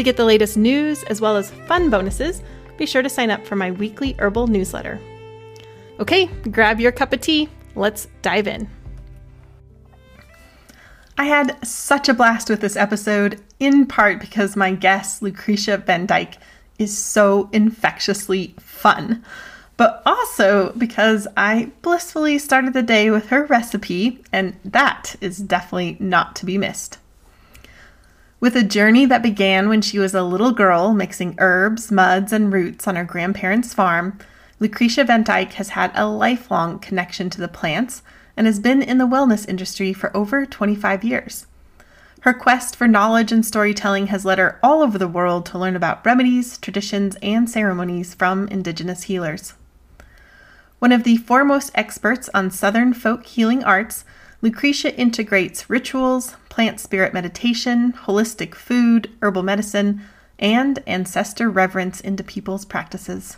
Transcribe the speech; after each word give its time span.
To 0.00 0.04
get 0.04 0.16
the 0.16 0.24
latest 0.24 0.56
news 0.56 1.02
as 1.02 1.20
well 1.20 1.36
as 1.36 1.50
fun 1.50 1.90
bonuses, 1.90 2.42
be 2.78 2.86
sure 2.86 3.02
to 3.02 3.08
sign 3.10 3.30
up 3.30 3.46
for 3.46 3.54
my 3.54 3.70
weekly 3.70 4.16
herbal 4.18 4.46
newsletter. 4.46 4.98
Okay, 5.98 6.24
grab 6.50 6.80
your 6.80 6.90
cup 6.90 7.12
of 7.12 7.20
tea. 7.20 7.50
Let's 7.74 8.08
dive 8.22 8.48
in. 8.48 8.66
I 11.18 11.24
had 11.26 11.62
such 11.66 12.08
a 12.08 12.14
blast 12.14 12.48
with 12.48 12.62
this 12.62 12.76
episode, 12.76 13.42
in 13.58 13.84
part 13.84 14.20
because 14.20 14.56
my 14.56 14.72
guest, 14.72 15.20
Lucretia 15.20 15.76
Van 15.76 16.06
Dyke, 16.06 16.38
is 16.78 16.96
so 16.96 17.50
infectiously 17.52 18.54
fun, 18.58 19.22
but 19.76 20.00
also 20.06 20.72
because 20.78 21.28
I 21.36 21.72
blissfully 21.82 22.38
started 22.38 22.72
the 22.72 22.82
day 22.82 23.10
with 23.10 23.26
her 23.26 23.44
recipe, 23.44 24.24
and 24.32 24.56
that 24.64 25.16
is 25.20 25.36
definitely 25.36 25.98
not 26.00 26.36
to 26.36 26.46
be 26.46 26.56
missed. 26.56 26.96
With 28.40 28.56
a 28.56 28.62
journey 28.62 29.04
that 29.04 29.22
began 29.22 29.68
when 29.68 29.82
she 29.82 29.98
was 29.98 30.14
a 30.14 30.22
little 30.22 30.52
girl 30.52 30.94
mixing 30.94 31.34
herbs, 31.36 31.92
muds, 31.92 32.32
and 32.32 32.50
roots 32.50 32.88
on 32.88 32.96
her 32.96 33.04
grandparents' 33.04 33.74
farm, 33.74 34.18
Lucretia 34.58 35.04
Van 35.04 35.22
Dyke 35.22 35.52
has 35.54 35.70
had 35.70 35.92
a 35.94 36.06
lifelong 36.06 36.78
connection 36.78 37.28
to 37.28 37.40
the 37.40 37.48
plants 37.48 38.02
and 38.38 38.46
has 38.46 38.58
been 38.58 38.80
in 38.80 38.96
the 38.96 39.06
wellness 39.06 39.46
industry 39.46 39.92
for 39.92 40.16
over 40.16 40.46
25 40.46 41.04
years. 41.04 41.46
Her 42.22 42.32
quest 42.32 42.76
for 42.76 42.88
knowledge 42.88 43.30
and 43.30 43.44
storytelling 43.44 44.06
has 44.06 44.24
led 44.24 44.38
her 44.38 44.58
all 44.62 44.82
over 44.82 44.96
the 44.96 45.06
world 45.06 45.44
to 45.46 45.58
learn 45.58 45.76
about 45.76 46.04
remedies, 46.06 46.56
traditions, 46.56 47.16
and 47.22 47.48
ceremonies 47.48 48.14
from 48.14 48.48
Indigenous 48.48 49.02
healers. 49.02 49.52
One 50.78 50.92
of 50.92 51.04
the 51.04 51.18
foremost 51.18 51.72
experts 51.74 52.30
on 52.32 52.50
Southern 52.50 52.94
folk 52.94 53.26
healing 53.26 53.62
arts, 53.62 54.06
Lucretia 54.42 54.96
integrates 54.98 55.68
rituals, 55.68 56.34
plant 56.48 56.80
spirit 56.80 57.12
meditation, 57.12 57.92
holistic 57.92 58.54
food, 58.54 59.10
herbal 59.20 59.42
medicine, 59.42 60.00
and 60.38 60.82
ancestor 60.86 61.50
reverence 61.50 62.00
into 62.00 62.24
people's 62.24 62.64
practices. 62.64 63.36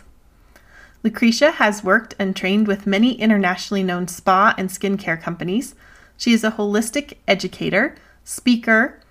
Lucretia 1.03 1.51
has 1.51 1.83
worked 1.83 2.15
and 2.17 2.33
trained 2.33 2.65
with 2.65 2.87
many 2.87 3.19
internationally 3.19 3.83
known 3.83 4.07
spa 4.07 4.55
and 4.57 4.69
skincare 4.69 5.21
companies. 5.21 5.75
She 6.15 6.31
is 6.31 6.45
a 6.45 6.51
holistic 6.51 7.17
educator, 7.27 7.95
speaker, 8.23 9.01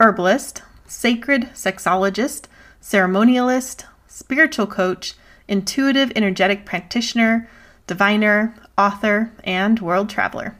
herbalist, 0.00 0.62
sacred 0.86 1.50
sexologist, 1.52 2.46
ceremonialist, 2.80 3.84
spiritual 4.08 4.66
coach, 4.66 5.14
intuitive 5.46 6.10
energetic 6.16 6.64
practitioner, 6.64 7.46
diviner, 7.86 8.54
author, 8.78 9.30
and 9.44 9.78
world 9.80 10.08
traveler. 10.08 10.56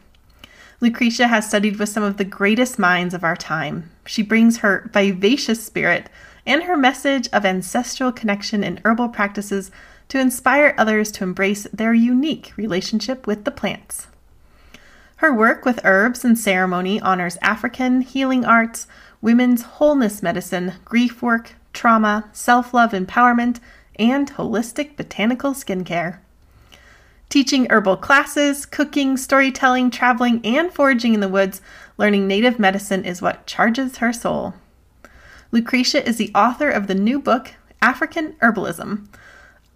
Lucretia 0.83 1.29
has 1.29 1.47
studied 1.47 1.79
with 1.79 1.89
some 1.89 2.03
of 2.03 2.17
the 2.17 2.25
greatest 2.25 2.77
minds 2.77 3.15
of 3.15 3.23
our 3.23 3.37
time. 3.37 3.89
She 4.05 4.21
brings 4.21 4.59
her 4.59 4.91
vivacious 4.93 5.65
spirit 5.65 6.11
and 6.45 6.65
her 6.65 6.77
message 6.77 7.29
of 7.33 7.45
ancestral 7.45 8.11
connection 8.11 8.65
and 8.65 8.81
herbal 8.85 9.11
practices 9.11 9.71
to 10.09 10.19
inspire 10.19 10.75
others 10.77 11.13
to 11.13 11.23
embrace 11.23 11.69
their 11.73 11.95
unique 11.95 12.53
relationship 12.57 13.29
with 13.29 13.45
the 13.45 13.53
plants. 13.53 14.09
Her 15.19 15.33
work 15.33 15.65
with 15.65 15.79
herbs 15.85 16.25
and 16.25 16.37
ceremony 16.37 17.01
honors 17.01 17.39
African 17.43 18.01
healing 18.01 18.45
arts, 18.45 18.89
women's 19.21 19.63
wholeness 19.63 20.21
medicine, 20.21 20.73
grief 20.85 21.23
work, 21.23 21.55
trauma, 21.73 22.29
self 22.33 22.75
love 22.75 22.91
empowerment, 22.91 23.61
and 24.01 24.33
holistic 24.33 24.97
botanical 24.97 25.53
skincare. 25.53 26.19
Teaching 27.33 27.67
herbal 27.71 27.97
classes, 27.97 28.67
cooking, 28.67 29.17
storytelling, 29.17 29.91
traveling, 29.91 30.43
and 30.45 30.71
foraging 30.71 31.15
in 31.15 31.21
the 31.21 31.31
woods, 31.31 31.63
learning 31.97 32.27
native 32.27 32.59
medicine 32.59 33.07
is 33.07 33.23
what 33.23 33.47
charges 33.47 33.97
her 33.97 34.13
soul. 34.13 34.53
Lucretia 35.51 36.07
is 36.07 36.19
the 36.19 36.31
author 36.35 36.69
of 36.69 36.89
the 36.89 36.95
new 36.95 37.19
book, 37.19 37.55
African 37.81 38.35
Herbalism. 38.43 39.07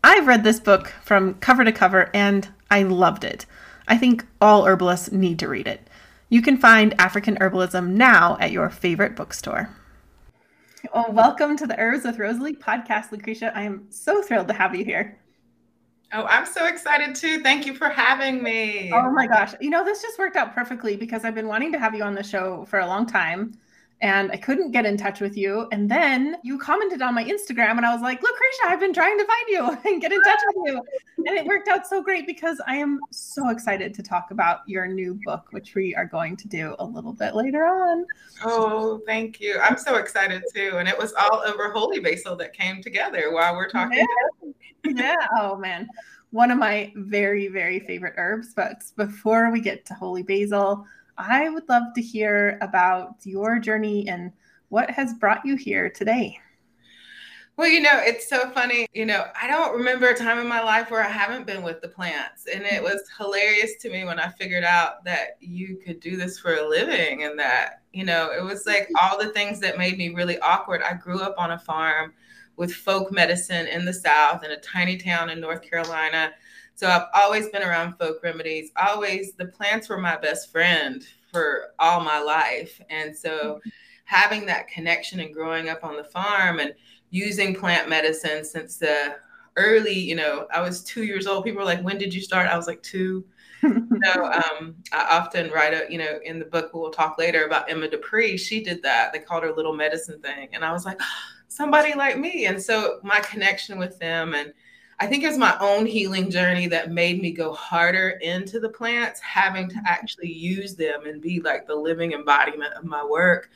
I've 0.04 0.26
read 0.26 0.44
this 0.44 0.60
book 0.60 0.92
from 1.02 1.32
cover 1.36 1.64
to 1.64 1.72
cover 1.72 2.10
and 2.12 2.46
I 2.70 2.82
loved 2.82 3.24
it. 3.24 3.46
I 3.88 3.96
think 3.96 4.26
all 4.38 4.66
herbalists 4.66 5.10
need 5.10 5.38
to 5.38 5.48
read 5.48 5.66
it. 5.66 5.88
You 6.28 6.42
can 6.42 6.58
find 6.58 6.92
African 7.00 7.36
Herbalism 7.36 7.88
now 7.88 8.36
at 8.38 8.52
your 8.52 8.68
favorite 8.68 9.16
bookstore. 9.16 9.70
Well, 10.94 11.10
welcome 11.10 11.56
to 11.56 11.66
the 11.66 11.80
Herbs 11.80 12.04
with 12.04 12.18
Rosalee 12.18 12.58
podcast, 12.58 13.12
Lucretia. 13.12 13.50
I 13.56 13.62
am 13.62 13.86
so 13.88 14.20
thrilled 14.20 14.48
to 14.48 14.54
have 14.54 14.74
you 14.74 14.84
here. 14.84 15.16
Oh, 16.12 16.24
I'm 16.24 16.46
so 16.46 16.66
excited 16.66 17.14
too. 17.14 17.42
Thank 17.42 17.66
you 17.66 17.74
for 17.74 17.88
having 17.88 18.42
me. 18.42 18.90
Oh 18.92 19.10
my 19.10 19.26
gosh. 19.26 19.54
You 19.60 19.70
know, 19.70 19.84
this 19.84 20.02
just 20.02 20.18
worked 20.18 20.36
out 20.36 20.54
perfectly 20.54 20.96
because 20.96 21.24
I've 21.24 21.34
been 21.34 21.48
wanting 21.48 21.72
to 21.72 21.78
have 21.78 21.94
you 21.94 22.04
on 22.04 22.14
the 22.14 22.22
show 22.22 22.64
for 22.66 22.78
a 22.78 22.86
long 22.86 23.06
time 23.06 23.58
and 24.02 24.30
I 24.30 24.36
couldn't 24.36 24.72
get 24.72 24.84
in 24.84 24.96
touch 24.96 25.20
with 25.20 25.36
you. 25.36 25.68
And 25.72 25.90
then 25.90 26.36
you 26.42 26.58
commented 26.58 27.00
on 27.00 27.14
my 27.14 27.24
Instagram 27.24 27.78
and 27.78 27.86
I 27.86 27.94
was 27.94 28.02
like, 28.02 28.22
Lucretia, 28.22 28.66
I've 28.66 28.80
been 28.80 28.92
trying 28.92 29.18
to 29.18 29.24
find 29.24 29.48
you 29.48 29.90
and 29.92 30.00
get 30.00 30.12
in 30.12 30.22
touch 30.22 30.40
with 30.54 30.66
you. 30.66 30.82
And 31.26 31.38
it 31.38 31.46
worked 31.46 31.68
out 31.68 31.86
so 31.86 32.02
great 32.02 32.26
because 32.26 32.60
I 32.66 32.76
am 32.76 33.00
so 33.10 33.48
excited 33.48 33.94
to 33.94 34.02
talk 34.02 34.30
about 34.30 34.60
your 34.66 34.86
new 34.86 35.18
book, 35.24 35.46
which 35.50 35.74
we 35.74 35.94
are 35.94 36.04
going 36.04 36.36
to 36.36 36.48
do 36.48 36.76
a 36.78 36.84
little 36.84 37.14
bit 37.14 37.34
later 37.34 37.64
on. 37.64 38.04
Oh, 38.44 39.00
thank 39.06 39.40
you. 39.40 39.58
I'm 39.60 39.78
so 39.78 39.96
excited 39.96 40.42
too. 40.54 40.76
And 40.78 40.88
it 40.88 40.98
was 40.98 41.14
all 41.14 41.42
over 41.46 41.70
Holy 41.70 42.00
Basil 42.00 42.36
that 42.36 42.52
came 42.52 42.82
together 42.82 43.32
while 43.32 43.54
we're 43.54 43.70
talking. 43.70 43.98
Yeah 43.98 44.52
yeah. 44.94 45.26
Oh 45.38 45.56
man. 45.56 45.88
One 46.30 46.50
of 46.50 46.58
my 46.58 46.92
very, 46.96 47.48
very 47.48 47.80
favorite 47.80 48.14
herbs. 48.16 48.52
But 48.54 48.84
before 48.96 49.50
we 49.50 49.60
get 49.60 49.86
to 49.86 49.94
holy 49.94 50.22
basil, 50.22 50.84
I 51.18 51.48
would 51.48 51.68
love 51.68 51.94
to 51.94 52.02
hear 52.02 52.58
about 52.60 53.14
your 53.24 53.58
journey 53.58 54.08
and 54.08 54.32
what 54.68 54.90
has 54.90 55.14
brought 55.14 55.44
you 55.44 55.56
here 55.56 55.88
today. 55.88 56.38
Well, 57.56 57.68
you 57.68 57.80
know, 57.80 58.02
it's 58.02 58.28
so 58.28 58.50
funny. 58.50 58.86
You 58.92 59.06
know, 59.06 59.24
I 59.40 59.46
don't 59.46 59.74
remember 59.74 60.08
a 60.08 60.14
time 60.14 60.38
in 60.38 60.46
my 60.46 60.62
life 60.62 60.90
where 60.90 61.02
I 61.02 61.08
haven't 61.08 61.46
been 61.46 61.62
with 61.62 61.80
the 61.80 61.88
plants. 61.88 62.46
And 62.52 62.64
it 62.64 62.82
was 62.82 63.08
hilarious 63.16 63.76
to 63.80 63.90
me 63.90 64.04
when 64.04 64.20
I 64.20 64.28
figured 64.28 64.64
out 64.64 65.04
that 65.04 65.38
you 65.40 65.78
could 65.82 66.00
do 66.00 66.18
this 66.18 66.38
for 66.38 66.54
a 66.54 66.68
living 66.68 67.22
and 67.22 67.38
that, 67.38 67.80
you 67.94 68.04
know, 68.04 68.30
it 68.30 68.44
was 68.44 68.66
like 68.66 68.82
mm-hmm. 68.82 68.96
all 69.00 69.18
the 69.18 69.32
things 69.32 69.58
that 69.60 69.78
made 69.78 69.96
me 69.96 70.10
really 70.10 70.38
awkward. 70.40 70.82
I 70.82 70.94
grew 70.94 71.20
up 71.20 71.36
on 71.38 71.52
a 71.52 71.58
farm 71.58 72.12
with 72.56 72.74
folk 72.74 73.10
medicine 73.10 73.66
in 73.68 73.86
the 73.86 73.94
South 73.94 74.44
in 74.44 74.50
a 74.50 74.60
tiny 74.60 74.98
town 74.98 75.30
in 75.30 75.40
North 75.40 75.62
Carolina. 75.62 76.32
So 76.76 76.88
I've 76.88 77.06
always 77.14 77.48
been 77.48 77.62
around 77.62 77.94
folk 77.98 78.22
remedies. 78.22 78.70
Always, 78.76 79.32
the 79.32 79.46
plants 79.46 79.88
were 79.88 79.96
my 79.96 80.18
best 80.18 80.52
friend 80.52 81.02
for 81.32 81.68
all 81.78 82.00
my 82.00 82.20
life. 82.20 82.80
And 82.90 83.16
so 83.16 83.60
having 84.04 84.44
that 84.46 84.68
connection 84.68 85.20
and 85.20 85.32
growing 85.32 85.70
up 85.70 85.82
on 85.84 85.96
the 85.96 86.04
farm 86.04 86.60
and 86.60 86.74
using 87.08 87.54
plant 87.54 87.88
medicine 87.88 88.44
since 88.44 88.76
the 88.76 89.16
early, 89.56 89.98
you 89.98 90.14
know, 90.14 90.46
I 90.54 90.60
was 90.60 90.84
two 90.84 91.04
years 91.04 91.26
old. 91.26 91.44
People 91.44 91.60
were 91.60 91.64
like, 91.64 91.82
when 91.82 91.96
did 91.96 92.12
you 92.12 92.20
start? 92.20 92.46
I 92.46 92.58
was 92.58 92.66
like 92.66 92.82
two. 92.82 93.24
you 93.62 93.88
know, 93.90 94.24
um, 94.24 94.76
I 94.92 95.16
often 95.18 95.50
write 95.50 95.72
a, 95.72 95.86
you 95.90 95.96
know, 95.96 96.18
in 96.24 96.38
the 96.38 96.44
book 96.44 96.72
we'll 96.74 96.90
talk 96.90 97.16
later 97.16 97.46
about 97.46 97.70
Emma 97.70 97.88
Dupree. 97.88 98.36
She 98.36 98.62
did 98.62 98.82
that. 98.82 99.14
They 99.14 99.18
called 99.18 99.44
her 99.44 99.52
little 99.52 99.74
medicine 99.74 100.20
thing. 100.20 100.50
And 100.52 100.62
I 100.62 100.72
was 100.72 100.84
like, 100.84 101.00
somebody 101.48 101.94
like 101.94 102.18
me. 102.18 102.44
And 102.44 102.62
so 102.62 103.00
my 103.02 103.20
connection 103.20 103.78
with 103.78 103.98
them 103.98 104.34
and 104.34 104.52
I 104.98 105.06
think 105.06 105.22
it 105.22 105.28
was 105.28 105.36
my 105.36 105.56
own 105.60 105.84
healing 105.84 106.30
journey 106.30 106.66
that 106.68 106.90
made 106.90 107.20
me 107.20 107.30
go 107.30 107.52
harder 107.52 108.10
into 108.22 108.58
the 108.58 108.68
plants, 108.68 109.20
having 109.20 109.68
to 109.68 109.76
actually 109.86 110.32
use 110.32 110.74
them 110.74 111.06
and 111.06 111.20
be 111.20 111.40
like 111.40 111.66
the 111.66 111.74
living 111.74 112.12
embodiment 112.12 112.72
of 112.74 112.84
my 112.84 113.04
work 113.04 113.50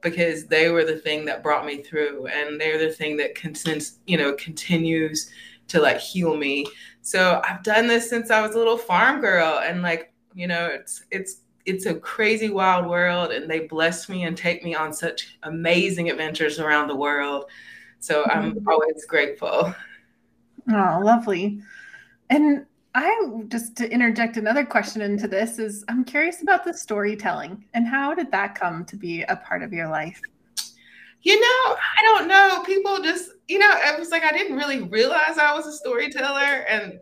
because 0.00 0.46
they 0.46 0.70
were 0.70 0.84
the 0.84 0.96
thing 0.96 1.26
that 1.26 1.42
brought 1.42 1.66
me 1.66 1.82
through 1.82 2.26
and 2.28 2.58
they're 2.58 2.78
the 2.78 2.90
thing 2.90 3.18
that 3.18 3.34
continues, 3.34 3.98
you 4.06 4.16
know, 4.16 4.32
continues 4.34 5.30
to 5.68 5.80
like 5.80 5.98
heal 5.98 6.36
me. 6.36 6.66
So 7.02 7.42
I've 7.46 7.62
done 7.62 7.86
this 7.86 8.08
since 8.08 8.30
I 8.30 8.40
was 8.40 8.54
a 8.54 8.58
little 8.58 8.78
farm 8.78 9.20
girl 9.20 9.58
and 9.58 9.82
like, 9.82 10.12
you 10.34 10.46
know, 10.46 10.66
it's 10.66 11.04
it's 11.10 11.42
it's 11.66 11.86
a 11.86 11.94
crazy 11.94 12.48
wild 12.48 12.86
world 12.86 13.32
and 13.32 13.50
they 13.50 13.60
bless 13.60 14.08
me 14.08 14.24
and 14.24 14.36
take 14.36 14.64
me 14.64 14.74
on 14.74 14.92
such 14.92 15.36
amazing 15.42 16.08
adventures 16.10 16.58
around 16.58 16.88
the 16.88 16.96
world. 16.96 17.44
So 17.98 18.24
I'm 18.24 18.54
mm-hmm. 18.54 18.68
always 18.68 19.04
grateful. 19.04 19.74
Oh, 20.68 21.00
lovely. 21.02 21.60
And 22.28 22.66
I 22.94 23.42
just 23.48 23.76
to 23.76 23.90
interject 23.90 24.36
another 24.36 24.64
question 24.64 25.00
into 25.02 25.28
this 25.28 25.58
is 25.58 25.84
I'm 25.88 26.04
curious 26.04 26.42
about 26.42 26.64
the 26.64 26.74
storytelling 26.74 27.64
and 27.74 27.86
how 27.86 28.14
did 28.14 28.30
that 28.32 28.54
come 28.58 28.84
to 28.86 28.96
be 28.96 29.22
a 29.22 29.36
part 29.36 29.62
of 29.62 29.72
your 29.72 29.88
life? 29.88 30.20
You 31.22 31.38
know, 31.38 31.76
I 31.76 32.02
don't 32.02 32.28
know. 32.28 32.62
People 32.64 33.00
just, 33.02 33.30
you 33.46 33.58
know, 33.58 33.70
it 33.70 33.98
was 33.98 34.10
like 34.10 34.24
I 34.24 34.32
didn't 34.32 34.56
really 34.56 34.82
realize 34.82 35.38
I 35.38 35.54
was 35.54 35.66
a 35.66 35.72
storyteller. 35.72 36.64
And, 36.68 36.98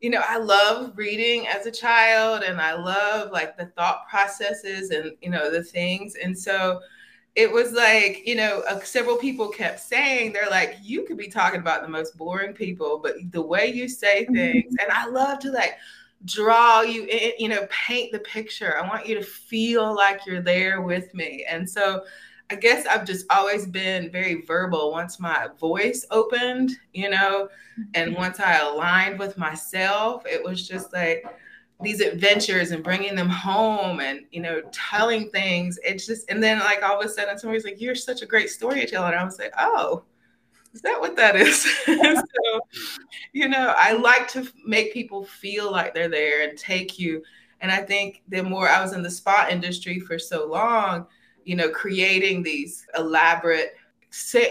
you 0.00 0.10
know, 0.10 0.22
I 0.28 0.36
love 0.36 0.92
reading 0.96 1.48
as 1.48 1.66
a 1.66 1.70
child 1.70 2.42
and 2.42 2.60
I 2.60 2.74
love 2.74 3.32
like 3.32 3.56
the 3.56 3.66
thought 3.66 4.06
processes 4.08 4.90
and, 4.90 5.12
you 5.22 5.30
know, 5.30 5.50
the 5.50 5.64
things. 5.64 6.14
And 6.22 6.38
so 6.38 6.80
it 7.36 7.50
was 7.50 7.72
like, 7.72 8.22
you 8.26 8.36
know, 8.36 8.62
uh, 8.68 8.80
several 8.80 9.16
people 9.16 9.48
kept 9.48 9.80
saying, 9.80 10.32
they're 10.32 10.50
like, 10.50 10.76
you 10.82 11.02
could 11.02 11.16
be 11.16 11.28
talking 11.28 11.60
about 11.60 11.82
the 11.82 11.88
most 11.88 12.16
boring 12.16 12.52
people, 12.52 13.00
but 13.02 13.16
the 13.32 13.42
way 13.42 13.66
you 13.66 13.88
say 13.88 14.24
mm-hmm. 14.24 14.34
things, 14.34 14.76
and 14.80 14.90
I 14.92 15.06
love 15.06 15.40
to 15.40 15.50
like, 15.50 15.74
draw 16.24 16.80
you 16.80 17.04
in, 17.04 17.32
you 17.38 17.48
know, 17.48 17.66
paint 17.70 18.12
the 18.12 18.18
picture. 18.20 18.78
I 18.78 18.86
want 18.86 19.06
you 19.06 19.14
to 19.16 19.22
feel 19.22 19.94
like 19.94 20.24
you're 20.26 20.40
there 20.40 20.80
with 20.80 21.12
me. 21.14 21.44
And 21.48 21.68
so 21.68 22.04
I 22.50 22.56
guess 22.56 22.86
I've 22.86 23.06
just 23.06 23.26
always 23.30 23.66
been 23.66 24.10
very 24.10 24.42
verbal 24.42 24.92
once 24.92 25.18
my 25.18 25.48
voice 25.58 26.04
opened, 26.10 26.72
you 26.92 27.10
know, 27.10 27.48
and 27.94 28.12
mm-hmm. 28.12 28.20
once 28.20 28.40
I 28.40 28.58
aligned 28.58 29.18
with 29.18 29.38
myself, 29.38 30.24
it 30.26 30.42
was 30.42 30.66
just 30.66 30.92
like 30.92 31.24
these 31.82 32.00
adventures 32.00 32.70
and 32.70 32.84
bringing 32.84 33.14
them 33.14 33.28
home 33.28 34.00
and, 34.00 34.20
you 34.30 34.40
know, 34.40 34.62
telling 34.72 35.28
things. 35.30 35.78
It's 35.84 36.06
just, 36.06 36.30
and 36.30 36.42
then 36.42 36.60
like 36.60 36.82
all 36.82 36.98
of 36.98 37.04
a 37.04 37.08
sudden 37.08 37.38
somebody's 37.38 37.64
like, 37.64 37.80
you're 37.80 37.94
such 37.94 38.22
a 38.22 38.26
great 38.26 38.50
storyteller. 38.50 39.08
And 39.08 39.16
I 39.16 39.24
was 39.24 39.38
like, 39.38 39.52
oh, 39.58 40.04
is 40.72 40.80
that 40.82 41.00
what 41.00 41.16
that 41.16 41.36
is? 41.36 41.62
so, 41.84 42.60
you 43.32 43.48
know, 43.48 43.74
I 43.76 43.92
like 43.92 44.28
to 44.28 44.46
make 44.64 44.92
people 44.92 45.24
feel 45.24 45.70
like 45.70 45.94
they're 45.94 46.08
there 46.08 46.48
and 46.48 46.58
take 46.58 46.98
you. 46.98 47.22
And 47.60 47.70
I 47.70 47.82
think 47.82 48.22
the 48.28 48.42
more 48.42 48.68
I 48.68 48.82
was 48.82 48.92
in 48.92 49.02
the 49.02 49.10
spa 49.10 49.48
industry 49.50 49.98
for 50.00 50.18
so 50.18 50.46
long, 50.46 51.06
you 51.44 51.56
know, 51.56 51.70
creating 51.70 52.42
these 52.42 52.86
elaborate 52.96 53.74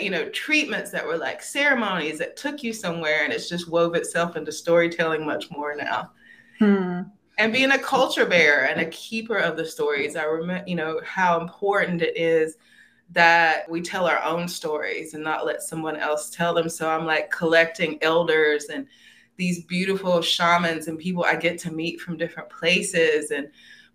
you 0.02 0.10
know 0.10 0.28
treatments 0.30 0.92
that 0.92 1.08
were 1.08 1.18
like 1.18 1.42
ceremonies 1.42 2.20
that 2.20 2.36
took 2.36 2.64
you 2.64 2.74
somewhere 2.74 3.24
and 3.24 3.32
it's 3.32 3.48
just 3.48 3.70
wove 3.70 3.96
itself 3.96 4.36
into 4.36 4.52
storytelling 4.52 5.26
much 5.26 5.50
more 5.52 5.74
now 5.74 6.12
hmm. 6.60 7.02
and 7.38 7.54
being 7.54 7.72
a 7.72 7.80
culture 7.80 8.26
bearer 8.26 8.66
and 8.66 8.82
a 8.82 8.90
keeper 8.90 9.38
of 9.38 9.58
the 9.58 9.66
stories 9.66 10.16
i 10.16 10.24
remember 10.24 10.68
you 10.68 10.76
know 10.76 11.00
how 11.04 11.40
important 11.40 12.02
it 12.02 12.18
is 12.18 12.58
that 13.12 13.70
we 13.70 13.82
tell 13.82 14.08
our 14.08 14.24
own 14.24 14.48
stories 14.48 15.14
and 15.14 15.24
not 15.24 15.46
let 15.46 15.62
someone 15.62 15.96
else 15.96 16.30
tell 16.30 16.54
them 16.54 16.70
so 16.70 16.90
i'm 16.90 17.06
like 17.06 17.30
collecting 17.32 17.98
elders 18.02 18.66
and 18.66 18.88
these 19.36 19.64
beautiful 19.66 20.22
shamans 20.22 20.88
and 20.88 21.00
people 21.00 21.24
i 21.24 21.36
get 21.36 21.58
to 21.58 21.72
meet 21.72 22.00
from 22.00 22.18
different 22.18 22.50
places 22.50 23.32
and 23.32 23.50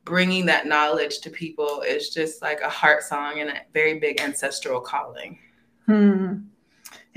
bringing 0.09 0.47
that 0.47 0.67
knowledge 0.67 1.19
to 1.21 1.29
people 1.29 1.83
is 1.83 2.09
just 2.09 2.41
like 2.41 2.63
a 2.63 2.69
heart 2.69 3.03
song 3.03 3.41
and 3.41 3.51
a 3.51 3.61
very 3.75 3.99
big 3.99 4.21
ancestral 4.21 4.81
calling. 4.81 5.39
Hmm. 5.85 6.37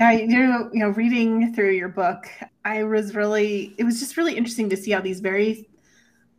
Yeah, 0.02 0.10
you 0.10 0.80
know, 0.80 0.88
reading 0.88 1.54
through 1.54 1.74
your 1.74 1.88
book, 1.88 2.28
I 2.64 2.82
was 2.82 3.14
really, 3.14 3.72
it 3.78 3.84
was 3.84 4.00
just 4.00 4.16
really 4.16 4.36
interesting 4.36 4.68
to 4.70 4.76
see 4.76 4.90
how 4.90 5.00
these 5.00 5.20
very, 5.20 5.68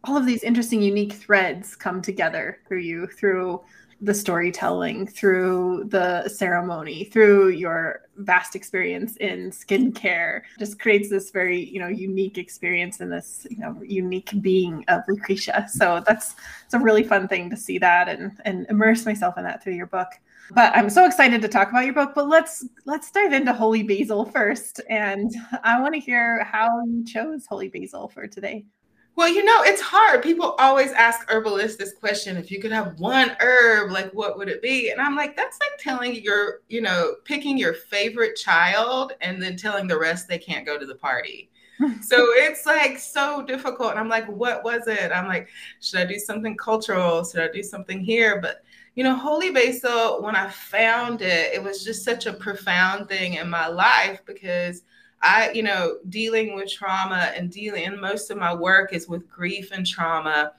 all 0.04 0.18
of 0.18 0.25
these 0.25 0.44
interesting, 0.44 0.81
unique 0.81 1.13
threads 1.13 1.74
come 1.74 2.01
together 2.01 2.57
through 2.68 2.81
you, 2.81 3.07
through 3.07 3.63
the 4.01 4.13
storytelling, 4.13 5.07
through 5.07 5.86
the 5.86 6.27
ceremony, 6.27 7.06
through 7.06 7.51
your 7.51 8.01
vast 8.18 8.54
experience 8.54 9.15
in 9.18 9.50
skincare, 9.50 10.42
just 10.59 10.77
creates 10.77 11.09
this 11.09 11.31
very, 11.31 11.63
you 11.63 11.80
know, 11.80 11.88
unique 11.88 12.38
experience 12.38 13.00
in 13.00 13.09
this, 13.09 13.48
you 13.50 13.59
know, 13.59 13.81
unique 13.81 14.33
being 14.42 14.83
of 14.89 15.04
Lucretia. 15.07 15.68
So 15.69 16.04
that's 16.06 16.36
it's 16.66 16.74
a 16.74 16.80
really 16.80 17.06
fun 17.06 17.30
thing 17.30 17.50
to 17.50 17.56
see 17.56 17.77
that 17.77 18.09
and 18.09 18.33
and 18.44 18.66
immerse 18.69 19.06
myself 19.06 19.38
in 19.38 19.45
that 19.45 19.63
through 19.63 19.75
your 19.75 19.88
book. 19.88 20.09
But 20.51 20.75
I'm 20.75 20.90
so 20.90 21.06
excited 21.06 21.42
to 21.42 21.48
talk 21.48 21.69
about 21.69 21.86
your 21.86 21.94
book. 21.94 22.13
But 22.13 22.28
let's 22.28 22.66
let's 22.86 23.10
dive 23.12 23.34
into 23.34 23.54
Holy 23.54 23.84
Basil 23.84 24.25
first, 24.25 24.81
and 24.90 25.31
I 25.63 25.81
want 25.81 25.94
to 25.94 26.00
hear 26.00 26.44
how 26.44 26.84
you 26.86 27.04
chose 27.06 27.45
Holy 27.45 27.69
Basil 27.69 28.10
for 28.10 28.28
today. 28.28 28.66
Well, 29.16 29.30
you 29.30 29.44
know, 29.44 29.62
it's 29.62 29.81
hard. 29.81 30.24
People 30.24 30.56
always 30.57 30.92
ask 30.92 31.30
herbalists 31.30 31.78
this 31.78 31.94
question 31.94 32.36
if 32.36 32.50
you 32.50 32.60
could 32.60 32.72
have 32.72 33.00
one 33.00 33.36
herb, 33.42 33.92
like 33.92 34.12
what 34.12 34.38
would 34.38 34.50
it 34.50 34.62
be? 34.62 34.90
And 34.90 35.00
I'm 35.00 35.16
like, 35.16 35.36
that's 35.36 35.60
like 35.60 35.78
telling 35.78 36.16
your, 36.16 36.62
you 36.68 36.81
know, 36.81 37.16
picking 37.24 37.56
your 37.56 37.75
favorite 37.75 38.36
child 38.36 39.13
and 39.22 39.42
then 39.42 39.56
telling 39.56 39.88
the 39.88 40.00
rest 40.00 40.28
they 40.28 40.40
can't 40.40 40.66
go 40.66 40.80
to 40.80 40.86
the 40.88 40.95
party. 40.95 41.51
so 42.01 42.18
it's 42.31 42.66
like 42.66 42.98
so 42.98 43.44
difficult. 43.44 43.92
And 43.92 44.00
I'm 44.00 44.10
like, 44.10 44.28
what 44.28 44.63
was 44.63 44.88
it? 44.88 45.12
I'm 45.12 45.28
like, 45.28 45.48
should 45.80 46.00
I 46.00 46.06
do 46.06 46.18
something 46.18 46.57
cultural? 46.57 47.24
Should 47.24 47.42
I 47.42 47.51
do 47.51 47.62
something 47.62 48.00
here? 48.00 48.42
But 48.42 48.63
you 48.95 49.04
know, 49.04 49.16
holy 49.16 49.50
basil, 49.50 50.22
when 50.22 50.36
I 50.36 50.50
found 50.50 51.22
it, 51.22 51.54
it 51.54 51.63
was 51.63 51.84
just 51.84 52.06
such 52.06 52.25
a 52.25 52.34
profound 52.34 53.10
thing 53.10 53.36
in 53.36 53.50
my 53.50 53.68
life 53.68 54.22
because 54.25 54.84
I, 55.22 55.51
you 55.51 55.63
know, 55.63 55.98
dealing 56.10 56.56
with 56.56 56.72
trauma 56.72 57.31
and 57.36 57.50
dealing, 57.50 57.86
and 57.86 58.00
most 58.00 58.30
of 58.30 58.38
my 58.38 58.54
work 58.54 58.94
is 58.94 59.07
with 59.07 59.30
grief 59.30 59.72
and 59.72 59.86
trauma, 59.86 60.51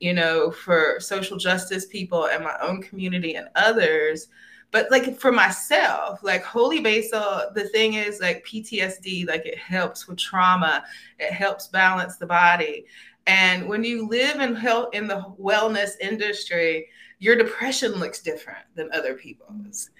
you 0.00 0.14
know, 0.14 0.50
for 0.50 0.98
social 1.00 1.36
justice 1.36 1.86
people 1.86 2.26
and 2.26 2.42
my 2.42 2.56
own 2.60 2.82
community 2.82 3.34
and 3.34 3.48
others. 3.54 4.28
But 4.72 4.90
like 4.90 5.18
for 5.18 5.30
myself, 5.30 6.22
like 6.24 6.42
holy 6.42 6.80
basil, 6.80 7.50
the 7.54 7.68
thing 7.68 7.94
is 7.94 8.20
like 8.20 8.44
PTSD, 8.44 9.28
like 9.28 9.46
it 9.46 9.58
helps 9.58 10.08
with 10.08 10.18
trauma, 10.18 10.82
it 11.18 11.32
helps 11.32 11.68
balance 11.68 12.16
the 12.16 12.26
body. 12.26 12.86
And 13.26 13.68
when 13.68 13.84
you 13.84 14.08
live 14.08 14.40
in 14.40 14.54
health 14.54 14.88
in 14.92 15.06
the 15.06 15.24
wellness 15.40 15.92
industry, 16.00 16.88
your 17.18 17.36
depression 17.36 17.92
looks 17.92 18.20
different 18.20 18.64
than 18.74 18.90
other 18.92 19.14
people's. 19.14 19.90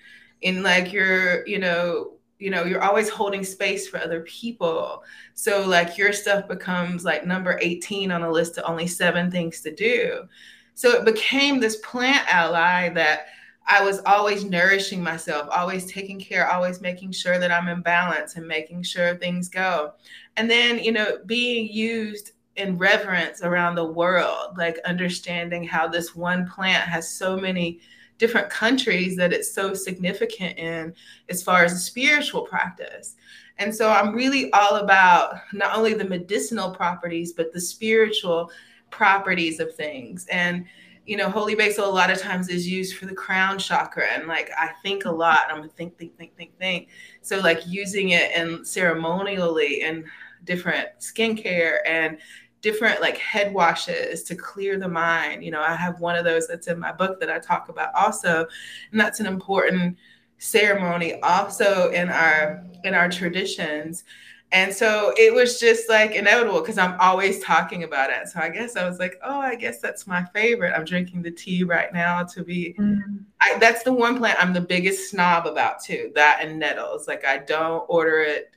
In 0.42 0.62
like 0.62 0.92
you're 0.92 1.46
you 1.46 1.58
know, 1.58 2.12
you 2.38 2.50
know 2.50 2.64
you're 2.64 2.82
always 2.82 3.08
holding 3.08 3.44
space 3.44 3.88
for 3.88 3.98
other 3.98 4.20
people. 4.22 5.02
So 5.34 5.66
like 5.66 5.96
your 5.96 6.12
stuff 6.12 6.46
becomes 6.46 7.04
like 7.04 7.26
number 7.26 7.58
18 7.60 8.10
on 8.12 8.22
a 8.22 8.30
list 8.30 8.58
of 8.58 8.64
only 8.66 8.86
seven 8.86 9.30
things 9.30 9.60
to 9.62 9.74
do. 9.74 10.28
So 10.74 10.90
it 10.90 11.06
became 11.06 11.58
this 11.58 11.76
plant 11.76 12.32
ally 12.32 12.90
that 12.90 13.26
i 13.68 13.82
was 13.82 14.00
always 14.06 14.44
nourishing 14.44 15.02
myself 15.02 15.48
always 15.50 15.90
taking 15.90 16.20
care 16.20 16.48
always 16.48 16.80
making 16.80 17.10
sure 17.10 17.36
that 17.36 17.50
i'm 17.50 17.66
in 17.66 17.80
balance 17.80 18.36
and 18.36 18.46
making 18.46 18.82
sure 18.82 19.16
things 19.16 19.48
go. 19.48 19.92
And 20.36 20.50
then 20.50 20.78
you 20.78 20.92
know 20.92 21.18
being 21.24 21.72
used 21.72 22.32
in 22.56 22.78
reverence 22.78 23.42
around 23.42 23.74
the 23.74 23.84
world 23.84 24.56
like 24.56 24.78
understanding 24.84 25.62
how 25.62 25.86
this 25.86 26.14
one 26.14 26.48
plant 26.48 26.82
has 26.88 27.08
so 27.08 27.36
many 27.36 27.80
different 28.18 28.50
countries 28.50 29.16
that 29.16 29.32
it's 29.32 29.52
so 29.52 29.74
significant 29.74 30.58
in 30.58 30.94
as 31.28 31.42
far 31.42 31.64
as 31.64 31.72
a 31.72 31.78
spiritual 31.78 32.42
practice. 32.42 33.16
And 33.58 33.74
so 33.74 33.90
I'm 33.90 34.14
really 34.14 34.50
all 34.52 34.76
about 34.76 35.34
not 35.52 35.76
only 35.76 35.94
the 35.94 36.04
medicinal 36.04 36.70
properties, 36.70 37.32
but 37.32 37.52
the 37.52 37.60
spiritual 37.60 38.50
properties 38.90 39.60
of 39.60 39.74
things. 39.74 40.26
And, 40.30 40.66
you 41.06 41.16
know, 41.16 41.30
holy 41.30 41.54
basil 41.54 41.88
a 41.88 41.90
lot 41.90 42.10
of 42.10 42.18
times 42.18 42.48
is 42.48 42.68
used 42.68 42.96
for 42.96 43.06
the 43.06 43.14
crown 43.14 43.58
chakra. 43.58 44.06
And 44.06 44.26
like 44.26 44.50
I 44.58 44.70
think 44.82 45.04
a 45.04 45.10
lot, 45.10 45.40
I'm 45.48 45.58
gonna 45.58 45.68
think, 45.68 45.96
think, 45.98 46.16
think, 46.16 46.36
think, 46.36 46.56
think. 46.58 46.88
So 47.22 47.38
like 47.40 47.60
using 47.66 48.10
it 48.10 48.30
and 48.34 48.66
ceremonially 48.66 49.82
and 49.82 50.04
different 50.44 50.88
skincare 51.00 51.78
and 51.86 52.18
different 52.66 53.00
like 53.00 53.16
head 53.16 53.54
washes 53.54 54.24
to 54.24 54.34
clear 54.34 54.76
the 54.76 54.88
mind. 54.88 55.44
You 55.44 55.52
know, 55.52 55.62
I 55.62 55.76
have 55.76 56.00
one 56.00 56.16
of 56.16 56.24
those 56.24 56.48
that's 56.48 56.66
in 56.66 56.80
my 56.80 56.90
book 56.90 57.20
that 57.20 57.30
I 57.30 57.38
talk 57.38 57.68
about 57.68 57.94
also, 57.94 58.44
and 58.90 59.00
that's 59.00 59.20
an 59.20 59.26
important 59.26 59.96
ceremony 60.38 61.22
also 61.22 61.90
in 61.90 62.08
our 62.08 62.64
in 62.82 62.92
our 62.92 63.08
traditions. 63.08 64.02
And 64.50 64.74
so 64.74 65.12
it 65.16 65.32
was 65.32 65.60
just 65.60 65.88
like 65.88 66.16
inevitable 66.16 66.60
because 66.60 66.76
I'm 66.76 66.98
always 66.98 67.38
talking 67.40 67.84
about 67.84 68.10
it. 68.10 68.26
So 68.26 68.40
I 68.40 68.48
guess 68.48 68.76
I 68.76 68.88
was 68.88 68.98
like, 68.98 69.16
oh, 69.22 69.38
I 69.38 69.54
guess 69.54 69.80
that's 69.80 70.08
my 70.08 70.24
favorite. 70.34 70.72
I'm 70.76 70.84
drinking 70.84 71.22
the 71.22 71.30
tea 71.30 71.62
right 71.62 71.92
now 71.92 72.24
to 72.24 72.42
be. 72.42 72.74
Mm. 72.80 73.26
I, 73.40 73.58
that's 73.60 73.84
the 73.84 73.92
one 73.92 74.18
plant 74.18 74.40
I'm 74.40 74.52
the 74.52 74.60
biggest 74.60 75.10
snob 75.10 75.46
about 75.46 75.84
too. 75.84 76.10
That 76.16 76.40
and 76.42 76.58
nettles. 76.58 77.06
Like 77.06 77.24
I 77.24 77.38
don't 77.38 77.84
order 77.88 78.22
it. 78.22 78.50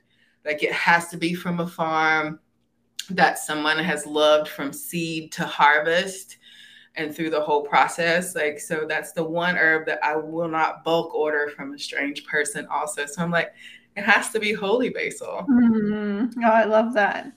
Like 0.44 0.64
it 0.64 0.72
has 0.72 1.06
to 1.08 1.16
be 1.16 1.34
from 1.34 1.60
a 1.60 1.66
farm 1.68 2.40
that 3.10 3.38
someone 3.38 3.78
has 3.78 4.06
loved 4.06 4.48
from 4.48 4.72
seed 4.72 5.32
to 5.32 5.44
harvest 5.44 6.38
and 6.96 7.14
through 7.14 7.30
the 7.30 7.40
whole 7.40 7.62
process. 7.62 8.34
Like, 8.34 8.60
so 8.60 8.84
that's 8.88 9.12
the 9.12 9.24
one 9.24 9.56
herb 9.56 9.86
that 9.86 10.02
I 10.04 10.16
will 10.16 10.48
not 10.48 10.84
bulk 10.84 11.14
order 11.14 11.48
from 11.48 11.72
a 11.72 11.78
strange 11.78 12.24
person, 12.24 12.66
also. 12.66 13.06
So 13.06 13.22
I'm 13.22 13.30
like, 13.30 13.52
it 13.96 14.04
has 14.04 14.30
to 14.30 14.40
be 14.40 14.52
holy 14.52 14.90
basil. 14.90 15.46
Mm-hmm. 15.48 16.44
Oh, 16.44 16.50
I 16.50 16.64
love 16.64 16.92
that. 16.94 17.32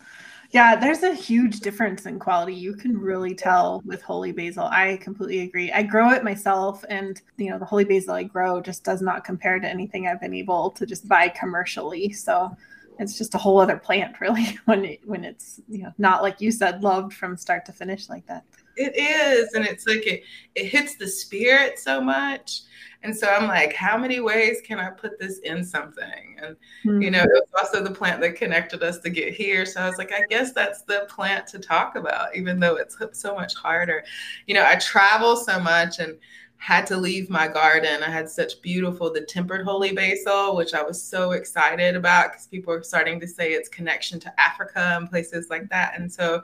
Yeah, 0.51 0.75
there's 0.75 1.01
a 1.01 1.15
huge 1.15 1.61
difference 1.61 2.05
in 2.05 2.19
quality. 2.19 2.53
You 2.53 2.75
can 2.75 2.95
really 2.95 3.33
tell 3.33 3.81
with 3.85 4.03
holy 4.03 4.31
basil. 4.31 4.65
I 4.65 4.99
completely 5.01 5.41
agree. 5.41 5.71
I 5.71 5.81
grow 5.81 6.11
it 6.11 6.23
myself, 6.23 6.85
and 6.89 7.19
you 7.37 7.49
know 7.49 7.57
the 7.57 7.65
holy 7.65 7.85
basil 7.85 8.13
I 8.13 8.21
grow 8.21 8.61
just 8.61 8.83
does 8.83 9.01
not 9.01 9.23
compare 9.23 9.59
to 9.59 9.67
anything 9.67 10.07
I've 10.07 10.21
been 10.21 10.35
able 10.35 10.69
to 10.71 10.85
just 10.85 11.07
buy 11.07 11.29
commercially. 11.29 12.11
So 12.11 12.55
it's 12.99 13.17
just 13.17 13.35
a 13.35 13.37
whole 13.37 13.59
other 13.59 13.77
plant, 13.77 14.15
really, 14.21 14.57
when 14.65 14.85
it, 14.85 14.99
when 15.05 15.23
it's 15.23 15.59
you 15.67 15.83
know 15.83 15.93
not 15.97 16.21
like 16.21 16.41
you 16.41 16.51
said, 16.51 16.83
loved 16.83 17.13
from 17.13 17.37
start 17.37 17.65
to 17.65 17.73
finish 17.73 18.09
like 18.09 18.25
that. 18.27 18.43
It 18.75 18.95
is, 18.97 19.53
and 19.53 19.65
it's 19.65 19.85
like 19.85 20.05
it 20.07 20.23
it 20.55 20.65
hits 20.65 20.95
the 20.95 21.07
spirit 21.07 21.79
so 21.79 22.01
much 22.01 22.61
and 23.03 23.15
so 23.15 23.27
I'm 23.27 23.47
like, 23.47 23.73
how 23.73 23.97
many 23.97 24.21
ways 24.21 24.61
can 24.63 24.79
I 24.79 24.89
put 24.89 25.19
this 25.19 25.39
in 25.39 25.63
something? 25.63 26.37
And, 26.41 26.55
mm-hmm. 26.85 27.01
you 27.01 27.11
know, 27.11 27.19
hmm. 27.19 27.35
it 27.35 27.43
was 27.53 27.65
also 27.65 27.83
the 27.83 27.91
plant 27.91 28.21
that 28.21 28.37
connected 28.37 28.81
us 28.81 28.99
to 28.99 29.09
get 29.09 29.33
here. 29.33 29.65
So 29.65 29.81
I 29.81 29.89
was 29.89 29.97
like, 29.97 30.13
I 30.13 30.21
guess 30.29 30.53
that's 30.53 30.83
the 30.83 31.05
plant 31.09 31.45
to 31.47 31.59
talk 31.59 31.97
about, 31.97 32.35
even 32.35 32.61
though 32.61 32.77
it's 32.77 32.97
so 33.11 33.35
much 33.35 33.55
harder. 33.55 34.05
You 34.47 34.55
know, 34.55 34.65
I 34.65 34.75
travel 34.75 35.35
so 35.35 35.59
much 35.59 35.99
and 35.99 36.17
had 36.63 36.87
to 36.87 36.95
leave 36.95 37.29
my 37.29 37.45
garden. 37.45 38.01
I 38.03 38.09
had 38.09 38.29
such 38.29 38.61
beautiful, 38.61 39.11
the 39.11 39.19
temperate 39.19 39.65
holy 39.65 39.91
basil, 39.91 40.55
which 40.55 40.73
I 40.73 40.81
was 40.81 41.01
so 41.01 41.31
excited 41.31 41.93
about 41.93 42.31
because 42.31 42.47
people 42.47 42.73
were 42.73 42.83
starting 42.83 43.19
to 43.19 43.27
say 43.27 43.51
its 43.51 43.67
connection 43.67 44.17
to 44.21 44.41
Africa 44.41 44.95
and 44.97 45.09
places 45.09 45.49
like 45.49 45.67
that. 45.71 45.99
And 45.99 46.09
so, 46.09 46.41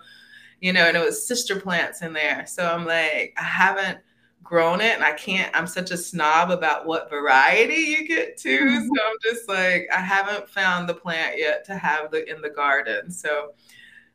you 0.59 0.73
know, 0.73 0.81
and 0.81 0.97
it 0.97 1.05
was 1.05 1.25
sister 1.25 1.57
plants 1.57 2.01
in 2.01 2.11
there. 2.11 2.45
So 2.47 2.67
I'm 2.67 2.85
like, 2.85 3.33
I 3.37 3.43
haven't 3.43 3.99
grown 4.43 4.81
it 4.81 4.95
and 4.95 5.05
I 5.05 5.13
can't 5.13 5.55
I'm 5.55 5.67
such 5.67 5.91
a 5.91 5.97
snob 5.97 6.49
about 6.49 6.85
what 6.85 7.09
variety 7.09 7.75
you 7.75 8.07
get 8.07 8.35
to 8.37 8.49
mm-hmm. 8.49 8.87
so 8.87 9.03
I'm 9.05 9.17
just 9.21 9.47
like 9.47 9.87
I 9.93 9.99
haven't 9.99 10.49
found 10.49 10.89
the 10.89 10.95
plant 10.95 11.37
yet 11.37 11.65
to 11.65 11.77
have 11.77 12.09
the 12.09 12.27
in 12.27 12.41
the 12.41 12.49
garden 12.49 13.11
so 13.11 13.53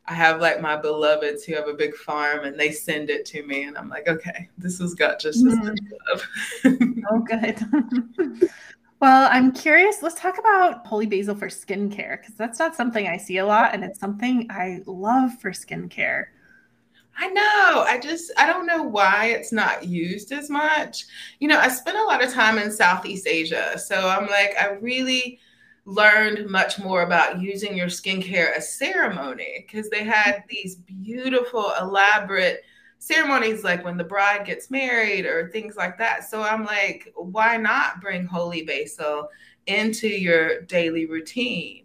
I 0.07 0.13
have 0.13 0.39
like 0.39 0.61
my 0.61 0.75
beloveds 0.75 1.43
who 1.43 1.55
have 1.55 1.67
a 1.67 1.73
big 1.73 1.95
farm 1.95 2.45
and 2.45 2.59
they 2.59 2.71
send 2.71 3.09
it 3.09 3.25
to 3.27 3.45
me 3.45 3.63
and 3.63 3.77
I'm 3.77 3.89
like 3.89 4.07
okay 4.07 4.49
this 4.57 4.79
has 4.79 4.93
got 4.93 5.19
just 5.19 5.45
as 5.45 5.55
much 5.55 5.77
mm-hmm. 6.63 7.01
love 7.01 7.05
oh 7.11 7.19
good 7.19 8.49
Well, 9.01 9.27
I'm 9.29 9.51
curious. 9.51 10.01
Let's 10.01 10.19
talk 10.19 10.39
about 10.39 10.87
holy 10.87 11.05
basil 11.05 11.35
for 11.35 11.47
skincare 11.47 12.19
because 12.19 12.35
that's 12.35 12.59
not 12.59 12.75
something 12.75 13.07
I 13.07 13.17
see 13.17 13.37
a 13.37 13.45
lot, 13.45 13.73
and 13.73 13.83
it's 13.83 13.99
something 13.99 14.47
I 14.49 14.81
love 14.85 15.39
for 15.39 15.51
skincare. 15.51 16.27
I 17.17 17.27
know. 17.27 17.83
I 17.87 17.99
just 18.01 18.31
I 18.37 18.47
don't 18.47 18.65
know 18.65 18.83
why 18.83 19.27
it's 19.27 19.51
not 19.51 19.85
used 19.85 20.31
as 20.31 20.49
much. 20.49 21.05
You 21.39 21.47
know, 21.47 21.59
I 21.59 21.67
spent 21.67 21.97
a 21.97 22.03
lot 22.03 22.23
of 22.23 22.33
time 22.33 22.57
in 22.57 22.71
Southeast 22.71 23.27
Asia, 23.27 23.77
so 23.77 24.07
I'm 24.07 24.27
like 24.27 24.55
I 24.59 24.71
really 24.81 25.39
learned 25.85 26.49
much 26.49 26.79
more 26.79 27.03
about 27.03 27.39
using 27.39 27.77
your 27.77 27.87
skincare 27.87 28.51
as 28.55 28.73
ceremony 28.73 29.65
because 29.65 29.89
they 29.89 30.03
had 30.03 30.35
mm-hmm. 30.35 30.47
these 30.49 30.75
beautiful 30.75 31.71
elaborate 31.79 32.63
ceremonies 32.97 33.63
like 33.63 33.85
when 33.85 33.97
the 33.97 34.03
bride 34.03 34.45
gets 34.45 34.71
married 34.71 35.25
or 35.25 35.49
things 35.49 35.75
like 35.75 35.97
that. 35.97 36.27
So 36.27 36.41
I'm 36.41 36.65
like, 36.65 37.13
why 37.15 37.57
not 37.57 38.01
bring 38.01 38.25
holy 38.25 38.63
basil 38.63 39.29
into 39.67 40.07
your 40.07 40.61
daily 40.61 41.05
routine? 41.05 41.83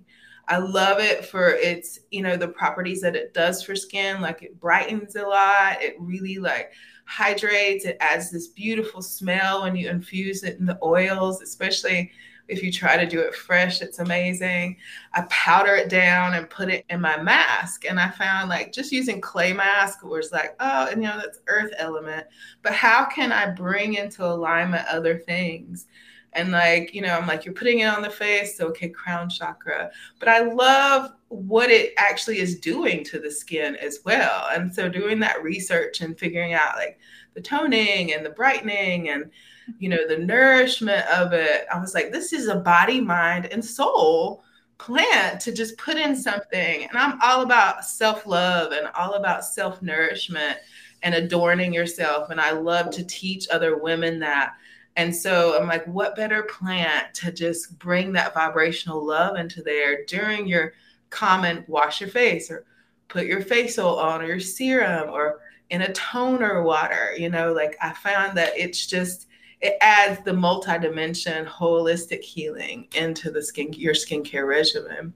I 0.49 0.59
love 0.59 0.99
it 0.99 1.27
for 1.27 1.51
its, 1.51 2.01
you 2.11 2.23
know, 2.23 2.37
the 2.37 2.49
properties 2.49 3.03
that 3.03 3.15
it 3.15 3.35
does 3.35 3.63
for 3.63 3.77
skin. 3.77 4.21
Like 4.21 4.43
it 4.43 4.59
brightens 4.59 5.15
a 5.15 5.23
lot. 5.23 5.83
It 5.83 5.95
really 5.99 6.39
like 6.39 6.73
hydrates. 7.05 7.85
It 7.85 7.99
adds 8.01 8.31
this 8.31 8.49
beautiful 8.49 9.03
smell 9.03 9.63
when 9.63 9.77
you 9.77 9.91
infuse 9.91 10.43
it 10.43 10.59
in 10.59 10.65
the 10.65 10.79
oils, 10.83 11.43
especially 11.43 12.11
if 12.51 12.63
you 12.63 12.73
try 12.73 12.97
to 12.97 13.07
do 13.07 13.21
it 13.21 13.35
fresh. 13.35 13.81
It's 13.81 13.99
amazing. 13.99 14.77
I 15.15 15.23
powder 15.31 15.75
it 15.75 15.89
down 15.89 16.35
and 16.35 16.51
put 16.51 16.69
it 16.69 16.85
in 16.91 17.01
my 17.01 17.21
mask. 17.21 17.85
And 17.85 17.99
I 17.99 18.11
found 18.11 18.49
like 18.49 18.73
just 18.73 18.93
using 18.93 19.21
clay 19.21 19.53
mask 19.53 20.03
was 20.03 20.33
like, 20.33 20.57
oh, 20.61 20.89
and 20.91 21.03
you 21.03 21.09
know, 21.09 21.17
that's 21.17 21.41
earth 21.47 21.73
element. 21.79 22.27
But 22.63 22.73
how 22.73 23.05
can 23.07 23.33
I 23.33 23.51
bring 23.51 23.95
into 23.95 24.25
alignment 24.25 24.87
other 24.89 25.17
things? 25.17 25.87
and 26.35 26.53
like 26.53 26.95
you 26.95 27.03
know 27.03 27.17
i'm 27.17 27.27
like 27.27 27.45
you're 27.45 27.55
putting 27.55 27.81
it 27.81 27.87
on 27.87 28.03
the 28.03 28.11
face 28.11 28.57
so 28.57 28.69
okay 28.69 28.89
crown 28.89 29.29
chakra 29.29 29.91
but 30.19 30.29
i 30.29 30.41
love 30.41 31.13
what 31.29 31.71
it 31.71 31.93
actually 31.97 32.39
is 32.39 32.59
doing 32.59 33.03
to 33.03 33.19
the 33.19 33.31
skin 33.31 33.77
as 33.77 34.01
well 34.05 34.47
and 34.53 34.73
so 34.73 34.89
doing 34.89 35.19
that 35.19 35.43
research 35.43 36.01
and 36.01 36.19
figuring 36.19 36.53
out 36.53 36.77
like 36.77 36.99
the 37.35 37.41
toning 37.41 38.13
and 38.13 38.25
the 38.25 38.31
brightening 38.31 39.11
and 39.11 39.31
you 39.79 39.89
know 39.89 40.07
the 40.07 40.19
nourishment 40.19 41.07
of 41.09 41.33
it. 41.33 41.67
I 41.73 41.79
was 41.81 41.95
like 41.95 42.13
this 42.13 42.33
is 42.33 42.49
a 42.49 42.57
body 42.57 43.01
mind 43.01 43.47
and 43.47 43.65
soul 43.65 44.45
plant 44.79 45.41
to 45.43 45.53
just 45.53 45.77
put 45.77 45.97
in 45.97 46.17
something. 46.17 46.85
And 46.85 46.97
i'm 46.99 47.21
all 47.23 47.43
about 47.43 47.85
self-love 47.85 48.73
and 48.73 48.89
all 48.89 49.15
about 49.15 49.45
self-nourishment 49.45 50.57
and 51.03 51.15
adorning 51.15 51.73
yourself. 51.73 52.31
And 52.31 52.41
i 52.41 52.53
love 52.53 52.91
to 52.91 53.05
teach 53.05 53.49
other 53.51 53.79
women 53.79 54.19
that. 54.21 54.53
And 54.97 55.15
so 55.15 55.59
I'm 55.59 55.69
like, 55.69 55.87
what 55.87 56.17
better 56.17 56.43
plant 56.43 57.15
to 57.15 57.31
just 57.31 57.79
bring 57.79 58.13
that 58.13 58.35
vibrational 58.35 59.05
love 59.05 59.37
into 59.37 59.63
there 59.63 60.05
during 60.07 60.49
your 60.49 60.73
common 61.11 61.65
wash 61.69 62.01
your 62.01 62.11
face 62.11 62.51
or 62.51 62.65
put 63.09 63.27
your 63.27 63.41
face 63.41 63.79
oil 63.79 63.99
on 63.99 64.23
or 64.23 64.27
your 64.27 64.41
serum 64.41 65.11
or 65.11 65.41
in 65.71 65.83
a 65.83 65.93
toner 65.93 66.63
water, 66.63 67.15
you 67.17 67.29
know, 67.29 67.53
like 67.53 67.77
I 67.81 67.93
found 67.93 68.37
that 68.37 68.53
it's 68.57 68.87
just 68.87 69.29
it 69.61 69.77
adds 69.81 70.23
the 70.25 70.33
multi-dimension 70.33 71.45
holistic 71.47 72.23
healing 72.23 72.89
into 72.95 73.31
the 73.31 73.43
skin 73.43 73.73
your 73.73 73.95
skincare 73.95 74.47
regimen. 74.47 75.13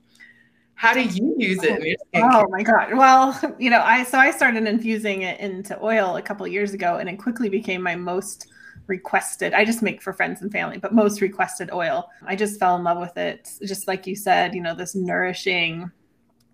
How 0.75 0.93
do 0.93 1.03
you 1.03 1.35
use 1.39 1.63
it 1.63 1.79
in 1.81 1.87
your 1.87 1.97
oh, 2.15 2.19
skincare? 2.19 2.45
Oh 2.45 2.49
my 2.51 2.63
god. 2.63 2.95
Well, 2.95 3.57
you 3.59 3.71
know, 3.71 3.81
I 3.81 4.05
so 4.05 4.19
I 4.19 4.31
started 4.31 4.67
infusing 4.67 5.23
it 5.23 5.41
into 5.41 5.83
oil 5.83 6.17
a 6.17 6.23
couple 6.23 6.47
years 6.47 6.75
ago 6.75 6.97
and 6.97 7.09
it 7.09 7.17
quickly 7.17 7.49
became 7.49 7.83
my 7.83 7.97
most 7.97 8.49
requested 8.87 9.55
i 9.55 9.65
just 9.65 9.81
make 9.83 10.03
for 10.03 10.13
friends 10.13 10.43
and 10.43 10.53
family 10.53 10.77
but 10.77 10.93
most 10.93 11.23
requested 11.23 11.71
oil 11.73 12.11
i 12.27 12.37
just 12.37 12.61
fell 12.61 12.77
in 12.77 12.85
love 12.85 12.99
with 12.99 13.17
it 13.17 13.51
just 13.65 13.89
like 13.89 14.07
you 14.07 14.15
said 14.15 14.55
you 14.55 14.61
know 14.61 14.75
this 14.75 14.95
nourishing 14.95 15.91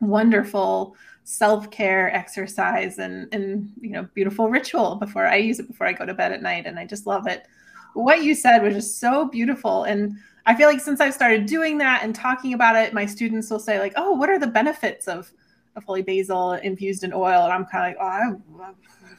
wonderful 0.01 0.95
self-care 1.25 2.15
exercise 2.15 2.99
and 2.99 3.33
and 3.35 3.73
you 3.81 3.91
know 3.91 4.09
beautiful 4.15 4.49
ritual 4.49 4.95
before 4.95 5.27
i 5.27 5.35
use 5.35 5.59
it 5.59 5.67
before 5.67 5.87
i 5.87 5.93
go 5.93 6.07
to 6.07 6.15
bed 6.15 6.31
at 6.31 6.43
night 6.43 6.67
and 6.67 6.79
i 6.79 6.87
just 6.87 7.07
love 7.07 7.27
it 7.27 7.47
what 7.95 8.23
you 8.23 8.35
said 8.35 8.63
was 8.63 8.75
just 8.75 9.01
so 9.01 9.27
beautiful 9.27 9.85
and 9.85 10.13
i 10.47 10.55
feel 10.55 10.69
like 10.69 10.81
since 10.81 11.01
i've 11.01 11.15
started 11.15 11.47
doing 11.47 11.79
that 11.79 12.03
and 12.03 12.15
talking 12.15 12.55
about 12.55 12.77
it 12.77 12.93
my 12.93 13.07
students 13.07 13.51
will 13.51 13.59
say 13.59 13.79
like 13.79 13.93
oh 13.97 14.13
what 14.13 14.29
are 14.29 14.39
the 14.39 14.47
benefits 14.47 15.09
of 15.09 15.33
of 15.77 15.85
holy 15.85 16.03
basil 16.03 16.53
infused 16.53 17.05
in 17.05 17.13
oil 17.13 17.45
and 17.45 17.53
i'm 17.53 17.65
kind 17.67 17.95
of 17.95 18.01
like 18.01 18.41
oh 18.61 18.75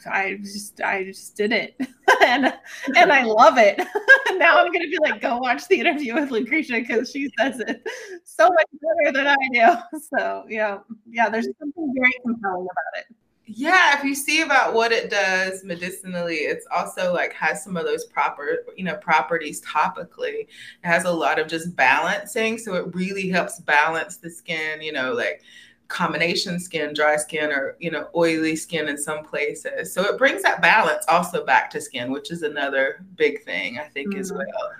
I, 0.06 0.24
I 0.24 0.38
just 0.38 0.82
I 0.82 1.04
just 1.04 1.36
did 1.36 1.52
it, 1.52 1.76
and 2.26 2.54
and 2.96 3.12
I 3.12 3.24
love 3.24 3.58
it. 3.58 3.78
now 4.38 4.58
I'm 4.58 4.72
gonna 4.72 4.88
be 4.88 4.98
like, 5.02 5.22
go 5.22 5.38
watch 5.38 5.68
the 5.68 5.80
interview 5.80 6.16
with 6.16 6.32
Lucretia 6.32 6.74
because 6.74 7.12
she 7.12 7.30
says 7.40 7.60
it 7.60 7.86
so 8.24 8.50
much 8.50 8.68
better 8.82 9.18
than 9.18 9.28
I 9.28 9.36
do. 9.54 10.00
So 10.18 10.46
yeah, 10.50 10.80
yeah, 11.10 11.30
there's 11.30 11.48
something 11.60 11.94
very 11.96 12.14
compelling 12.26 12.68
about 12.72 13.00
it. 13.00 13.16
Yeah, 13.54 13.98
if 13.98 14.04
you 14.06 14.16
see 14.16 14.42
about 14.42 14.74
what 14.74 14.94
it 14.94 15.10
does 15.10 15.66
medicinally, 15.66 16.36
it's 16.36 16.66
also 16.74 17.14
like 17.14 17.34
has 17.34 17.62
some 17.62 17.76
of 17.76 17.86
those 17.86 18.06
proper, 18.06 18.60
you 18.78 18.86
know, 18.86 18.96
properties 18.96 19.62
topically. 19.62 20.44
It 20.44 20.50
has 20.84 21.04
a 21.04 21.12
lot 21.12 21.38
of 21.38 21.48
just 21.48 21.76
balancing, 21.76 22.58
so 22.58 22.76
it 22.76 22.96
really 22.96 23.28
helps 23.28 23.60
balance 23.60 24.18
the 24.18 24.30
skin, 24.30 24.82
you 24.82 24.94
know, 24.94 25.12
like 25.12 25.42
combination 25.90 26.62
skin, 26.62 26.94
dry 26.94 27.18
skin, 27.18 27.52
or 27.52 27.76
you 27.80 27.92
know, 27.92 28.08
oily 28.16 28.56
skin 28.56 28.88
in 28.88 28.98
some 28.98 29.26
places. 29.26 29.94
So 29.94 30.04
it 30.04 30.18
brings 30.18 30.44
that 30.44 30.62
balance 30.62 31.04
also 31.10 31.46
back 31.46 31.70
to 31.72 31.82
skin, 31.82 32.10
which 32.10 32.32
is 32.32 32.44
another 32.44 33.04
big 33.16 33.44
thing 33.44 33.80
I 33.80 33.90
think 33.90 34.12
mm-hmm. 34.12 34.22
as 34.22 34.32
well. 34.32 34.72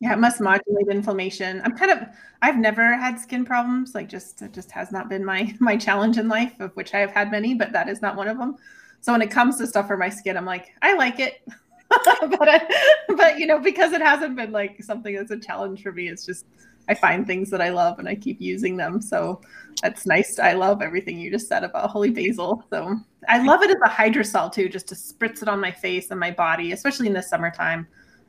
Yeah, 0.00 0.12
it 0.12 0.18
must 0.18 0.40
modulate 0.40 0.86
inflammation. 0.88 1.60
I'm 1.64 1.76
kind 1.76 1.90
of 1.90 2.08
I've 2.40 2.56
never 2.56 2.96
had 2.96 3.18
skin 3.18 3.44
problems. 3.44 3.94
Like 3.94 4.08
just 4.08 4.42
it 4.42 4.52
just 4.52 4.70
has 4.70 4.92
not 4.92 5.08
been 5.08 5.24
my 5.24 5.54
my 5.60 5.76
challenge 5.76 6.18
in 6.18 6.28
life, 6.28 6.58
of 6.60 6.74
which 6.76 6.94
I 6.94 6.98
have 7.00 7.10
had 7.10 7.30
many, 7.30 7.54
but 7.54 7.72
that 7.72 7.88
is 7.88 8.00
not 8.00 8.16
one 8.16 8.28
of 8.28 8.38
them. 8.38 8.56
So 9.00 9.12
when 9.12 9.22
it 9.22 9.30
comes 9.30 9.58
to 9.58 9.66
stuff 9.66 9.86
for 9.86 9.96
my 9.96 10.08
skin, 10.08 10.36
I'm 10.36 10.44
like, 10.44 10.72
I 10.82 10.94
like 10.94 11.20
it. 11.20 11.42
but 11.88 12.48
I, 12.48 12.68
but 13.16 13.38
you 13.38 13.46
know, 13.46 13.58
because 13.58 13.92
it 13.92 14.02
hasn't 14.02 14.36
been 14.36 14.52
like 14.52 14.82
something 14.82 15.14
that's 15.14 15.30
a 15.30 15.38
challenge 15.38 15.82
for 15.82 15.92
me, 15.92 16.08
it's 16.08 16.26
just 16.26 16.46
I 16.88 16.94
find 16.94 17.26
things 17.26 17.50
that 17.50 17.60
I 17.60 17.68
love 17.68 17.98
and 17.98 18.08
I 18.08 18.14
keep 18.14 18.40
using 18.40 18.76
them. 18.76 19.00
So 19.00 19.40
that's 19.82 20.06
nice. 20.06 20.38
I 20.38 20.54
love 20.54 20.80
everything 20.82 21.18
you 21.18 21.30
just 21.30 21.48
said 21.48 21.64
about 21.64 21.90
holy 21.90 22.10
basil. 22.10 22.64
So 22.70 22.96
I 23.28 23.42
love 23.42 23.62
it 23.62 23.70
as 23.70 23.76
a 23.84 23.88
hydrosol 23.88 24.52
too, 24.52 24.68
just 24.68 24.88
to 24.88 24.94
spritz 24.94 25.42
it 25.42 25.48
on 25.48 25.60
my 25.60 25.70
face 25.70 26.10
and 26.10 26.18
my 26.18 26.30
body, 26.30 26.72
especially 26.72 27.06
in 27.06 27.12
the 27.12 27.22
summertime. 27.22 27.86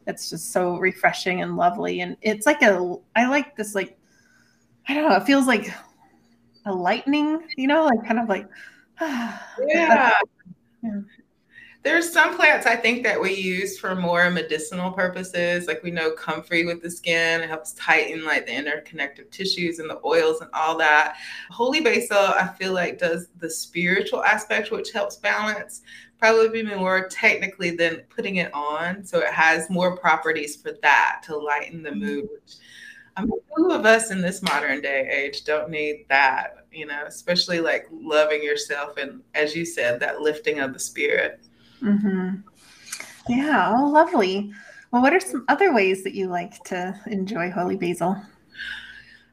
It's 0.10 0.30
just 0.30 0.52
so 0.52 0.78
refreshing 0.78 1.42
and 1.42 1.56
lovely. 1.56 2.02
And 2.02 2.18
it's 2.22 2.46
like 2.46 2.62
a, 2.62 2.96
I 3.16 3.28
like 3.28 3.56
this, 3.56 3.76
like, 3.76 3.98
I 4.88 4.94
don't 4.94 5.08
know, 5.08 5.16
it 5.16 5.26
feels 5.26 5.48
like 5.48 5.72
a 6.66 6.74
lightning, 6.74 7.42
you 7.58 7.68
know, 7.68 7.86
like 7.86 8.06
kind 8.06 8.20
of 8.20 8.28
like, 8.28 8.48
yeah. 9.02 10.14
yeah. 10.84 11.02
There's 11.82 12.12
some 12.12 12.36
plants 12.36 12.66
I 12.66 12.76
think 12.76 13.04
that 13.04 13.22
we 13.22 13.34
use 13.34 13.80
for 13.80 13.96
more 13.96 14.30
medicinal 14.30 14.92
purposes. 14.92 15.66
Like 15.66 15.82
we 15.82 15.92
know 15.92 16.12
comfrey 16.12 16.66
with 16.66 16.82
the 16.82 16.92
skin, 16.92 17.40
it 17.40 17.48
helps 17.48 17.72
tighten 17.74 18.26
like 18.26 18.46
the 18.46 18.52
interconnective 18.52 19.32
tissues 19.32 19.80
and 19.80 19.90
the 19.90 20.02
oils 20.04 20.42
and 20.42 20.50
all 20.54 20.78
that. 20.80 21.16
Holy 21.50 21.80
basil, 21.80 22.18
I 22.18 22.50
feel 22.60 22.74
like 22.74 23.00
does 23.00 23.30
the 23.38 23.50
spiritual 23.50 24.24
aspect, 24.24 24.72
which 24.72 24.92
helps 24.92 25.16
balance 25.16 25.82
probably 26.20 26.60
even 26.60 26.78
more 26.78 27.08
technically 27.08 27.72
than 27.72 28.04
putting 28.10 28.36
it 28.36 28.54
on. 28.54 29.04
So 29.06 29.20
it 29.20 29.32
has 29.32 29.70
more 29.70 29.98
properties 29.98 30.56
for 30.56 30.74
that 30.82 31.22
to 31.26 31.38
lighten 31.38 31.82
the 31.82 31.96
mood. 31.96 32.30
I 33.16 33.24
mean, 33.24 33.40
who 33.56 33.72
of 33.72 33.86
us 33.86 34.12
in 34.12 34.22
this 34.22 34.42
modern 34.42 34.82
day 34.82 35.10
age 35.10 35.44
don't 35.46 35.70
need 35.70 36.06
that? 36.10 36.66
You 36.72 36.86
know, 36.86 37.04
especially 37.08 37.60
like 37.60 37.88
loving 37.92 38.44
yourself 38.44 38.98
and, 38.98 39.22
as 39.34 39.56
you 39.56 39.66
said, 39.66 40.00
that 40.00 40.22
lifting 40.22 40.60
of 40.60 40.74
the 40.74 40.80
spirit. 40.80 41.40
Mm-hmm. 41.82 42.36
Yeah. 43.28 43.74
Oh, 43.76 43.88
lovely. 43.88 44.54
Well, 44.92 45.02
what 45.02 45.14
are 45.14 45.20
some 45.20 45.46
other 45.48 45.74
ways 45.74 46.04
that 46.04 46.14
you 46.14 46.28
like 46.28 46.64
to 46.66 47.00
enjoy 47.08 47.50
holy 47.52 47.78
basil? 47.78 48.22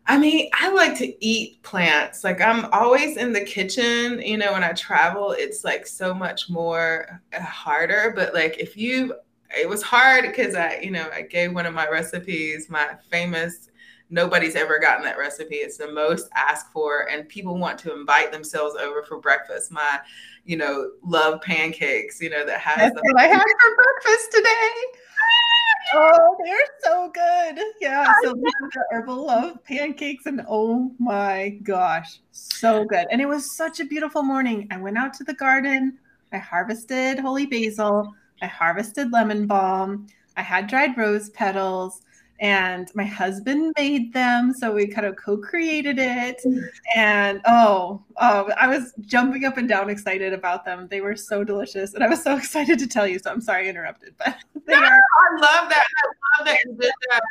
I 0.09 0.19
mean, 0.19 0.49
I 0.55 0.71
like 0.71 0.97
to 0.99 1.25
eat 1.25 1.63
plants. 1.63 2.23
Like 2.23 2.41
I'm 2.41 2.67
always 2.67 3.17
in 3.17 3.33
the 3.33 3.41
kitchen, 3.41 4.21
you 4.23 4.37
know, 4.37 4.53
when 4.53 4.63
I 4.63 4.73
travel, 4.73 5.33
it's 5.33 5.65
like 5.65 5.87
so 5.87 6.15
much 6.15 6.49
more 6.49 7.21
uh, 7.37 7.43
harder, 7.43 8.13
but 8.15 8.33
like 8.33 8.59
if 8.59 8.77
you 8.77 9.15
it 9.57 9.69
was 9.69 9.83
hard 9.83 10.25
because 10.25 10.55
I, 10.55 10.79
you 10.83 10.91
know, 10.91 11.09
I 11.13 11.23
gave 11.23 11.55
one 11.55 11.67
of 11.67 11.75
my 11.75 11.89
recipes, 11.89 12.69
my 12.69 12.97
famous 13.11 13.69
nobody's 14.09 14.55
ever 14.55 14.79
gotten 14.79 15.05
that 15.05 15.19
recipe. 15.19 15.57
It's 15.57 15.79
the 15.79 15.91
most 15.91 16.29
asked 16.37 16.73
for 16.73 17.09
and 17.11 17.29
people 17.29 17.59
want 17.59 17.79
to 17.81 17.93
invite 17.93 18.33
themselves 18.33 18.77
over 18.77 19.03
for 19.03 19.21
breakfast. 19.21 19.73
My, 19.73 19.99
you 20.45 20.57
know, 20.57 20.91
love 21.05 21.41
pancakes, 21.43 22.21
you 22.21 22.31
know, 22.31 22.47
that 22.47 22.61
has 22.61 22.93
That's 22.93 22.95
what 22.95 23.21
I 23.21 23.27
had 23.27 23.43
for 23.43 23.77
breakfast 23.77 24.33
today. 24.33 24.71
Oh, 25.95 26.37
they're 26.45 26.57
so 26.83 27.11
good. 27.13 27.61
Yeah. 27.81 28.13
So 28.23 28.33
the 28.33 28.53
herbal 28.91 29.27
love 29.27 29.63
pancakes 29.65 30.27
and 30.27 30.43
oh 30.49 30.93
my 30.99 31.59
gosh, 31.63 32.21
so 32.33 32.85
good. 32.85 33.07
And 33.11 33.21
it 33.21 33.27
was 33.27 33.57
such 33.57 33.81
a 33.81 33.85
beautiful 33.85 34.23
morning. 34.23 34.67
I 34.71 34.79
went 34.79 34.99
out 34.99 35.15
to 35.15 35.25
the 35.25 35.35
garden. 35.35 35.99
I 36.33 36.39
harvested 36.39 37.19
holy 37.19 37.47
basil. 37.47 38.13
I 38.43 38.47
harvested 38.47 39.13
lemon 39.13 39.47
balm. 39.47 40.07
I 40.37 40.43
had 40.43 40.67
dried 40.67 40.99
rose 40.99 41.31
petals 41.31 42.03
and 42.41 42.91
my 42.95 43.05
husband 43.05 43.75
made 43.79 44.13
them 44.13 44.53
so 44.53 44.73
we 44.73 44.87
kind 44.87 45.07
of 45.07 45.17
co-created 45.17 45.99
it. 45.99 46.41
Mm-hmm. 46.45 46.67
And 46.95 47.41
oh, 47.47 48.03
oh 48.21 48.51
i 48.59 48.67
was 48.67 48.95
jumping 49.01 49.45
up 49.45 49.57
and 49.57 49.69
down 49.69 49.91
excited 49.91 50.33
about 50.33 50.65
them. 50.65 50.89
They 50.89 51.01
were 51.01 51.17
so 51.17 51.45
delicious 51.45 51.95
and 51.95 52.03
i 52.03 52.09
was 52.09 52.23
so 52.23 52.37
excited 52.41 52.79
to 52.79 52.87
tell 52.87 53.07
you 53.07 53.19
so 53.19 53.31
i'm 53.31 53.41
sorry 53.41 53.67
i 53.67 53.71
interrupted 53.71 54.15
but 54.19 54.37
they 54.67 54.75
no, 54.75 54.81
are 54.81 54.85
i 54.87 55.41
love 55.41 55.69
that. 55.69 55.87
I 55.87 56.39
love 56.39 56.47
that 56.47 56.59
you 56.65 56.77
did 56.79 56.93
that 57.11 57.23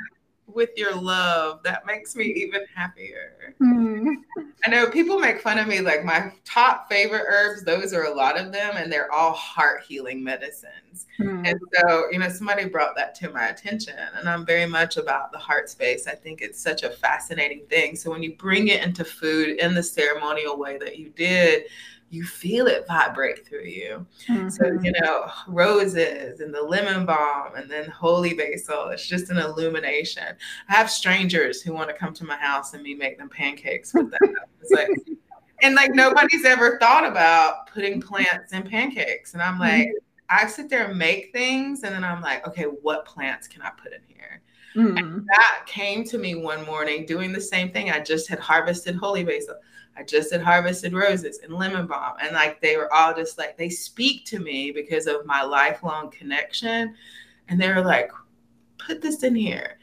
with 0.56 0.70
your 0.76 0.96
love. 0.96 1.62
That 1.64 1.86
makes 1.86 2.16
me 2.16 2.26
even 2.26 2.62
happier. 2.74 3.54
Mm. 3.62 4.16
I 4.66 4.70
know 4.70 4.90
people 4.90 5.20
make 5.20 5.42
fun 5.42 5.60
of 5.60 5.68
me, 5.68 5.82
like 5.82 6.04
my 6.04 6.32
top 6.46 6.90
favorite 6.90 7.26
herbs, 7.28 7.64
those 7.64 7.94
are 7.94 8.06
a 8.06 8.14
lot 8.14 8.40
of 8.40 8.52
them, 8.52 8.78
and 8.78 8.92
they're 8.92 9.12
all 9.12 9.34
heart 9.34 9.84
healing 9.88 10.24
medicines. 10.24 11.06
Mm. 11.20 11.48
And 11.48 11.60
so, 11.74 12.06
you 12.12 12.20
know, 12.20 12.30
somebody 12.30 12.66
brought 12.66 12.96
that 12.96 13.14
to 13.16 13.30
my 13.30 13.48
attention, 13.48 13.96
and 14.16 14.28
I'm 14.28 14.46
very 14.46 14.66
much 14.66 14.98
about 14.98 15.32
the 15.32 15.38
heart 15.38 15.70
space. 15.70 16.08
I 16.08 16.16
think 16.16 16.42
it's 16.42 16.60
such 16.60 16.84
a 16.84 16.90
fascinating 16.90 17.66
thing. 17.70 17.96
So 17.96 18.10
when 18.10 18.24
you 18.24 18.36
bring 18.36 18.70
it 18.70 18.82
into 18.82 19.04
food 19.04 19.60
in 19.60 19.76
the 19.76 19.84
ceremonial 19.84 20.58
way 20.58 20.78
that 20.78 20.98
you 20.98 21.10
did, 21.10 21.66
you 22.16 22.24
feel 22.24 22.68
it 22.68 22.88
vibrate 22.88 23.46
through 23.46 23.66
you. 23.66 24.06
Mm-hmm. 24.28 24.50
So, 24.50 24.80
you 24.82 24.94
know, 25.02 25.30
roses 25.48 26.40
and 26.40 26.54
the 26.54 26.62
lemon 26.62 27.06
balm 27.06 27.56
and 27.56 27.70
then 27.70 27.90
holy 27.90 28.34
basil, 28.34 28.88
it's 28.88 29.06
just 29.06 29.30
an 29.30 29.38
illumination. 29.38 30.36
I 30.70 30.74
have 30.74 30.90
strangers 30.90 31.62
who 31.62 31.74
want 31.74 31.90
to 31.90 31.96
come 31.96 32.14
to 32.14 32.24
my 32.24 32.38
house 32.38 32.74
and 32.74 32.82
me 32.82 32.96
make 32.96 33.18
them 33.18 33.30
pancakes 33.30 33.94
with 33.94 34.10
that. 34.12 34.36
like, 34.72 34.88
and 35.62 35.76
like 35.76 35.94
nobody's 35.94 36.46
ever 36.46 36.80
thought 36.80 37.06
about 37.06 37.68
putting 37.68 38.01
plants 38.01 38.54
in 38.54 38.64
pancakes. 38.64 39.34
And 39.34 39.44
I'm 39.44 39.60
like, 39.60 39.88
mm-hmm. 39.88 39.98
I 40.30 40.48
sit 40.48 40.70
there 40.70 40.88
and 40.88 40.98
make 40.98 41.34
things 41.34 41.84
and 41.84 41.94
then 41.94 42.04
I'm 42.04 42.22
like, 42.22 42.48
okay, 42.48 42.64
what 42.64 43.06
plants 43.06 43.48
can 43.48 43.62
I 43.62 43.72
put 43.72 43.92
in 43.92 44.00
here? 44.08 44.16
Mm-hmm. 44.75 45.20
that 45.28 45.62
came 45.68 46.04
to 46.04 46.18
me 46.18 46.36
one 46.36 46.66
morning 46.66 47.06
doing 47.06 47.32
the 47.32 47.40
same 47.40 47.72
thing. 47.72 47.92
I 47.92 48.01
just 48.01 48.28
had 48.28 48.40
harvested 48.40 48.96
holy 48.96 49.24
basil. 49.24 49.56
I 49.98 50.03
just 50.03 50.31
had 50.31 50.42
harvested 50.42 50.94
roses 50.94 51.40
and 51.44 51.53
lemon 51.53 51.88
balm. 51.88 52.18
And 52.22 52.34
like 52.34 52.62
they 52.62 52.77
were 52.77 52.92
all 52.94 53.14
just 53.14 53.38
like, 53.38 53.58
they 53.58 53.70
speak 53.70 54.25
to 54.25 54.40
me 54.40 54.72
because 54.72 55.08
of 55.08 55.25
my 55.25 55.42
lifelong 55.44 56.12
connection. 56.12 56.96
And 57.48 57.60
they 57.60 57.70
were 57.70 57.84
like, 57.84 58.12
put 58.77 59.01
this 59.01 59.24
in 59.24 59.36
here. 59.36 59.79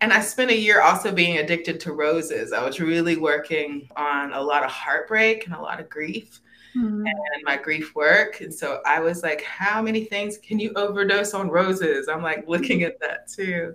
And 0.00 0.12
I 0.12 0.20
spent 0.20 0.50
a 0.50 0.58
year 0.58 0.82
also 0.82 1.12
being 1.12 1.38
addicted 1.38 1.80
to 1.80 1.92
roses. 1.92 2.52
I 2.52 2.62
was 2.64 2.80
really 2.80 3.16
working 3.16 3.88
on 3.96 4.32
a 4.32 4.42
lot 4.42 4.64
of 4.64 4.70
heartbreak 4.70 5.46
and 5.46 5.54
a 5.54 5.60
lot 5.60 5.80
of 5.80 5.88
grief 5.88 6.40
mm-hmm. 6.76 7.06
and 7.06 7.42
my 7.44 7.56
grief 7.56 7.94
work. 7.94 8.40
And 8.40 8.52
so 8.52 8.80
I 8.84 9.00
was 9.00 9.22
like, 9.22 9.42
how 9.42 9.80
many 9.80 10.04
things 10.04 10.36
can 10.38 10.58
you 10.58 10.72
overdose 10.74 11.32
on 11.32 11.48
roses? 11.48 12.08
I'm 12.08 12.22
like 12.22 12.46
looking 12.48 12.82
at 12.82 13.00
that 13.00 13.28
too. 13.28 13.74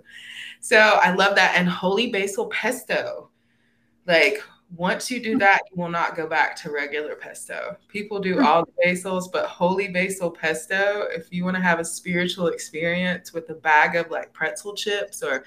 So 0.60 0.78
I 0.78 1.14
love 1.14 1.34
that. 1.36 1.54
And 1.56 1.68
holy 1.68 2.12
basil 2.12 2.46
pesto. 2.46 3.30
Like 4.06 4.42
once 4.76 5.10
you 5.10 5.20
do 5.20 5.36
that, 5.38 5.62
you 5.70 5.80
will 5.80 5.88
not 5.90 6.16
go 6.16 6.26
back 6.26 6.54
to 6.62 6.70
regular 6.70 7.14
pesto. 7.14 7.76
People 7.88 8.20
do 8.20 8.36
hmm. 8.36 8.44
all 8.44 8.64
the 8.64 8.72
basils, 8.86 9.30
but 9.30 9.46
holy 9.46 9.88
basil 9.88 10.30
pesto, 10.30 11.06
if 11.10 11.26
you 11.32 11.44
want 11.44 11.56
to 11.56 11.62
have 11.62 11.80
a 11.80 11.84
spiritual 11.84 12.46
experience 12.48 13.32
with 13.32 13.50
a 13.50 13.54
bag 13.54 13.96
of 13.96 14.10
like 14.10 14.32
pretzel 14.32 14.74
chips 14.74 15.22
or 15.22 15.44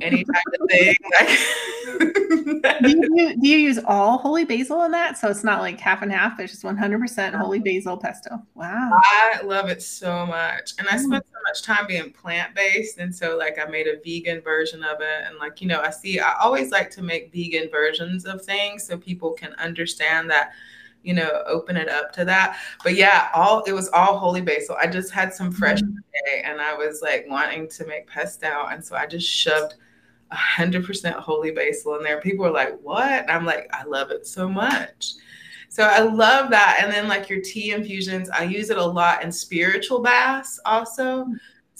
any 0.00 0.24
type 0.24 0.42
of 0.60 0.68
thing. 0.70 0.96
do, 2.82 2.88
you, 2.88 3.36
do 3.40 3.48
you 3.48 3.58
use 3.58 3.78
all 3.86 4.18
holy 4.18 4.44
basil 4.44 4.82
in 4.84 4.92
that? 4.92 5.18
So 5.18 5.28
it's 5.28 5.44
not 5.44 5.60
like 5.60 5.78
half 5.78 6.02
and 6.02 6.12
half, 6.12 6.40
it's 6.40 6.52
just 6.52 6.64
100% 6.64 7.34
holy 7.34 7.58
basil 7.58 7.96
pesto. 7.96 8.42
Wow. 8.54 8.90
I 8.94 9.42
love 9.42 9.68
it 9.68 9.82
so 9.82 10.26
much. 10.26 10.72
And 10.78 10.88
I 10.88 10.96
spent 10.96 11.24
mm. 11.24 11.32
so 11.32 11.38
much 11.46 11.62
time 11.62 11.86
being 11.86 12.10
plant 12.10 12.54
based. 12.54 12.98
And 12.98 13.14
so, 13.14 13.36
like, 13.36 13.58
I 13.58 13.68
made 13.68 13.86
a 13.86 14.00
vegan 14.02 14.40
version 14.40 14.82
of 14.82 15.00
it. 15.00 15.26
And, 15.26 15.38
like, 15.38 15.60
you 15.60 15.68
know, 15.68 15.80
I 15.80 15.90
see, 15.90 16.20
I 16.20 16.34
always 16.40 16.70
like 16.70 16.90
to 16.92 17.02
make 17.02 17.32
vegan 17.32 17.68
versions 17.70 18.24
of 18.24 18.42
things 18.42 18.86
so 18.86 18.96
people 18.96 19.32
can 19.32 19.52
understand 19.54 20.30
that 20.30 20.52
you 21.02 21.14
know, 21.14 21.42
open 21.46 21.76
it 21.76 21.88
up 21.88 22.12
to 22.12 22.24
that. 22.24 22.58
But 22.82 22.94
yeah, 22.94 23.28
all 23.34 23.62
it 23.64 23.72
was 23.72 23.88
all 23.90 24.18
holy 24.18 24.40
basil. 24.40 24.76
I 24.80 24.86
just 24.86 25.12
had 25.12 25.32
some 25.32 25.50
fresh 25.52 25.80
mm-hmm. 25.80 25.96
today 25.96 26.42
and 26.44 26.60
I 26.60 26.74
was 26.74 27.02
like 27.02 27.26
wanting 27.28 27.68
to 27.68 27.86
make 27.86 28.06
pesto. 28.06 28.66
And 28.70 28.84
so 28.84 28.96
I 28.96 29.06
just 29.06 29.28
shoved 29.28 29.74
100% 30.32 31.12
holy 31.14 31.50
basil 31.50 31.96
in 31.96 32.02
there. 32.02 32.20
People 32.20 32.44
were 32.44 32.50
like, 32.50 32.78
what? 32.80 33.10
And 33.10 33.30
I'm 33.30 33.44
like, 33.44 33.68
I 33.72 33.84
love 33.84 34.10
it 34.10 34.26
so 34.26 34.48
much. 34.48 35.14
So 35.68 35.84
I 35.84 36.00
love 36.00 36.50
that. 36.50 36.80
And 36.82 36.92
then 36.92 37.08
like 37.08 37.30
your 37.30 37.40
tea 37.40 37.72
infusions, 37.72 38.28
I 38.30 38.44
use 38.44 38.70
it 38.70 38.76
a 38.76 38.84
lot 38.84 39.24
in 39.24 39.32
spiritual 39.32 40.00
baths 40.00 40.60
also. 40.66 41.26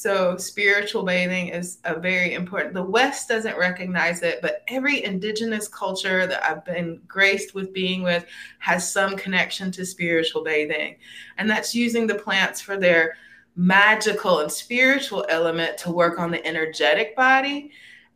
So 0.02 0.36
spiritual 0.36 1.04
bathing 1.04 1.50
is 1.50 1.78
a 1.84 1.94
very 1.94 2.34
important. 2.34 2.74
The 2.74 2.82
West 2.82 3.28
doesn't 3.28 3.56
recognize 3.56 4.20
it, 4.22 4.42
but 4.42 4.64
every 4.66 5.04
indigenous 5.04 5.68
culture 5.68 6.26
that 6.26 6.42
I've 6.42 6.64
been 6.64 7.00
graced 7.06 7.54
with 7.54 7.72
being 7.72 8.02
with 8.02 8.26
has 8.58 8.92
some 8.92 9.16
connection 9.16 9.70
to 9.70 9.86
spiritual 9.86 10.42
bathing. 10.42 10.96
And 11.38 11.48
that's 11.48 11.72
using 11.72 12.08
the 12.08 12.16
plants 12.16 12.60
for 12.60 12.76
their 12.76 13.14
magical 13.54 14.40
and 14.40 14.50
spiritual 14.50 15.24
element 15.28 15.78
to 15.78 15.92
work 15.92 16.18
on 16.18 16.32
the 16.32 16.44
energetic 16.44 17.14
body 17.14 17.70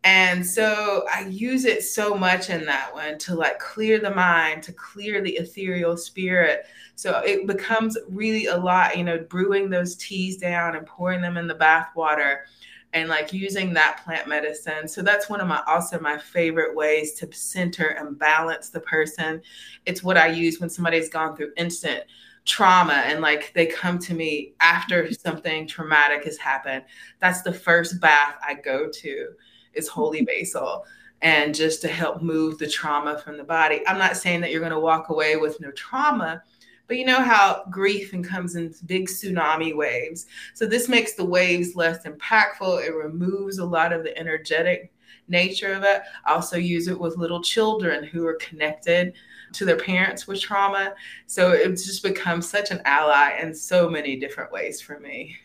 and 0.07 0.47
so 0.47 1.05
I 1.13 1.23
use 1.23 1.65
it 1.65 1.83
so 1.83 2.15
much 2.15 2.49
in 2.49 2.65
that 2.67 2.95
one 2.95 3.19
to 3.19 3.35
like 3.35 3.59
clear 3.59 3.99
the 3.99 4.15
mind, 4.15 4.63
to 4.63 4.73
clear 4.73 5.21
the 5.21 5.33
ethereal 5.33 5.97
spirit. 5.97 6.67
So 6.95 7.19
it 7.27 7.49
becomes 7.49 7.99
really 8.09 8.47
a 8.47 8.57
lot, 8.57 8.97
you 8.97 9.03
know, 9.03 9.19
brewing 9.19 9.69
those 9.69 9.97
teas 9.97 10.37
down 10.37 10.77
and 10.77 10.87
pouring 10.87 11.23
them 11.23 11.37
in 11.37 11.49
the 11.49 11.57
bath 11.57 11.89
water 11.97 12.47
and 12.93 13.09
like 13.09 13.33
using 13.33 13.75
that 13.75 14.01
plant 14.05 14.29
medicine. 14.29 14.87
So 14.87 15.03
that's 15.03 15.29
one 15.29 15.41
of 15.41 15.49
my 15.49 15.61
also 15.67 15.99
my 15.99 16.19
favorite 16.19 16.77
ways 16.77 17.15
to 17.15 17.29
center 17.33 17.89
and 17.89 18.17
balance 18.17 18.69
the 18.69 18.81
person. 18.81 19.43
It's 19.87 20.05
what 20.05 20.17
I 20.17 20.29
use 20.29 20.61
when 20.61 20.71
somebody's 20.71 21.09
gone 21.09 21.37
through 21.37 21.51
instant 21.57 22.05
trauma 22.45 23.03
and 23.07 23.21
like 23.21 23.53
they 23.55 23.67
come 23.67 23.99
to 23.99 24.15
me 24.15 24.55
after 24.61 25.13
something 25.13 25.67
traumatic 25.67 26.23
has 26.27 26.39
happened. 26.39 26.85
That's 27.19 27.43
the 27.43 27.53
first 27.53 28.01
bath 28.01 28.37
I 28.47 28.55
go 28.55 28.89
to 28.89 29.33
is 29.77 29.89
holy 29.89 30.23
basil 30.23 30.85
and 31.23 31.55
just 31.55 31.81
to 31.83 31.89
help 31.89 32.23
move 32.23 32.59
the 32.59 32.69
trauma 32.69 33.19
from 33.19 33.37
the 33.37 33.45
body. 33.45 33.83
I'm 33.87 33.99
not 33.99 34.17
saying 34.17 34.41
that 34.43 34.51
you're 34.51 34.61
going 34.61 34.73
to 34.73 34.81
walk 34.81 35.09
away 35.09 35.37
with 35.37 35.61
no 35.61 35.71
trauma, 35.73 36.43
but 36.87 36.99
you 36.99 37.05
know 37.05 37.23
how 37.23 37.65
grief 37.71 38.13
and 38.13 38.25
comes 38.25 38.55
in 38.55 38.75
big 38.87 39.09
tsunami 39.09 39.75
waves. 39.75 40.27
So 40.55 40.67
this 40.67 40.89
makes 40.89 41.15
the 41.15 41.25
waves 41.25 41.75
less 41.75 42.07
impactful. 42.07 42.87
It 42.87 42.95
removes 42.95 43.59
a 43.59 43.65
lot 43.65 43.93
of 43.93 44.03
the 44.03 44.17
energetic 44.17 44.93
nature 45.29 45.73
of 45.73 45.83
it. 45.83 46.03
I 46.25 46.33
also 46.33 46.57
use 46.57 46.87
it 46.87 46.99
with 46.99 47.17
little 47.17 47.43
children 47.43 48.05
who 48.05 48.27
are 48.27 48.35
connected 48.35 49.15
to 49.53 49.65
their 49.65 49.77
parents 49.77 50.27
with 50.27 50.41
trauma. 50.41 50.95
So 51.27 51.53
it's 51.53 51.87
just 51.87 52.03
become 52.03 52.43
such 52.43 52.71
an 52.71 52.83
ally 52.85 53.39
in 53.41 53.55
so 53.55 53.89
many 53.89 54.17
different 54.17 54.53
ways 54.53 54.81
for 54.81 55.01
me. 55.01 55.37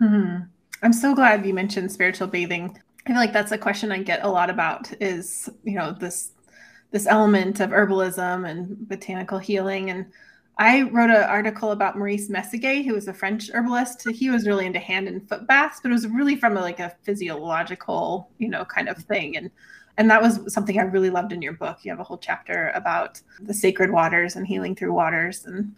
Mm-hmm. 0.00 0.44
I'm 0.82 0.92
so 0.92 1.14
glad 1.14 1.44
you 1.44 1.54
mentioned 1.54 1.90
spiritual 1.90 2.28
bathing. 2.28 2.78
I 3.08 3.10
feel 3.10 3.20
like 3.20 3.32
that's 3.32 3.52
a 3.52 3.58
question 3.58 3.90
I 3.90 4.02
get 4.02 4.22
a 4.22 4.28
lot 4.28 4.50
about 4.50 4.92
is, 5.00 5.48
you 5.64 5.76
know, 5.76 5.92
this 5.92 6.32
this 6.90 7.06
element 7.06 7.58
of 7.58 7.70
herbalism 7.70 8.46
and 8.46 8.86
botanical 8.86 9.38
healing. 9.38 9.88
And 9.88 10.04
I 10.58 10.82
wrote 10.82 11.08
an 11.08 11.22
article 11.22 11.70
about 11.70 11.96
Maurice 11.96 12.28
Mességué, 12.28 12.84
who 12.84 12.92
was 12.92 13.08
a 13.08 13.14
French 13.14 13.50
herbalist. 13.50 14.06
He 14.10 14.28
was 14.28 14.46
really 14.46 14.66
into 14.66 14.78
hand 14.78 15.08
and 15.08 15.26
foot 15.26 15.46
baths, 15.46 15.80
but 15.82 15.90
it 15.90 15.94
was 15.94 16.06
really 16.06 16.36
from 16.36 16.58
a, 16.58 16.60
like 16.60 16.80
a 16.80 16.94
physiological, 17.02 18.28
you 18.36 18.48
know, 18.48 18.66
kind 18.66 18.90
of 18.90 18.98
thing. 18.98 19.38
And 19.38 19.50
and 19.96 20.10
that 20.10 20.20
was 20.20 20.52
something 20.52 20.78
I 20.78 20.82
really 20.82 21.08
loved 21.08 21.32
in 21.32 21.40
your 21.40 21.54
book. 21.54 21.78
You 21.84 21.92
have 21.92 22.00
a 22.00 22.04
whole 22.04 22.18
chapter 22.18 22.72
about 22.74 23.22
the 23.40 23.54
sacred 23.54 23.90
waters 23.90 24.36
and 24.36 24.46
healing 24.46 24.76
through 24.76 24.92
waters 24.92 25.46
and 25.46 25.74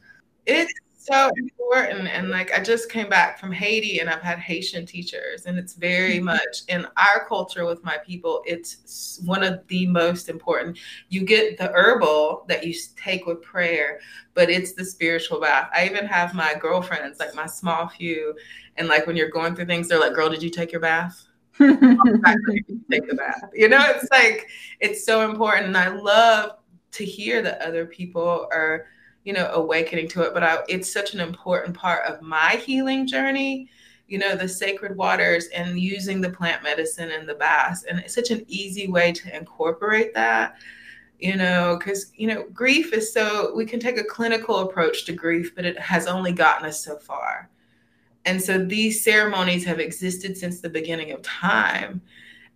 it's 0.46 0.72
so 1.00 1.30
important. 1.36 2.08
And 2.08 2.28
like 2.28 2.52
I 2.52 2.62
just 2.62 2.90
came 2.90 3.08
back 3.08 3.38
from 3.38 3.52
Haiti 3.52 4.00
and 4.00 4.10
I've 4.10 4.20
had 4.20 4.38
Haitian 4.38 4.86
teachers, 4.86 5.46
and 5.46 5.58
it's 5.58 5.74
very 5.74 6.16
mm-hmm. 6.16 6.26
much 6.26 6.62
in 6.68 6.86
our 6.96 7.26
culture 7.26 7.64
with 7.64 7.82
my 7.82 7.96
people, 7.98 8.42
it's 8.46 9.20
one 9.24 9.42
of 9.42 9.66
the 9.68 9.86
most 9.86 10.28
important. 10.28 10.78
You 11.08 11.24
get 11.24 11.58
the 11.58 11.68
herbal 11.68 12.44
that 12.48 12.66
you 12.66 12.74
take 12.96 13.26
with 13.26 13.42
prayer, 13.42 14.00
but 14.34 14.50
it's 14.50 14.74
the 14.74 14.84
spiritual 14.84 15.40
bath. 15.40 15.70
I 15.74 15.86
even 15.86 16.06
have 16.06 16.34
my 16.34 16.54
girlfriends, 16.54 17.18
like 17.18 17.34
my 17.34 17.46
small 17.46 17.88
few, 17.88 18.34
and 18.76 18.88
like 18.88 19.06
when 19.06 19.16
you're 19.16 19.30
going 19.30 19.54
through 19.54 19.66
things, 19.66 19.88
they're 19.88 20.00
like, 20.00 20.14
Girl, 20.14 20.28
did 20.28 20.42
you 20.42 20.50
take 20.50 20.72
your 20.72 20.80
bath? 20.80 21.26
take 21.58 21.78
the 23.08 23.14
bath. 23.16 23.50
You 23.54 23.68
know, 23.68 23.84
it's 23.88 24.08
like 24.10 24.48
it's 24.80 25.04
so 25.04 25.28
important. 25.30 25.66
And 25.66 25.76
I 25.76 25.88
love 25.88 26.52
to 26.92 27.04
hear 27.04 27.42
that 27.42 27.62
other 27.62 27.86
people 27.86 28.48
are 28.52 28.86
you 29.24 29.32
know, 29.32 29.50
awakening 29.52 30.08
to 30.08 30.22
it. 30.22 30.34
But 30.34 30.42
I, 30.42 30.58
it's 30.68 30.92
such 30.92 31.14
an 31.14 31.20
important 31.20 31.76
part 31.76 32.06
of 32.06 32.22
my 32.22 32.60
healing 32.64 33.06
journey, 33.06 33.68
you 34.08 34.18
know, 34.18 34.34
the 34.34 34.48
sacred 34.48 34.96
waters 34.96 35.46
and 35.48 35.78
using 35.78 36.20
the 36.20 36.30
plant 36.30 36.62
medicine 36.62 37.10
and 37.10 37.28
the 37.28 37.34
baths. 37.34 37.84
And 37.84 37.98
it's 38.00 38.14
such 38.14 38.30
an 38.30 38.44
easy 38.48 38.88
way 38.88 39.12
to 39.12 39.36
incorporate 39.36 40.14
that, 40.14 40.56
you 41.18 41.36
know, 41.36 41.76
because, 41.78 42.12
you 42.16 42.26
know, 42.26 42.44
grief 42.52 42.92
is 42.92 43.12
so, 43.12 43.54
we 43.54 43.66
can 43.66 43.80
take 43.80 43.98
a 43.98 44.04
clinical 44.04 44.60
approach 44.60 45.04
to 45.04 45.12
grief, 45.12 45.54
but 45.54 45.64
it 45.64 45.78
has 45.78 46.06
only 46.06 46.32
gotten 46.32 46.66
us 46.66 46.82
so 46.82 46.96
far. 46.96 47.50
And 48.24 48.40
so 48.40 48.58
these 48.58 49.02
ceremonies 49.02 49.64
have 49.64 49.80
existed 49.80 50.36
since 50.36 50.60
the 50.60 50.68
beginning 50.68 51.12
of 51.12 51.22
time 51.22 52.02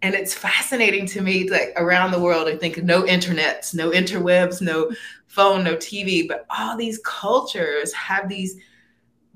and 0.05 0.14
it's 0.14 0.35
fascinating 0.35 1.07
to 1.07 1.22
me 1.22 1.48
like 1.48 1.72
around 1.77 2.11
the 2.11 2.20
world 2.20 2.46
i 2.46 2.57
think 2.57 2.77
no 2.83 3.03
internets 3.05 3.74
no 3.74 3.90
interwebs 3.90 4.61
no 4.61 4.90
phone 5.35 5.64
no 5.64 5.75
tv 5.77 6.29
but 6.29 6.47
all 6.57 6.77
these 6.77 7.01
cultures 7.05 7.92
have 7.92 8.29
these 8.29 8.57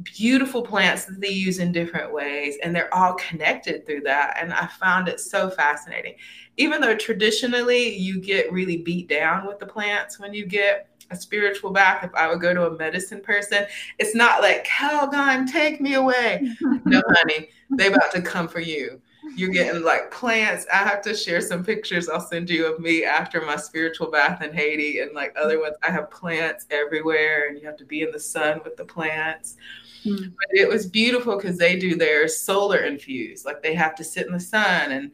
beautiful 0.05 0.63
plants 0.63 1.07
that 1.07 1.21
they 1.21 1.29
use 1.29 1.59
in 1.59 1.73
different 1.73 2.13
ways 2.13 2.57
and 2.63 2.75
they're 2.75 2.93
all 2.95 3.15
connected 3.15 3.85
through 3.85 4.01
that 4.01 4.37
and 4.41 4.53
i 4.55 4.67
found 4.67 5.09
it 5.09 5.19
so 5.19 5.51
fascinating. 5.51 6.15
Even 6.57 6.81
though 6.81 6.97
traditionally 6.97 7.97
you 7.97 8.21
get 8.21 8.53
really 8.53 8.79
beat 8.79 9.09
down 9.09 9.47
with 9.47 9.59
the 9.59 9.67
plants 9.67 10.19
when 10.19 10.33
you 10.33 10.47
get 10.47 10.89
a 11.11 11.17
spiritual 11.17 11.71
bath 11.71 12.05
if 12.05 12.15
i 12.15 12.29
would 12.29 12.41
go 12.41 12.55
to 12.55 12.67
a 12.67 12.79
medicine 12.79 13.21
person 13.21 13.67
it's 13.99 14.15
not 14.15 14.41
like 14.41 14.65
calgon 14.65 15.51
take 15.51 15.81
me 15.81 15.95
away. 15.95 16.49
No 16.85 17.03
honey 17.09 17.49
they 17.77 17.89
about 17.89 18.13
to 18.13 18.23
come 18.23 18.47
for 18.47 18.61
you 18.61 19.01
you're 19.37 19.51
getting 19.51 19.83
like 19.83 20.11
plants. 20.11 20.67
I 20.73 20.79
have 20.79 21.03
to 21.03 21.14
share 21.14 21.41
some 21.41 21.64
pictures 21.64 22.09
I'll 22.09 22.21
send 22.21 22.51
you 22.51 22.67
of 22.67 22.81
me 22.81 23.05
after 23.05 23.41
my 23.41 23.57
spiritual 23.57 24.11
bath 24.11 24.43
in 24.43 24.53
Haiti 24.53 25.01
and 25.01 25.12
like 25.14 25.35
other 25.41 25.61
ones. 25.61 25.77
I 25.83 25.91
have 25.91 26.11
plants 26.11 26.67
everywhere 26.71 27.49
and 27.49 27.59
you 27.59 27.67
have 27.67 27.77
to 27.79 27.85
be 27.85 28.03
in 28.03 28.11
the 28.11 28.21
sun 28.21 28.61
with 28.64 28.77
the 28.77 28.85
plants. 28.85 29.57
Mm. 30.05 30.33
But 30.37 30.59
it 30.59 30.69
was 30.69 30.87
beautiful 30.87 31.37
because 31.37 31.59
they 31.59 31.79
do 31.79 31.97
their 31.97 32.29
solar 32.29 32.79
infused. 32.79 33.45
Like 33.45 33.62
they 33.62 33.75
have 33.75 33.95
to 33.97 34.05
sit 34.05 34.27
in 34.27 34.33
the 34.33 34.41
sun 34.41 34.93
and 34.93 35.11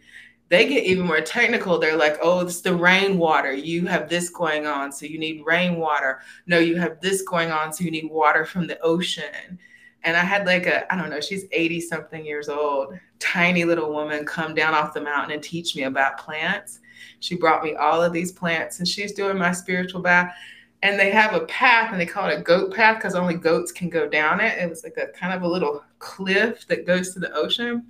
they 0.48 0.66
get 0.66 0.85
even 0.85 1.07
more 1.07 1.20
technical. 1.20 1.79
They're 1.79 1.96
like, 1.96 2.18
oh, 2.22 2.40
it's 2.40 2.61
the 2.61 2.74
rainwater. 2.74 3.53
You 3.53 3.87
have 3.87 4.09
this 4.09 4.29
going 4.29 4.66
on, 4.66 4.92
so 4.92 5.07
you 5.07 5.18
need 5.18 5.42
rainwater. 5.44 6.20
No, 6.46 6.59
you 6.59 6.77
have 6.77 7.00
this 7.00 7.22
going 7.22 7.50
on, 7.50 7.72
so 7.72 7.83
you 7.83 7.90
need 7.90 8.11
water 8.11 8.44
from 8.44 8.66
the 8.66 8.79
ocean 8.81 9.59
and 10.05 10.17
I 10.17 10.21
had 10.21 10.47
like 10.47 10.67
a, 10.67 10.90
I 10.93 10.97
don't 10.97 11.11
know, 11.11 11.21
she's 11.21 11.47
80 11.51 11.81
something 11.81 12.25
years 12.25 12.49
old, 12.49 12.99
tiny 13.19 13.64
little 13.64 13.93
woman 13.93 14.25
come 14.27 14.55
down 14.55 14.75
off 14.75 14.95
the 14.95 15.01
mountain 15.01 15.33
and 15.33 15.43
teach 15.43 15.75
me 15.75 15.85
about 15.85 16.19
plants. 16.19 16.81
She 17.21 17.37
brought 17.37 17.64
me 17.64 17.75
all 17.75 18.03
of 18.03 18.12
these 18.12 18.31
plants 18.31 18.79
and 18.79 18.87
she's 18.87 19.12
doing 19.12 19.38
my 19.38 19.53
spiritual 19.53 20.03
bath. 20.03 20.35
And 20.83 21.01
they 21.01 21.11
have 21.11 21.33
a 21.33 21.47
path 21.47 21.93
and 21.93 22.01
they 22.01 22.05
call 22.05 22.29
it 22.29 22.38
a 22.38 22.43
goat 22.43 22.75
path 22.75 22.99
because 22.99 23.14
only 23.14 23.35
goats 23.35 23.73
can 23.73 23.88
go 23.88 24.07
down 24.07 24.40
it. 24.40 24.59
It 24.59 24.69
was 24.69 24.85
like 24.85 24.99
a 24.99 25.07
kind 25.19 25.33
of 25.33 25.43
a 25.43 25.49
little 25.49 25.83
cliff 25.99 26.67
that 26.67 26.87
goes 26.87 27.14
to 27.14 27.21
the 27.21 27.33
ocean. 27.33 27.87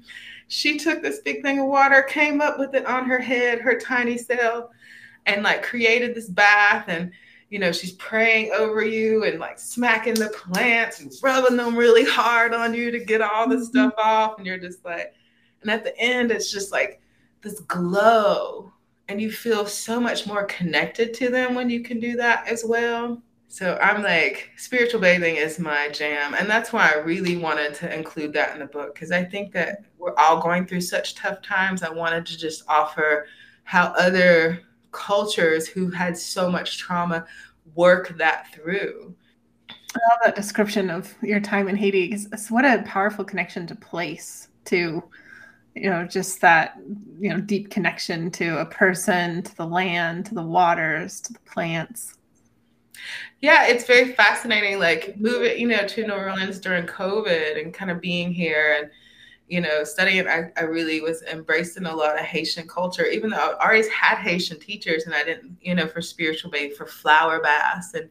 She 0.46 0.78
took 0.78 1.02
this 1.02 1.18
big 1.18 1.42
thing 1.42 1.58
of 1.58 1.66
water, 1.66 2.02
came 2.02 2.40
up 2.40 2.60
with 2.60 2.74
it 2.76 2.86
on 2.86 3.06
her 3.06 3.18
head, 3.18 3.60
her 3.60 3.76
tiny 3.76 4.16
self, 4.16 4.70
and 5.26 5.42
like 5.42 5.64
created 5.64 6.14
this 6.14 6.28
bath. 6.28 6.84
And 6.86 7.10
you 7.50 7.58
know, 7.58 7.72
she's 7.72 7.92
praying 7.92 8.52
over 8.52 8.84
you 8.84 9.24
and 9.24 9.38
like 9.38 9.58
smacking 9.58 10.14
the 10.14 10.28
plants 10.30 11.00
and 11.00 11.12
rubbing 11.22 11.56
them 11.56 11.76
really 11.76 12.04
hard 12.04 12.54
on 12.54 12.74
you 12.74 12.90
to 12.90 13.04
get 13.04 13.20
all 13.20 13.48
the 13.48 13.56
mm-hmm. 13.56 13.64
stuff 13.64 13.92
off. 13.98 14.38
And 14.38 14.46
you're 14.46 14.58
just 14.58 14.84
like, 14.84 15.14
and 15.62 15.70
at 15.70 15.84
the 15.84 15.96
end, 15.98 16.30
it's 16.30 16.50
just 16.50 16.72
like 16.72 17.00
this 17.42 17.60
glow. 17.60 18.72
And 19.08 19.20
you 19.20 19.30
feel 19.30 19.66
so 19.66 20.00
much 20.00 20.26
more 20.26 20.44
connected 20.44 21.12
to 21.14 21.28
them 21.28 21.54
when 21.54 21.68
you 21.68 21.82
can 21.82 22.00
do 22.00 22.16
that 22.16 22.48
as 22.48 22.64
well. 22.64 23.22
So 23.48 23.78
I'm 23.80 24.02
like, 24.02 24.50
spiritual 24.56 25.00
bathing 25.00 25.36
is 25.36 25.60
my 25.60 25.88
jam. 25.90 26.34
And 26.34 26.50
that's 26.50 26.72
why 26.72 26.90
I 26.90 26.98
really 26.98 27.36
wanted 27.36 27.74
to 27.74 27.94
include 27.94 28.32
that 28.32 28.52
in 28.54 28.58
the 28.58 28.66
book 28.66 28.94
because 28.94 29.12
I 29.12 29.22
think 29.22 29.52
that 29.52 29.84
we're 29.98 30.16
all 30.16 30.40
going 30.40 30.66
through 30.66 30.80
such 30.80 31.14
tough 31.14 31.40
times. 31.40 31.82
I 31.82 31.90
wanted 31.90 32.26
to 32.26 32.36
just 32.36 32.64
offer 32.66 33.26
how 33.62 33.94
other 33.96 34.60
cultures 34.94 35.66
who 35.68 35.90
had 35.90 36.16
so 36.16 36.50
much 36.50 36.78
trauma 36.78 37.26
work 37.74 38.16
that 38.16 38.52
through. 38.54 39.14
I 39.68 39.98
love 40.10 40.20
that 40.24 40.36
description 40.36 40.90
of 40.90 41.14
your 41.22 41.40
time 41.40 41.68
in 41.68 41.76
Haiti. 41.76 42.12
It's 42.12 42.50
what 42.50 42.64
a 42.64 42.82
powerful 42.86 43.24
connection 43.24 43.66
to 43.66 43.74
place, 43.74 44.48
to 44.66 45.02
you 45.74 45.90
know, 45.90 46.06
just 46.06 46.40
that 46.40 46.76
you 47.18 47.30
know 47.30 47.40
deep 47.40 47.70
connection 47.70 48.30
to 48.32 48.58
a 48.58 48.66
person, 48.66 49.42
to 49.42 49.56
the 49.56 49.66
land, 49.66 50.26
to 50.26 50.34
the 50.34 50.42
waters, 50.42 51.20
to 51.22 51.32
the 51.32 51.40
plants. 51.40 52.16
Yeah, 53.40 53.66
it's 53.66 53.84
very 53.84 54.12
fascinating. 54.12 54.78
Like 54.78 55.18
moving, 55.18 55.58
you 55.58 55.68
know, 55.68 55.86
to 55.86 56.06
New 56.06 56.12
Orleans 56.12 56.60
during 56.60 56.86
COVID 56.86 57.60
and 57.60 57.74
kind 57.74 57.90
of 57.90 58.00
being 58.00 58.32
here 58.32 58.78
and 58.80 58.90
you 59.48 59.60
know, 59.60 59.84
studying, 59.84 60.26
I, 60.26 60.50
I 60.56 60.62
really 60.62 61.00
was 61.00 61.22
embracing 61.22 61.86
a 61.86 61.94
lot 61.94 62.18
of 62.18 62.24
Haitian 62.24 62.66
culture, 62.66 63.04
even 63.06 63.30
though 63.30 63.56
I 63.60 63.66
always 63.66 63.88
had 63.88 64.16
Haitian 64.18 64.58
teachers 64.58 65.04
and 65.04 65.14
I 65.14 65.22
didn't, 65.22 65.56
you 65.60 65.74
know, 65.74 65.86
for 65.86 66.00
spiritual 66.00 66.50
bath, 66.50 66.76
for 66.76 66.86
flower 66.86 67.40
baths 67.40 67.94
and 67.94 68.08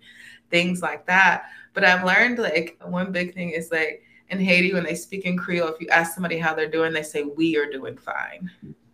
things 0.52 0.82
like 0.82 1.08
that. 1.08 1.46
But 1.74 1.86
I've 1.86 2.06
learned 2.06 2.38
like 2.38 2.78
one 2.84 3.12
big 3.12 3.34
thing 3.34 3.50
is 3.50 3.72
like 3.72 4.04
in 4.30 4.40
Haiti, 4.40 4.74
when 4.74 4.84
they 4.84 4.96
speak 4.96 5.26
in 5.26 5.38
Creole, 5.38 5.70
if 5.70 5.82
you 5.82 5.88
ask 5.90 6.14
somebody 6.14 6.38
how 6.38 6.54
they're 6.54 6.70
doing, 6.70 6.94
they 6.94 7.04
say, 7.04 7.24
we 7.24 7.58
are 7.58 7.70
doing 7.70 7.98
fine. 7.98 8.50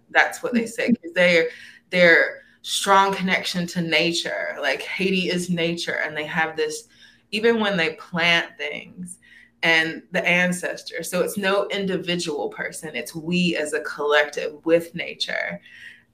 That's 0.10 0.42
what 0.42 0.54
they 0.54 0.66
say. 0.66 0.88
Cause 0.88 1.12
they're, 1.14 1.50
they're 1.90 2.42
strong 2.62 3.14
connection 3.14 3.68
to 3.68 3.82
nature. 3.82 4.58
Like 4.62 4.82
Haiti 4.82 5.30
is 5.30 5.50
nature 5.50 6.00
and 6.04 6.16
they 6.16 6.26
have 6.26 6.56
this, 6.56 6.88
even 7.32 7.60
when 7.60 7.78
they 7.78 7.94
plant 7.96 8.58
things, 8.58 9.20
and 9.64 10.04
the 10.12 10.26
ancestor. 10.26 11.04
So 11.04 11.22
it's 11.22 11.38
no 11.38 11.68
individual 11.68 12.50
person, 12.50 12.96
it's 12.96 13.16
we 13.16 13.56
as 13.56 13.74
a 13.74 13.82
collective 13.82 14.66
with 14.66 14.96
nature. 14.96 15.60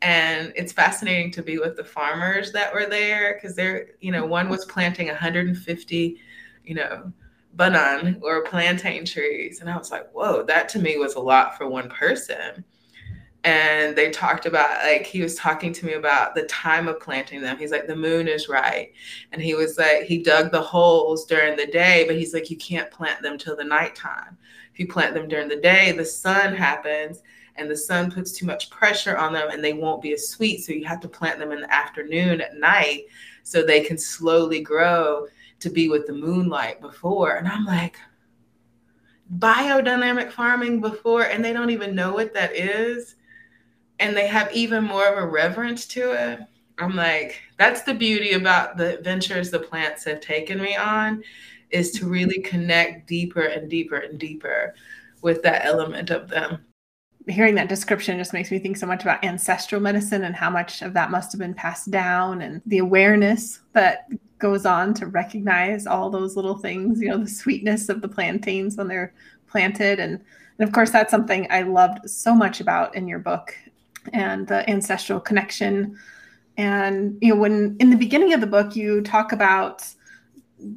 And 0.01 0.51
it's 0.55 0.71
fascinating 0.71 1.31
to 1.31 1.43
be 1.43 1.57
with 1.57 1.77
the 1.77 1.83
farmers 1.83 2.51
that 2.51 2.73
were 2.73 2.85
there 2.85 3.35
because 3.35 3.55
they're, 3.55 3.87
you 4.01 4.11
know, 4.11 4.25
one 4.25 4.49
was 4.49 4.65
planting 4.65 5.07
150, 5.07 6.17
you 6.63 6.75
know, 6.75 7.11
banan 7.53 8.19
or 8.21 8.43
plantain 8.43 9.05
trees. 9.05 9.61
And 9.61 9.69
I 9.69 9.77
was 9.77 9.91
like, 9.91 10.11
whoa, 10.11 10.43
that 10.43 10.67
to 10.69 10.79
me 10.79 10.97
was 10.97 11.15
a 11.15 11.19
lot 11.19 11.57
for 11.57 11.67
one 11.67 11.89
person 11.89 12.63
and 13.45 13.95
they 13.95 14.09
talked 14.09 14.47
about 14.47 14.83
like 14.83 15.05
he 15.05 15.21
was 15.21 15.35
talking 15.35 15.71
to 15.71 15.85
me 15.85 15.93
about 15.93 16.33
the 16.33 16.43
time 16.47 16.87
of 16.87 16.99
planting 16.99 17.41
them. 17.41 17.59
He's 17.59 17.71
like 17.71 17.85
the 17.85 17.95
moon 17.95 18.27
is 18.27 18.49
right. 18.49 18.91
And 19.31 19.41
he 19.41 19.53
was 19.53 19.77
like 19.77 20.01
he 20.01 20.23
dug 20.23 20.51
the 20.51 20.61
holes 20.61 21.25
during 21.25 21.55
the 21.55 21.67
day 21.67 22.05
but 22.07 22.17
he's 22.17 22.33
like 22.33 22.49
you 22.49 22.57
can't 22.57 22.89
plant 22.89 23.21
them 23.21 23.37
till 23.37 23.55
the 23.55 23.63
nighttime. 23.63 24.35
If 24.73 24.79
you 24.79 24.87
plant 24.87 25.13
them 25.13 25.27
during 25.27 25.47
the 25.47 25.57
day 25.57 25.91
the 25.91 26.03
sun 26.03 26.55
happens 26.55 27.21
and 27.55 27.69
the 27.69 27.77
sun 27.77 28.11
puts 28.11 28.31
too 28.31 28.47
much 28.47 28.71
pressure 28.71 29.15
on 29.15 29.31
them 29.31 29.49
and 29.51 29.63
they 29.63 29.73
won't 29.73 30.01
be 30.01 30.13
as 30.13 30.27
sweet 30.27 30.63
so 30.63 30.73
you 30.73 30.83
have 30.85 30.99
to 31.01 31.07
plant 31.07 31.37
them 31.37 31.51
in 31.51 31.61
the 31.61 31.73
afternoon 31.73 32.41
at 32.41 32.57
night 32.57 33.03
so 33.43 33.61
they 33.61 33.81
can 33.81 33.97
slowly 33.97 34.59
grow 34.59 35.27
to 35.59 35.69
be 35.69 35.87
with 35.87 36.07
the 36.07 36.13
moonlight 36.13 36.81
before. 36.81 37.35
And 37.35 37.47
i'm 37.47 37.65
like 37.65 37.97
biodynamic 39.37 40.31
farming 40.31 40.81
before 40.81 41.23
and 41.23 41.45
they 41.45 41.53
don't 41.53 41.69
even 41.69 41.93
know 41.93 42.11
what 42.13 42.33
that 42.33 42.55
is 42.55 43.15
and 43.99 44.15
they 44.15 44.27
have 44.27 44.51
even 44.53 44.83
more 44.83 45.07
of 45.07 45.17
a 45.17 45.27
reverence 45.27 45.85
to 45.87 46.11
it. 46.11 46.39
I'm 46.77 46.95
like, 46.95 47.41
that's 47.57 47.83
the 47.83 47.93
beauty 47.93 48.33
about 48.33 48.77
the 48.77 48.97
adventures 48.97 49.49
the 49.49 49.59
plants 49.59 50.03
have 50.05 50.19
taken 50.19 50.61
me 50.61 50.75
on 50.75 51.23
is 51.71 51.91
to 51.91 52.07
really 52.07 52.41
connect 52.41 53.07
deeper 53.07 53.41
and 53.41 53.69
deeper 53.69 53.97
and 53.97 54.19
deeper 54.19 54.75
with 55.21 55.41
that 55.43 55.65
element 55.65 56.09
of 56.09 56.29
them. 56.29 56.59
Hearing 57.27 57.55
that 57.55 57.69
description 57.69 58.19
just 58.19 58.33
makes 58.33 58.51
me 58.51 58.59
think 58.59 58.77
so 58.77 58.85
much 58.85 59.01
about 59.01 59.23
ancestral 59.23 59.81
medicine 59.81 60.25
and 60.25 60.35
how 60.35 60.49
much 60.49 60.81
of 60.81 60.93
that 60.93 61.09
must 61.09 61.31
have 61.31 61.39
been 61.39 61.55
passed 61.55 61.89
down 61.89 62.41
and 62.41 62.61
the 62.67 62.77
awareness 62.77 63.61
that 63.73 64.07
goes 64.37 64.65
on 64.65 64.93
to 64.93 65.07
recognize 65.07 65.87
all 65.87 66.09
those 66.09 66.35
little 66.35 66.57
things, 66.57 67.01
you 67.01 67.07
know, 67.07 67.17
the 67.17 67.27
sweetness 67.27 67.89
of 67.89 68.01
the 68.01 68.07
plantains 68.07 68.75
when 68.75 68.87
they're 68.87 69.13
planted. 69.47 69.99
And, 69.99 70.21
and 70.59 70.67
of 70.67 70.73
course, 70.73 70.91
that's 70.91 71.09
something 71.09 71.47
I 71.49 71.63
loved 71.63 72.07
so 72.09 72.35
much 72.35 72.59
about 72.59 72.95
in 72.95 73.07
your 73.07 73.19
book 73.19 73.55
and 74.13 74.47
the 74.47 74.69
ancestral 74.69 75.19
connection. 75.19 75.97
And, 76.57 77.17
you 77.21 77.33
know, 77.33 77.39
when 77.39 77.75
in 77.79 77.89
the 77.89 77.97
beginning 77.97 78.33
of 78.33 78.41
the 78.41 78.47
book, 78.47 78.75
you 78.75 79.01
talk 79.01 79.31
about 79.31 79.85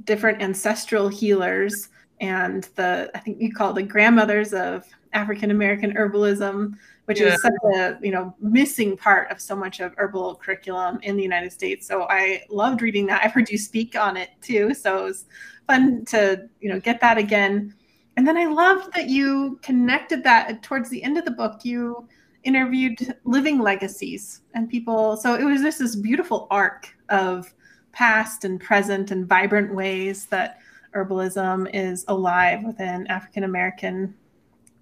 different 0.04 0.42
ancestral 0.42 1.08
healers 1.08 1.88
and 2.20 2.68
the 2.74 3.10
I 3.14 3.18
think 3.18 3.40
you 3.40 3.52
call 3.52 3.72
the 3.72 3.82
grandmothers 3.82 4.52
of 4.52 4.84
African 5.12 5.50
American 5.50 5.92
herbalism, 5.92 6.74
which 7.06 7.20
yeah. 7.20 7.28
is 7.28 7.42
such 7.42 7.52
a 7.76 7.98
you 8.02 8.10
know 8.10 8.34
missing 8.40 8.96
part 8.96 9.30
of 9.30 9.40
so 9.40 9.54
much 9.54 9.80
of 9.80 9.94
herbal 9.96 10.36
curriculum 10.36 10.98
in 11.02 11.16
the 11.16 11.22
United 11.22 11.52
States. 11.52 11.86
So 11.86 12.06
I 12.08 12.42
loved 12.50 12.82
reading 12.82 13.06
that. 13.06 13.22
I've 13.24 13.32
heard 13.32 13.48
you 13.48 13.58
speak 13.58 13.96
on 13.96 14.16
it 14.16 14.30
too, 14.40 14.74
so 14.74 14.98
it 14.98 15.04
was 15.04 15.26
fun 15.66 16.04
to 16.06 16.48
you 16.60 16.68
know 16.68 16.80
get 16.80 17.00
that 17.00 17.18
again. 17.18 17.74
And 18.16 18.26
then 18.26 18.36
I 18.36 18.46
loved 18.46 18.92
that 18.94 19.08
you 19.08 19.60
connected 19.62 20.24
that 20.24 20.62
towards 20.62 20.90
the 20.90 21.02
end 21.02 21.18
of 21.18 21.24
the 21.24 21.30
book. 21.30 21.64
You 21.64 22.08
interviewed 22.44 23.14
living 23.24 23.58
legacies 23.58 24.42
and 24.54 24.68
people. 24.68 25.16
So 25.16 25.34
it 25.34 25.44
was 25.44 25.60
just 25.60 25.78
this 25.78 25.96
beautiful 25.96 26.46
arc 26.50 26.88
of 27.08 27.52
past 27.92 28.44
and 28.44 28.60
present 28.60 29.10
and 29.10 29.26
vibrant 29.26 29.74
ways 29.74 30.26
that 30.26 30.58
herbalism 30.94 31.68
is 31.74 32.04
alive 32.08 32.62
within 32.64 33.06
African 33.08 33.44
American 33.44 34.14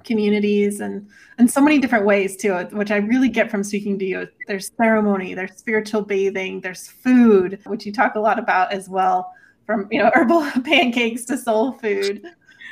communities 0.05 0.81
and 0.81 1.09
and 1.39 1.51
so 1.51 1.61
many 1.61 1.81
different 1.81 2.07
ways 2.07 2.37
too 2.37 2.55
which 2.71 2.93
i 2.93 2.97
really 2.97 3.29
get 3.29 3.51
from 3.51 3.65
speaking 3.65 3.99
to 3.99 4.05
you. 4.05 4.29
There's 4.47 4.71
ceremony 4.77 5.35
there's 5.35 5.57
spiritual 5.57 6.03
bathing 6.03 6.61
there's 6.61 6.87
food 6.89 7.59
which 7.67 7.85
you 7.85 7.93
talk 7.93 8.15
a 8.15 8.21
lot 8.21 8.39
about 8.39 8.73
as 8.73 8.89
well 8.89 9.33
from 9.67 9.89
you 9.91 10.01
know 10.01 10.11
herbal 10.15 10.49
pancakes 10.63 11.25
to 11.27 11.37
soul 11.37 11.73
food. 11.73 12.23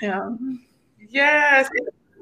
Know 0.00 0.38
yes 1.08 1.68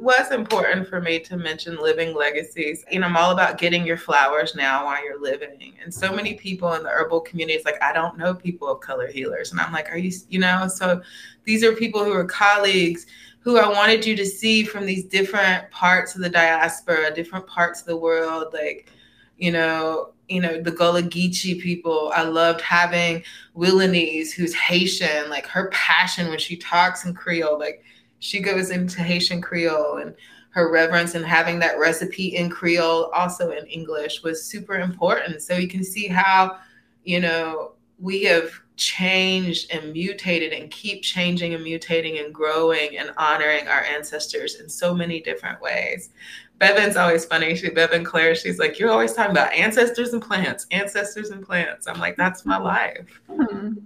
was 0.03 0.33
important 0.33 0.88
for 0.88 1.01
me 1.01 1.21
to 1.21 1.37
mention 1.37 1.77
living 1.77 2.12
legacies. 2.12 2.85
You 2.91 2.99
know, 2.99 3.07
I'm 3.07 3.17
all 3.17 3.31
about 3.31 3.57
getting 3.57 3.87
your 3.87 3.97
flowers 3.97 4.57
now 4.57 4.85
while 4.85 5.03
you're 5.05 5.21
living. 5.21 5.75
And 5.81 5.95
so 5.95 6.12
many 6.12 6.35
people 6.35 6.75
in 6.75 6.83
the 6.83 6.88
herbal 6.88 7.21
community, 7.21 7.55
it's 7.55 7.65
like, 7.65 7.81
I 7.81 7.93
don't 7.93 8.19
know 8.19 8.35
people 8.35 8.69
of 8.69 8.81
color 8.81 9.07
healers. 9.07 9.53
And 9.53 9.61
I'm 9.61 9.73
like, 9.73 9.88
are 9.91 9.97
you, 9.97 10.11
you 10.29 10.41
know, 10.41 10.67
so 10.67 11.01
these 11.45 11.62
are 11.62 11.73
people 11.73 12.05
who 12.05 12.12
are 12.12 12.25
colleagues 12.25 13.07
who 13.41 13.59
I 13.59 13.69
wanted 13.69 14.05
you 14.05 14.17
to 14.17 14.27
see 14.27 14.65
from 14.65 14.87
these 14.87 15.05
different 15.05 15.71
parts 15.71 16.17
of 16.17 16.21
the 16.21 16.31
diaspora, 16.31 17.15
different 17.15 17.47
parts 17.47 17.81
of 17.81 17.87
the 17.87 17.97
world, 17.97 18.53
like, 18.53 18.91
you 19.37 19.53
know, 19.53 20.15
you 20.29 20.41
know, 20.41 20.61
the 20.61 20.71
Gullah 20.71 21.03
Geechee 21.03 21.61
people. 21.61 22.11
I 22.15 22.23
loved 22.23 22.61
having 22.61 23.23
Willanese, 23.55 24.33
who's 24.33 24.55
Haitian, 24.55 25.31
like 25.31 25.47
her 25.47 25.69
passion 25.71 26.29
when 26.29 26.38
she 26.38 26.57
talks 26.57 27.05
in 27.05 27.15
Creole, 27.15 27.59
like 27.59 27.85
she 28.23 28.39
goes 28.39 28.71
into 28.71 29.03
Haitian 29.03 29.43
Creole 29.43 29.97
and 29.97 30.15
her 30.51 30.71
reverence 30.71 31.17
and 31.17 31.27
having 31.27 31.59
that 31.59 31.77
recipe 31.81 32.37
in 32.37 32.49
Creole, 32.49 33.11
also 33.13 33.51
in 33.51 33.67
English, 33.67 34.23
was 34.23 34.45
super 34.45 34.77
important. 34.77 35.43
So 35.43 35.55
you 35.55 35.67
can 35.67 35.83
see 35.83 36.07
how, 36.07 36.59
you 37.03 37.19
know, 37.19 37.73
we 37.99 38.23
have 38.25 38.53
changed 38.77 39.75
and 39.75 39.93
mutated 39.93 40.53
and 40.53 40.71
keep 40.71 41.03
changing 41.03 41.55
and 41.55 41.65
mutating 41.65 42.25
and 42.25 42.33
growing 42.33 42.97
and 42.97 43.11
honoring 43.17 43.67
our 43.67 43.81
ancestors 43.81 44.61
in 44.61 44.69
so 44.69 44.95
many 44.95 45.21
different 45.21 45.61
ways. 45.61 46.11
Bevin's 46.59 46.97
always 46.97 47.25
funny. 47.25 47.57
She 47.57 47.71
Bevin 47.71 48.05
Clare, 48.05 48.37
she's 48.37 48.61
like, 48.61 48.79
You're 48.79 48.93
always 48.93 49.15
talking 49.15 49.33
about 49.33 49.53
ancestors 49.53 50.13
and 50.13 50.23
plants, 50.23 50.67
ancestors 50.71 51.31
and 51.31 51.45
plants. 51.45 51.89
I'm 51.89 51.99
like, 51.99 52.17
that's 52.17 52.47
my 52.47 52.57
life. 52.57 53.21
Mm-hmm. 53.29 53.79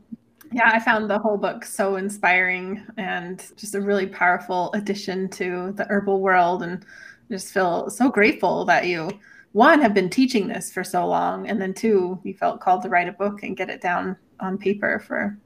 Yeah, 0.52 0.70
I 0.72 0.80
found 0.80 1.10
the 1.10 1.18
whole 1.18 1.36
book 1.36 1.64
so 1.64 1.96
inspiring 1.96 2.86
and 2.96 3.44
just 3.56 3.74
a 3.74 3.80
really 3.80 4.06
powerful 4.06 4.72
addition 4.74 5.28
to 5.30 5.72
the 5.72 5.86
herbal 5.88 6.20
world. 6.20 6.62
And 6.62 6.84
just 7.30 7.52
feel 7.52 7.90
so 7.90 8.08
grateful 8.08 8.64
that 8.66 8.86
you, 8.86 9.10
one, 9.52 9.80
have 9.80 9.94
been 9.94 10.08
teaching 10.08 10.46
this 10.46 10.72
for 10.72 10.84
so 10.84 11.06
long. 11.06 11.48
And 11.48 11.60
then 11.60 11.74
two, 11.74 12.20
you 12.22 12.34
felt 12.34 12.60
called 12.60 12.82
to 12.82 12.88
write 12.88 13.08
a 13.08 13.12
book 13.12 13.42
and 13.42 13.56
get 13.56 13.70
it 13.70 13.80
down 13.80 14.16
on 14.40 14.58
paper 14.58 14.98
for 15.00 15.36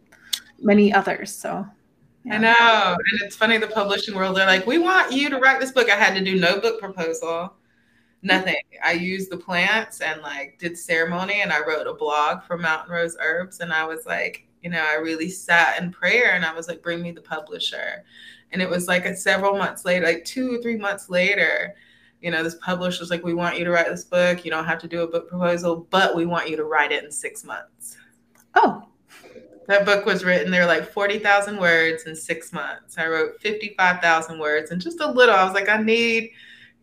many 0.61 0.93
others. 0.93 1.35
So 1.35 1.67
yeah. 2.25 2.35
I 2.35 2.39
know. 2.39 2.97
And 2.99 3.23
it's 3.23 3.37
funny, 3.37 3.57
the 3.57 3.67
publishing 3.69 4.15
world, 4.15 4.37
they're 4.37 4.47
like, 4.47 4.67
we 4.67 4.79
want 4.79 5.13
you 5.13 5.31
to 5.31 5.39
write 5.39 5.61
this 5.61 5.73
book. 5.73 5.89
I 5.89 5.97
had 5.97 6.15
to 6.15 6.25
do 6.25 6.39
no 6.39 6.61
book 6.61 6.79
proposal, 6.79 7.55
nothing. 8.23 8.57
I 8.85 8.93
used 8.93 9.31
the 9.31 9.39
plants 9.39 10.01
and 10.03 10.21
like 10.21 10.59
did 10.59 10.77
ceremony 10.77 11.41
and 11.41 11.53
I 11.53 11.61
wrote 11.67 11.87
a 11.87 11.95
blog 11.95 12.43
for 12.43 12.59
Mountain 12.59 12.93
Rose 12.93 13.17
Herbs. 13.21 13.61
And 13.61 13.73
I 13.73 13.87
was 13.87 14.05
like, 14.05 14.47
you 14.63 14.71
know, 14.71 14.85
I 14.87 14.95
really 14.95 15.31
sat 15.31 15.81
in 15.81 15.91
prayer 15.91 16.33
and 16.35 16.45
I 16.45 16.53
was 16.53 16.69
like, 16.69 16.83
bring 16.83 17.03
me 17.03 17.13
the 17.13 17.21
publisher. 17.21 18.05
And 18.53 18.61
it 18.61 18.69
was 18.69 18.89
like 18.89 19.07
a 19.07 19.17
several 19.17 19.57
months 19.57 19.85
later, 19.85 20.07
like 20.07 20.25
two 20.25 20.55
or 20.55 20.63
three 20.63 20.77
months 20.77 21.09
later, 21.09 21.75
you 22.21 22.31
know, 22.31 22.43
this 22.43 22.57
publisher 22.57 23.01
was 23.01 23.11
like, 23.11 23.25
we 23.25 23.35
want 23.35 23.59
you 23.59 23.65
to 23.65 23.71
write 23.71 23.89
this 23.89 24.05
book. 24.05 24.45
You 24.45 24.51
don't 24.51 24.67
have 24.67 24.81
to 24.81 24.89
do 24.89 25.03
a 25.03 25.07
book 25.07 25.29
proposal, 25.29 25.87
but 25.91 26.15
we 26.15 26.27
want 26.27 26.51
you 26.51 26.57
to 26.57 26.65
write 26.65 26.93
it 26.93 27.05
in 27.05 27.11
six 27.11 27.45
months. 27.45 27.97
Oh. 28.55 28.87
That 29.67 29.87
book 29.87 30.05
was 30.05 30.25
written, 30.25 30.51
there 30.51 30.63
were 30.63 30.67
like 30.67 30.91
40,000 30.91 31.57
words 31.57 32.05
in 32.05 32.17
six 32.17 32.53
months. 32.53 32.99
I 32.99 33.07
wrote 33.07 33.41
55,000 33.41 34.39
words 34.39 34.73
and 34.73 34.81
just 34.81 35.01
a 35.01 35.09
little. 35.11 35.35
I 35.35 35.45
was 35.45 35.55
like, 35.55 35.69
I 35.69 35.81
need, 35.81 36.33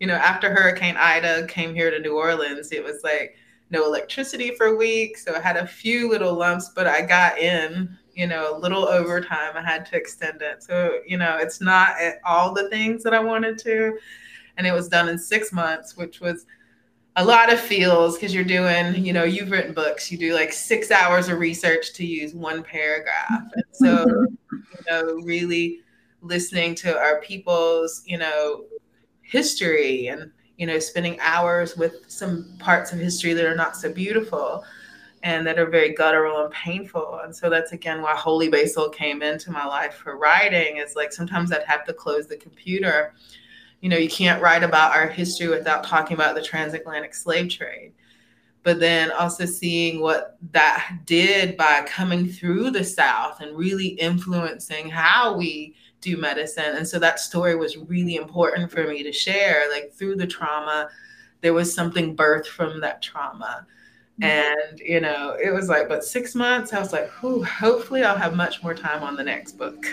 you 0.00 0.06
know, 0.06 0.14
after 0.14 0.52
Hurricane 0.52 0.96
Ida 0.96 1.46
came 1.48 1.74
here 1.74 1.90
to 1.90 1.98
New 1.98 2.16
Orleans, 2.16 2.72
it 2.72 2.82
was 2.82 3.02
like, 3.04 3.36
no 3.70 3.84
electricity 3.84 4.54
for 4.54 4.66
a 4.66 4.76
week. 4.76 5.18
So 5.18 5.34
I 5.34 5.40
had 5.40 5.56
a 5.56 5.66
few 5.66 6.08
little 6.08 6.34
lumps, 6.34 6.70
but 6.74 6.86
I 6.86 7.02
got 7.02 7.38
in, 7.38 7.96
you 8.14 8.26
know, 8.26 8.56
a 8.56 8.58
little 8.58 8.86
overtime. 8.86 9.56
I 9.56 9.62
had 9.62 9.86
to 9.86 9.96
extend 9.96 10.42
it. 10.42 10.62
So, 10.62 11.00
you 11.06 11.18
know, 11.18 11.36
it's 11.38 11.60
not 11.60 11.96
all 12.24 12.54
the 12.54 12.68
things 12.70 13.02
that 13.04 13.14
I 13.14 13.20
wanted 13.20 13.58
to. 13.58 13.98
And 14.56 14.66
it 14.66 14.72
was 14.72 14.88
done 14.88 15.08
in 15.08 15.18
six 15.18 15.52
months, 15.52 15.96
which 15.96 16.20
was 16.20 16.46
a 17.16 17.24
lot 17.24 17.52
of 17.52 17.60
feels 17.60 18.16
because 18.16 18.34
you're 18.34 18.44
doing, 18.44 19.04
you 19.04 19.12
know, 19.12 19.24
you've 19.24 19.50
written 19.50 19.74
books, 19.74 20.10
you 20.10 20.16
do 20.16 20.34
like 20.34 20.52
six 20.52 20.90
hours 20.90 21.28
of 21.28 21.38
research 21.38 21.92
to 21.94 22.06
use 22.06 22.32
one 22.32 22.62
paragraph. 22.62 23.42
And 23.54 23.64
so, 23.72 24.06
you 24.52 24.60
know, 24.88 25.04
really 25.24 25.80
listening 26.20 26.74
to 26.76 26.96
our 26.96 27.20
people's, 27.20 28.02
you 28.06 28.18
know, 28.18 28.64
history 29.22 30.06
and 30.06 30.30
you 30.58 30.66
know, 30.66 30.78
spending 30.78 31.18
hours 31.20 31.76
with 31.76 32.02
some 32.08 32.52
parts 32.58 32.92
of 32.92 32.98
history 32.98 33.32
that 33.32 33.46
are 33.46 33.54
not 33.54 33.76
so 33.76 33.90
beautiful 33.90 34.64
and 35.22 35.46
that 35.46 35.58
are 35.58 35.66
very 35.66 35.94
guttural 35.94 36.44
and 36.44 36.52
painful. 36.52 37.20
And 37.22 37.34
so 37.34 37.48
that's 37.48 37.72
again 37.72 38.02
why 38.02 38.14
Holy 38.14 38.48
Basil 38.48 38.88
came 38.88 39.22
into 39.22 39.50
my 39.50 39.64
life 39.64 39.94
for 39.94 40.18
writing. 40.18 40.78
Is 40.78 40.96
like 40.96 41.12
sometimes 41.12 41.52
I'd 41.52 41.62
have 41.62 41.84
to 41.86 41.92
close 41.92 42.26
the 42.26 42.36
computer. 42.36 43.14
You 43.80 43.88
know, 43.88 43.96
you 43.96 44.08
can't 44.08 44.42
write 44.42 44.64
about 44.64 44.96
our 44.96 45.06
history 45.06 45.46
without 45.46 45.84
talking 45.84 46.14
about 46.16 46.34
the 46.34 46.42
transatlantic 46.42 47.14
slave 47.14 47.48
trade. 47.48 47.92
But 48.64 48.80
then 48.80 49.12
also 49.12 49.46
seeing 49.46 50.00
what 50.00 50.36
that 50.50 51.02
did 51.06 51.56
by 51.56 51.82
coming 51.86 52.28
through 52.28 52.72
the 52.72 52.84
South 52.84 53.40
and 53.40 53.56
really 53.56 53.86
influencing 53.86 54.90
how 54.90 55.36
we 55.36 55.76
do 56.00 56.16
medicine. 56.16 56.76
And 56.76 56.86
so 56.86 56.98
that 56.98 57.20
story 57.20 57.56
was 57.56 57.76
really 57.76 58.16
important 58.16 58.70
for 58.70 58.86
me 58.86 59.02
to 59.02 59.12
share. 59.12 59.70
Like 59.70 59.92
through 59.92 60.16
the 60.16 60.26
trauma, 60.26 60.88
there 61.40 61.54
was 61.54 61.74
something 61.74 62.16
birthed 62.16 62.46
from 62.46 62.80
that 62.80 63.02
trauma. 63.02 63.66
Mm-hmm. 64.20 64.24
And, 64.24 64.80
you 64.80 65.00
know, 65.00 65.36
it 65.42 65.50
was 65.52 65.68
like, 65.68 65.88
but 65.88 66.04
six 66.04 66.34
months, 66.34 66.72
I 66.72 66.80
was 66.80 66.92
like, 66.92 67.08
hopefully 67.08 68.02
I'll 68.02 68.16
have 68.16 68.34
much 68.34 68.62
more 68.62 68.74
time 68.74 69.02
on 69.02 69.16
the 69.16 69.22
next 69.22 69.52
book. 69.52 69.84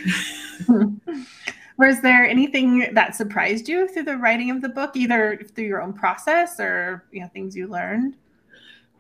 was 1.77 2.01
there 2.01 2.25
anything 2.25 2.93
that 2.93 3.15
surprised 3.15 3.69
you 3.69 3.87
through 3.87 4.03
the 4.03 4.17
writing 4.17 4.49
of 4.49 4.61
the 4.61 4.69
book, 4.69 4.95
either 4.95 5.39
through 5.53 5.65
your 5.65 5.81
own 5.81 5.93
process 5.93 6.59
or, 6.59 7.03
you 7.11 7.21
know, 7.21 7.27
things 7.27 7.55
you 7.55 7.67
learned? 7.67 8.15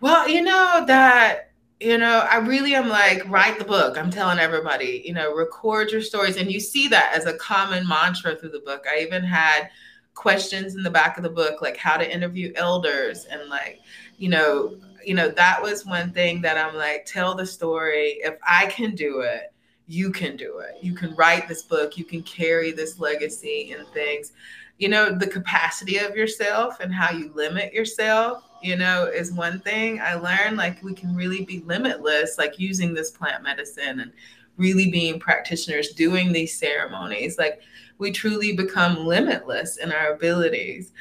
Well, 0.01 0.29
you 0.29 0.41
know, 0.41 0.83
that 0.85 1.51
you 1.79 1.97
know, 1.97 2.25
I 2.29 2.37
really 2.37 2.73
am 2.73 2.87
like, 2.87 3.27
write 3.29 3.59
the 3.59 3.65
book. 3.65 3.97
I'm 3.97 4.09
telling 4.09 4.39
everybody, 4.39 5.03
you 5.05 5.13
know, 5.13 5.33
record 5.33 5.91
your 5.91 6.01
stories. 6.01 6.37
And 6.37 6.51
you 6.51 6.59
see 6.59 6.87
that 6.87 7.13
as 7.13 7.25
a 7.25 7.37
common 7.37 7.87
mantra 7.87 8.35
through 8.35 8.51
the 8.51 8.61
book. 8.61 8.85
I 8.89 8.99
even 8.99 9.23
had 9.23 9.69
questions 10.13 10.75
in 10.75 10.83
the 10.83 10.89
back 10.89 11.17
of 11.17 11.23
the 11.23 11.29
book, 11.29 11.61
like 11.61 11.75
how 11.75 11.97
to 11.97 12.13
interview 12.13 12.53
elders 12.55 13.25
and 13.25 13.49
like, 13.49 13.81
you 14.17 14.29
know, 14.29 14.77
you 15.05 15.13
know, 15.13 15.29
that 15.29 15.61
was 15.61 15.85
one 15.85 16.13
thing 16.13 16.41
that 16.41 16.57
I'm 16.57 16.75
like, 16.75 17.05
tell 17.05 17.35
the 17.35 17.45
story. 17.45 18.19
If 18.21 18.37
I 18.47 18.67
can 18.67 18.95
do 18.95 19.19
it, 19.19 19.51
you 19.87 20.11
can 20.11 20.37
do 20.37 20.59
it. 20.59 20.77
You 20.81 20.95
can 20.95 21.13
write 21.15 21.47
this 21.47 21.63
book, 21.63 21.97
you 21.97 22.05
can 22.05 22.23
carry 22.23 22.71
this 22.71 22.99
legacy 22.99 23.75
and 23.77 23.85
things. 23.89 24.31
you 24.77 24.89
know, 24.89 25.15
the 25.15 25.27
capacity 25.27 25.97
of 25.97 26.15
yourself 26.15 26.79
and 26.79 26.93
how 26.93 27.11
you 27.11 27.31
limit 27.33 27.73
yourself, 27.73 28.43
you 28.65 28.75
know, 28.75 29.05
is 29.05 29.31
one 29.31 29.59
thing 29.59 30.01
I 30.01 30.15
learned. 30.15 30.57
Like 30.57 30.81
we 30.81 30.93
can 30.95 31.15
really 31.15 31.45
be 31.45 31.59
limitless, 31.61 32.39
like 32.39 32.57
using 32.57 32.93
this 32.93 33.11
plant 33.11 33.43
medicine 33.43 33.99
and 33.99 34.11
really 34.57 34.89
being 34.89 35.19
practitioners 35.19 35.89
doing 35.89 36.31
these 36.31 36.57
ceremonies. 36.57 37.37
Like 37.37 37.61
we 37.99 38.11
truly 38.11 38.55
become 38.55 39.05
limitless 39.05 39.77
in 39.77 39.91
our 39.91 40.13
abilities. 40.13 40.93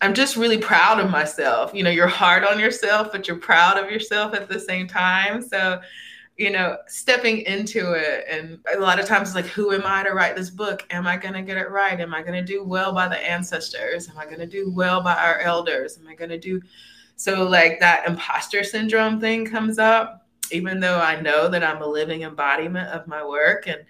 I'm 0.00 0.14
just 0.14 0.36
really 0.36 0.58
proud 0.58 1.00
of 1.00 1.10
myself. 1.10 1.74
You 1.74 1.82
know, 1.82 1.90
you're 1.90 2.06
hard 2.06 2.44
on 2.44 2.60
yourself, 2.60 3.10
but 3.10 3.26
you're 3.26 3.38
proud 3.38 3.78
of 3.78 3.90
yourself 3.90 4.32
at 4.34 4.48
the 4.48 4.60
same 4.60 4.86
time. 4.86 5.42
So, 5.42 5.80
you 6.36 6.50
know, 6.50 6.76
stepping 6.86 7.40
into 7.40 7.94
it. 7.94 8.26
And 8.30 8.60
a 8.72 8.78
lot 8.78 9.00
of 9.00 9.06
times, 9.06 9.30
it's 9.30 9.34
like, 9.34 9.46
who 9.46 9.72
am 9.72 9.82
I 9.84 10.04
to 10.04 10.10
write 10.10 10.36
this 10.36 10.50
book? 10.50 10.84
Am 10.90 11.08
I 11.08 11.16
going 11.16 11.34
to 11.34 11.42
get 11.42 11.56
it 11.56 11.70
right? 11.70 11.98
Am 11.98 12.14
I 12.14 12.22
going 12.22 12.34
to 12.34 12.44
do 12.44 12.62
well 12.62 12.92
by 12.92 13.08
the 13.08 13.18
ancestors? 13.18 14.08
Am 14.08 14.16
I 14.16 14.24
going 14.24 14.38
to 14.38 14.46
do 14.46 14.70
well 14.70 15.02
by 15.02 15.16
our 15.16 15.40
elders? 15.40 15.98
Am 15.98 16.06
I 16.06 16.14
going 16.14 16.30
to 16.30 16.38
do 16.38 16.62
so? 17.18 17.44
Like, 17.44 17.80
that 17.80 18.08
imposter 18.08 18.64
syndrome 18.64 19.20
thing 19.20 19.44
comes 19.44 19.78
up, 19.78 20.26
even 20.50 20.80
though 20.80 20.98
I 20.98 21.20
know 21.20 21.48
that 21.48 21.62
I'm 21.62 21.82
a 21.82 21.86
living 21.86 22.22
embodiment 22.22 22.88
of 22.88 23.06
my 23.06 23.24
work 23.24 23.66
and, 23.66 23.84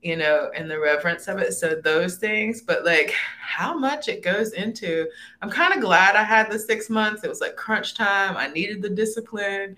you 0.00 0.16
know, 0.16 0.50
and 0.56 0.70
the 0.70 0.80
reverence 0.80 1.28
of 1.28 1.38
it. 1.38 1.52
So, 1.52 1.74
those 1.74 2.16
things, 2.16 2.62
but 2.62 2.84
like 2.84 3.14
how 3.40 3.76
much 3.76 4.08
it 4.08 4.22
goes 4.22 4.52
into, 4.52 5.06
I'm 5.42 5.50
kind 5.50 5.74
of 5.74 5.80
glad 5.80 6.16
I 6.16 6.24
had 6.24 6.50
the 6.50 6.58
six 6.58 6.88
months. 6.88 7.22
It 7.22 7.28
was 7.28 7.42
like 7.42 7.56
crunch 7.56 7.94
time. 7.94 8.36
I 8.38 8.48
needed 8.48 8.80
the 8.80 8.88
discipline 8.88 9.76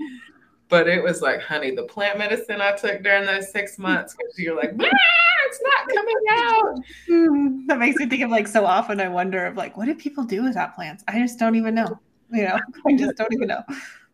but 0.72 0.88
it 0.88 1.02
was 1.02 1.20
like, 1.20 1.42
honey, 1.42 1.70
the 1.74 1.82
plant 1.82 2.16
medicine 2.16 2.62
I 2.62 2.72
took 2.72 3.02
during 3.02 3.26
those 3.26 3.52
six 3.52 3.78
months, 3.78 4.14
because 4.16 4.38
you're 4.38 4.56
like, 4.56 4.70
it's 4.72 5.60
not 5.62 5.94
coming 5.94 6.16
out. 6.30 6.78
Hmm, 7.06 7.66
that 7.66 7.78
makes 7.78 7.98
me 7.98 8.06
think 8.06 8.22
of 8.22 8.30
like 8.30 8.48
so 8.48 8.64
often 8.64 8.98
I 8.98 9.08
wonder 9.08 9.44
of 9.44 9.54
like, 9.54 9.76
what 9.76 9.84
do 9.84 9.94
people 9.94 10.24
do 10.24 10.42
without 10.42 10.74
plants? 10.74 11.04
I 11.06 11.18
just 11.18 11.38
don't 11.38 11.56
even 11.56 11.74
know. 11.74 12.00
You 12.36 12.44
know, 12.44 12.58
I 12.86 12.96
just 12.96 13.16
don't 13.16 13.32
even 13.32 13.48
know. 13.48 13.62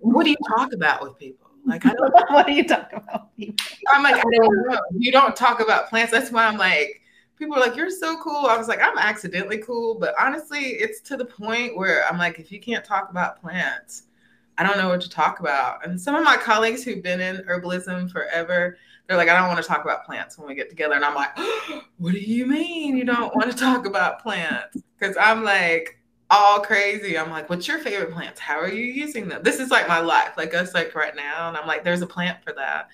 What 0.00 0.24
do 0.24 0.30
you 0.30 0.36
talk 0.56 0.72
about 0.72 1.02
with 1.02 1.16
people? 1.18 1.50
Like, 1.64 1.86
I 1.86 1.92
don't 1.92 2.12
what 2.30 2.46
do 2.46 2.52
you 2.52 2.66
talk 2.66 2.90
about? 2.92 3.36
People? 3.36 3.64
I'm 3.88 4.02
like, 4.02 4.16
I 4.16 4.22
don't 4.22 4.68
know. 4.68 4.80
You 4.96 5.12
don't 5.12 5.36
talk 5.36 5.60
about 5.60 5.88
plants. 5.88 6.10
That's 6.10 6.32
why 6.32 6.46
I'm 6.46 6.56
like, 6.56 7.02
people 7.38 7.56
are 7.56 7.60
like, 7.60 7.76
you're 7.76 7.90
so 7.90 8.20
cool. 8.20 8.46
I 8.46 8.56
was 8.56 8.66
like, 8.66 8.80
I'm 8.82 8.98
accidentally 8.98 9.58
cool. 9.58 9.98
But 9.98 10.14
honestly, 10.18 10.60
it's 10.60 11.00
to 11.02 11.16
the 11.16 11.24
point 11.24 11.76
where 11.76 12.04
I'm 12.06 12.18
like, 12.18 12.38
if 12.38 12.50
you 12.50 12.58
can't 12.58 12.84
talk 12.84 13.10
about 13.10 13.40
plants, 13.40 14.04
I 14.56 14.64
don't 14.64 14.78
know 14.78 14.88
what 14.88 15.00
to 15.02 15.10
talk 15.10 15.38
about. 15.38 15.86
And 15.86 16.00
some 16.00 16.16
of 16.16 16.24
my 16.24 16.36
colleagues 16.36 16.82
who've 16.82 17.02
been 17.02 17.20
in 17.20 17.36
herbalism 17.44 18.10
forever, 18.10 18.76
they're 19.06 19.16
like, 19.16 19.28
I 19.28 19.38
don't 19.38 19.48
want 19.48 19.62
to 19.62 19.68
talk 19.68 19.84
about 19.84 20.04
plants 20.04 20.36
when 20.36 20.48
we 20.48 20.54
get 20.54 20.68
together. 20.68 20.94
And 20.94 21.04
I'm 21.04 21.14
like, 21.14 21.38
what 21.98 22.12
do 22.12 22.18
you 22.18 22.46
mean 22.46 22.96
you 22.96 23.04
don't 23.04 23.34
want 23.36 23.50
to 23.50 23.56
talk 23.56 23.86
about 23.86 24.20
plants? 24.20 24.78
Because 24.98 25.16
I'm 25.16 25.44
like 25.44 25.97
all 26.30 26.60
crazy. 26.60 27.18
I'm 27.18 27.30
like, 27.30 27.48
what's 27.48 27.66
your 27.66 27.78
favorite 27.78 28.12
plants? 28.12 28.40
How 28.40 28.58
are 28.58 28.70
you 28.70 28.84
using 28.84 29.28
them? 29.28 29.42
This 29.42 29.60
is 29.60 29.70
like 29.70 29.88
my 29.88 30.00
life, 30.00 30.32
like 30.36 30.54
us 30.54 30.74
like 30.74 30.94
right 30.94 31.16
now. 31.16 31.48
And 31.48 31.56
I'm 31.56 31.66
like, 31.66 31.84
there's 31.84 32.02
a 32.02 32.06
plant 32.06 32.42
for 32.42 32.52
that. 32.54 32.88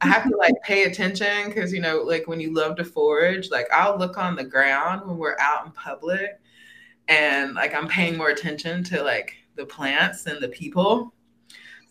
I 0.00 0.06
have 0.06 0.24
to 0.24 0.36
like 0.36 0.54
pay 0.62 0.84
attention 0.84 1.48
because 1.48 1.72
you 1.72 1.80
know, 1.80 1.98
like 1.98 2.26
when 2.26 2.40
you 2.40 2.54
love 2.54 2.76
to 2.76 2.84
forage, 2.84 3.50
like 3.50 3.66
I'll 3.72 3.98
look 3.98 4.16
on 4.16 4.34
the 4.34 4.44
ground 4.44 5.06
when 5.06 5.18
we're 5.18 5.36
out 5.38 5.66
in 5.66 5.72
public 5.72 6.40
and 7.08 7.54
like 7.54 7.74
I'm 7.74 7.86
paying 7.86 8.16
more 8.16 8.30
attention 8.30 8.82
to 8.84 9.02
like 9.02 9.34
the 9.56 9.66
plants 9.66 10.26
and 10.26 10.40
the 10.40 10.48
people. 10.48 11.12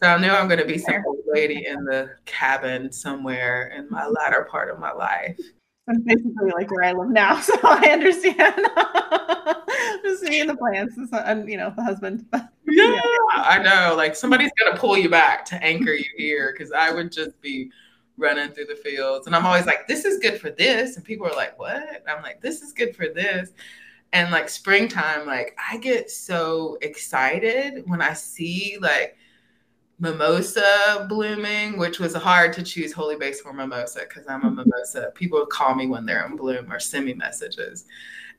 So 0.01 0.07
I 0.07 0.17
know 0.17 0.33
I'm 0.33 0.47
going 0.47 0.61
to 0.61 0.65
be 0.65 0.77
some 0.77 1.03
old 1.05 1.19
lady 1.27 1.65
in 1.67 1.83
the 1.83 2.09
cabin 2.25 2.91
somewhere 2.91 3.67
in 3.77 3.89
my 3.89 4.07
latter 4.07 4.47
part 4.49 4.69
of 4.69 4.79
my 4.79 4.93
life. 4.93 5.37
That's 5.89 6.03
basically 6.03 6.51
like 6.51 6.69
where 6.69 6.83
I 6.83 6.91
live 6.91 7.09
now, 7.09 7.39
so 7.39 7.55
I 7.63 7.89
understand. 7.91 8.55
Just 10.03 10.23
me 10.23 10.39
and 10.39 10.49
the 10.49 10.55
plants, 10.55 10.95
and 11.11 11.49
you 11.49 11.57
know 11.57 11.73
the 11.75 11.83
husband. 11.83 12.25
yeah, 12.31 12.43
yeah, 12.67 12.99
I 13.29 13.59
know. 13.61 13.95
Like 13.95 14.15
somebody's 14.15 14.51
got 14.59 14.71
to 14.71 14.79
pull 14.79 14.97
you 14.97 15.09
back 15.09 15.45
to 15.45 15.63
anchor 15.63 15.93
you 15.93 16.05
here, 16.15 16.53
because 16.55 16.71
I 16.71 16.91
would 16.91 17.11
just 17.11 17.41
be 17.41 17.71
running 18.17 18.51
through 18.51 18.65
the 18.65 18.75
fields, 18.75 19.25
and 19.25 19.35
I'm 19.35 19.47
always 19.47 19.65
like, 19.65 19.87
"This 19.87 20.05
is 20.05 20.19
good 20.19 20.39
for 20.39 20.51
this," 20.51 20.95
and 20.95 21.03
people 21.03 21.25
are 21.25 21.35
like, 21.35 21.57
"What?" 21.57 22.03
I'm 22.07 22.21
like, 22.21 22.39
"This 22.39 22.61
is 22.61 22.71
good 22.71 22.95
for 22.95 23.07
this." 23.07 23.51
and 24.11 24.31
like 24.31 24.49
springtime 24.49 25.27
like 25.27 25.55
i 25.69 25.77
get 25.77 26.09
so 26.09 26.79
excited 26.81 27.83
when 27.85 28.01
i 28.01 28.11
see 28.11 28.75
like 28.81 29.15
mimosa 29.99 31.05
blooming 31.09 31.77
which 31.77 31.99
was 31.99 32.13
hard 32.15 32.53
to 32.53 32.63
choose 32.63 32.93
holy 32.93 33.17
basil 33.17 33.43
for 33.43 33.53
mimosa 33.53 34.01
because 34.07 34.25
i'm 34.27 34.43
a 34.45 34.49
mimosa. 34.49 35.11
People 35.13 35.45
call 35.45 35.75
me 35.75 35.87
when 35.87 36.05
they're 36.05 36.25
in 36.25 36.35
bloom 36.35 36.71
or 36.71 36.79
send 36.79 37.05
me 37.05 37.13
messages. 37.13 37.85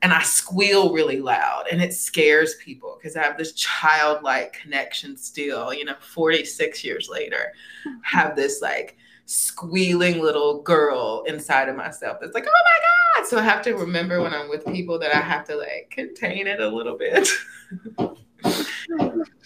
And 0.01 0.11
i 0.11 0.23
squeal 0.23 0.91
really 0.91 1.21
loud 1.21 1.65
and 1.71 1.81
it 1.81 1.93
scares 1.93 2.55
people 2.55 2.97
because 2.97 3.15
i 3.15 3.21
have 3.21 3.37
this 3.37 3.53
childlike 3.53 4.53
connection 4.53 5.15
still 5.15 5.73
you 5.73 5.85
know 5.85 5.95
46 5.99 6.83
years 6.83 7.09
later. 7.09 7.53
Mm-hmm. 7.87 7.99
Have 8.03 8.35
this 8.35 8.61
like 8.61 8.97
squealing 9.25 10.19
little 10.19 10.61
girl 10.61 11.23
inside 11.25 11.69
of 11.69 11.75
myself 11.77 12.17
that's 12.19 12.33
like, 12.33 12.45
oh 12.45 12.51
my 12.51 13.19
God. 13.21 13.27
So 13.27 13.37
I 13.37 13.43
have 13.43 13.61
to 13.63 13.73
remember 13.73 14.21
when 14.21 14.33
I'm 14.33 14.49
with 14.49 14.65
people 14.65 14.99
that 14.99 15.15
I 15.15 15.21
have 15.21 15.45
to 15.47 15.55
like 15.55 15.89
contain 15.91 16.47
it 16.47 16.59
a 16.59 16.67
little 16.67 16.97
bit. 16.97 17.29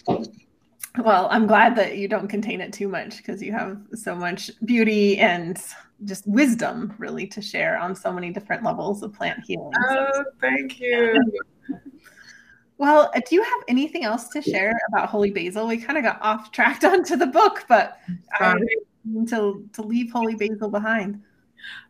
Oh 0.08 0.24
well, 0.98 1.28
I'm 1.30 1.46
glad 1.46 1.76
that 1.76 1.96
you 1.96 2.08
don't 2.08 2.28
contain 2.28 2.60
it 2.60 2.72
too 2.72 2.88
much 2.88 3.18
because 3.18 3.42
you 3.42 3.52
have 3.52 3.78
so 3.94 4.14
much 4.14 4.50
beauty 4.64 5.18
and 5.18 5.62
just 6.04 6.26
wisdom 6.26 6.94
really 6.98 7.26
to 7.28 7.40
share 7.40 7.78
on 7.78 7.94
so 7.94 8.12
many 8.12 8.30
different 8.30 8.62
levels 8.62 9.02
of 9.02 9.12
plant 9.12 9.40
healing. 9.46 9.72
Oh, 9.88 10.24
thank 10.40 10.80
you. 10.80 11.18
Well, 12.78 13.10
do 13.14 13.34
you 13.34 13.42
have 13.42 13.60
anything 13.68 14.04
else 14.04 14.28
to 14.28 14.42
share 14.42 14.78
about 14.90 15.08
Holy 15.08 15.30
Basil? 15.30 15.66
We 15.66 15.78
kind 15.78 15.96
of 15.96 16.04
got 16.04 16.20
off 16.20 16.52
tracked 16.52 16.84
onto 16.92 17.16
the 17.16 17.26
book, 17.26 17.64
but 17.68 17.98
um, 18.38 18.58
to 19.28 19.66
to 19.72 19.82
leave 19.82 20.12
holy 20.12 20.34
basil 20.34 20.68
behind. 20.68 21.22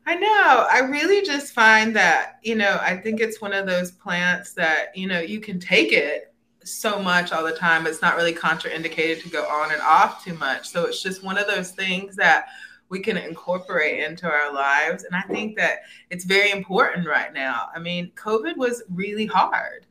I 0.06 0.14
know. 0.14 0.66
I 0.70 0.80
really 0.88 1.26
just 1.26 1.52
find 1.52 1.94
that, 1.96 2.38
you 2.42 2.54
know, 2.54 2.78
I 2.80 2.96
think 2.96 3.20
it's 3.20 3.40
one 3.40 3.52
of 3.52 3.66
those 3.66 3.90
plants 3.90 4.52
that, 4.52 4.96
you 4.96 5.08
know, 5.08 5.20
you 5.20 5.40
can 5.40 5.58
take 5.58 5.92
it 5.92 6.32
so 6.66 7.00
much 7.00 7.32
all 7.32 7.44
the 7.44 7.52
time. 7.52 7.86
It's 7.86 8.02
not 8.02 8.16
really 8.16 8.34
contraindicated 8.34 9.22
to 9.22 9.28
go 9.28 9.44
on 9.44 9.72
and 9.72 9.80
off 9.80 10.24
too 10.24 10.34
much. 10.34 10.68
So 10.68 10.84
it's 10.84 11.02
just 11.02 11.22
one 11.22 11.38
of 11.38 11.46
those 11.46 11.70
things 11.70 12.16
that 12.16 12.46
we 12.88 13.00
can 13.00 13.16
incorporate 13.16 14.02
into 14.02 14.26
our 14.30 14.52
lives. 14.52 15.04
And 15.04 15.14
I 15.14 15.22
think 15.22 15.56
that 15.56 15.80
it's 16.10 16.24
very 16.24 16.50
important 16.50 17.06
right 17.06 17.32
now. 17.32 17.68
I 17.74 17.78
mean, 17.78 18.12
COVID 18.16 18.56
was 18.56 18.82
really 18.90 19.26
hard 19.26 19.86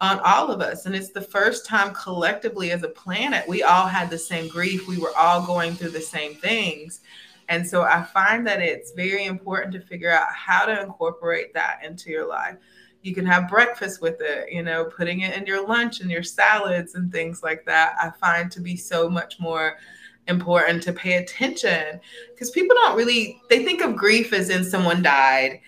on 0.00 0.20
all 0.20 0.50
of 0.50 0.60
us. 0.60 0.86
And 0.86 0.94
it's 0.94 1.10
the 1.10 1.22
first 1.22 1.66
time 1.66 1.94
collectively 1.94 2.72
as 2.72 2.82
a 2.82 2.88
planet, 2.88 3.48
we 3.48 3.62
all 3.62 3.86
had 3.86 4.10
the 4.10 4.18
same 4.18 4.48
grief. 4.48 4.86
We 4.86 4.98
were 4.98 5.16
all 5.16 5.46
going 5.46 5.74
through 5.74 5.90
the 5.90 6.00
same 6.00 6.34
things. 6.34 7.00
And 7.48 7.66
so 7.66 7.82
I 7.82 8.02
find 8.02 8.46
that 8.46 8.60
it's 8.60 8.92
very 8.92 9.24
important 9.24 9.72
to 9.74 9.80
figure 9.80 10.10
out 10.10 10.28
how 10.34 10.66
to 10.66 10.82
incorporate 10.82 11.54
that 11.54 11.80
into 11.84 12.10
your 12.10 12.26
life. 12.26 12.56
You 13.04 13.14
can 13.14 13.26
have 13.26 13.48
breakfast 13.48 14.00
with 14.00 14.20
it, 14.20 14.50
you 14.50 14.62
know, 14.62 14.86
putting 14.86 15.20
it 15.20 15.36
in 15.36 15.46
your 15.46 15.66
lunch 15.66 16.00
and 16.00 16.10
your 16.10 16.22
salads 16.22 16.94
and 16.94 17.12
things 17.12 17.42
like 17.42 17.64
that. 17.66 17.96
I 18.00 18.10
find 18.10 18.50
to 18.52 18.60
be 18.60 18.76
so 18.76 19.08
much 19.08 19.38
more 19.38 19.76
important 20.26 20.82
to 20.82 20.92
pay 20.92 21.16
attention 21.18 22.00
because 22.30 22.50
people 22.50 22.74
don't 22.74 22.96
really 22.96 23.40
they 23.50 23.62
think 23.62 23.82
of 23.82 23.94
grief 23.94 24.32
as 24.32 24.48
in 24.48 24.64
someone 24.64 25.02
died 25.02 25.60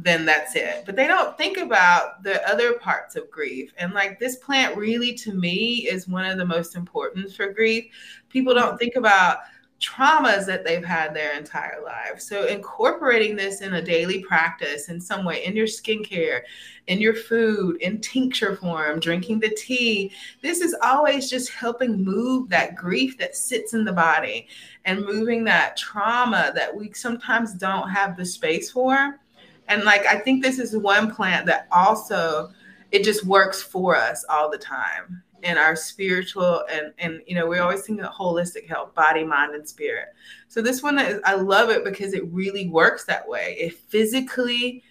then 0.00 0.24
that's 0.24 0.54
it. 0.54 0.84
But 0.86 0.96
they 0.96 1.06
don't 1.06 1.36
think 1.36 1.58
about 1.58 2.22
the 2.22 2.46
other 2.48 2.74
parts 2.74 3.16
of 3.16 3.30
grief. 3.30 3.72
And 3.78 3.92
like 3.92 4.18
this 4.18 4.36
plant 4.36 4.76
really 4.76 5.12
to 5.14 5.34
me 5.34 5.88
is 5.88 6.06
one 6.06 6.24
of 6.24 6.38
the 6.38 6.46
most 6.46 6.76
important 6.76 7.32
for 7.32 7.52
grief. 7.52 7.86
People 8.28 8.54
don't 8.54 8.78
think 8.78 8.94
about 8.94 9.38
traumas 9.80 10.44
that 10.46 10.64
they've 10.64 10.84
had 10.84 11.14
their 11.14 11.36
entire 11.36 11.82
life. 11.84 12.20
So 12.20 12.46
incorporating 12.46 13.36
this 13.36 13.60
in 13.60 13.74
a 13.74 13.82
daily 13.82 14.20
practice 14.24 14.88
in 14.88 15.00
some 15.00 15.24
way 15.24 15.44
in 15.44 15.54
your 15.54 15.66
skincare, 15.66 16.40
in 16.88 17.00
your 17.00 17.14
food, 17.14 17.80
in 17.80 18.00
tincture 18.00 18.56
form, 18.56 18.98
drinking 18.98 19.40
the 19.40 19.50
tea, 19.50 20.10
this 20.42 20.60
is 20.60 20.74
always 20.82 21.30
just 21.30 21.50
helping 21.50 22.04
move 22.04 22.48
that 22.48 22.74
grief 22.74 23.18
that 23.18 23.36
sits 23.36 23.74
in 23.74 23.84
the 23.84 23.92
body 23.92 24.48
and 24.84 25.04
moving 25.04 25.44
that 25.44 25.76
trauma 25.76 26.52
that 26.54 26.74
we 26.74 26.92
sometimes 26.92 27.54
don't 27.54 27.88
have 27.88 28.16
the 28.16 28.24
space 28.24 28.70
for 28.70 29.20
and 29.68 29.84
like 29.84 30.06
I 30.06 30.18
think 30.18 30.42
this 30.42 30.58
is 30.58 30.76
one 30.76 31.14
plant 31.14 31.46
that 31.46 31.68
also 31.70 32.50
it 32.90 33.04
just 33.04 33.24
works 33.24 33.62
for 33.62 33.94
us 33.94 34.24
all 34.28 34.50
the 34.50 34.58
time 34.58 35.22
in 35.42 35.56
our 35.56 35.76
spiritual 35.76 36.64
and 36.70 36.92
and 36.98 37.20
you 37.26 37.34
know 37.34 37.46
we 37.46 37.58
always 37.58 37.82
think 37.82 38.00
of 38.00 38.12
holistic 38.12 38.66
health 38.66 38.94
body 38.94 39.24
mind 39.24 39.54
and 39.54 39.68
spirit. 39.68 40.08
So 40.48 40.62
this 40.62 40.82
one 40.82 40.98
is 40.98 41.20
i 41.24 41.34
love 41.34 41.70
it 41.70 41.84
because 41.84 42.14
it 42.14 42.26
really 42.32 42.68
works 42.68 43.04
that 43.04 43.28
way. 43.28 43.56
It 43.58 43.74
physically 43.74 44.82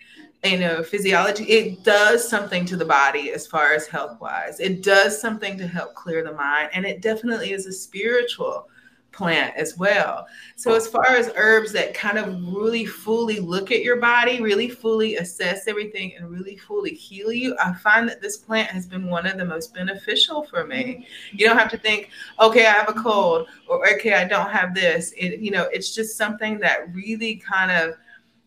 you 0.43 0.59
know 0.59 0.83
physiology 0.83 1.43
it 1.45 1.83
does 1.83 2.27
something 2.27 2.63
to 2.65 2.77
the 2.77 2.85
body 2.85 3.31
as 3.31 3.47
far 3.47 3.73
as 3.73 3.87
health 3.87 4.21
wise 4.21 4.59
it 4.59 4.83
does 4.83 5.19
something 5.19 5.57
to 5.57 5.67
help 5.67 5.95
clear 5.95 6.23
the 6.23 6.31
mind 6.31 6.69
and 6.73 6.85
it 6.85 7.01
definitely 7.01 7.53
is 7.53 7.65
a 7.65 7.73
spiritual 7.73 8.69
plant 9.17 9.55
as 9.57 9.77
well. 9.77 10.27
So, 10.55 10.75
as 10.75 10.87
far 10.87 11.07
as 11.07 11.31
herbs 11.35 11.73
that 11.73 11.93
kind 11.93 12.17
of 12.17 12.27
really 12.53 12.85
fully 12.85 13.39
look 13.39 13.71
at 13.71 13.81
your 13.81 13.97
body, 13.97 14.41
really 14.41 14.69
fully 14.69 15.15
assess 15.15 15.67
everything, 15.67 16.13
and 16.15 16.29
really 16.29 16.55
fully 16.55 16.93
heal 16.93 17.31
you, 17.31 17.55
I 17.59 17.73
find 17.73 18.07
that 18.07 18.21
this 18.21 18.37
plant 18.37 18.69
has 18.69 18.85
been 18.85 19.07
one 19.07 19.25
of 19.25 19.37
the 19.37 19.45
most 19.45 19.73
beneficial 19.73 20.43
for 20.43 20.65
me. 20.65 21.07
You 21.31 21.47
don't 21.47 21.57
have 21.57 21.71
to 21.71 21.77
think, 21.77 22.11
okay, 22.39 22.67
I 22.67 22.71
have 22.71 22.89
a 22.89 22.93
cold, 22.93 23.47
or 23.67 23.89
okay, 23.95 24.13
I 24.13 24.25
don't 24.25 24.51
have 24.51 24.75
this. 24.75 25.13
It, 25.17 25.39
you 25.39 25.51
know, 25.51 25.63
it's 25.73 25.93
just 25.93 26.15
something 26.15 26.59
that 26.59 26.93
really 26.93 27.35
kind 27.37 27.71
of 27.71 27.95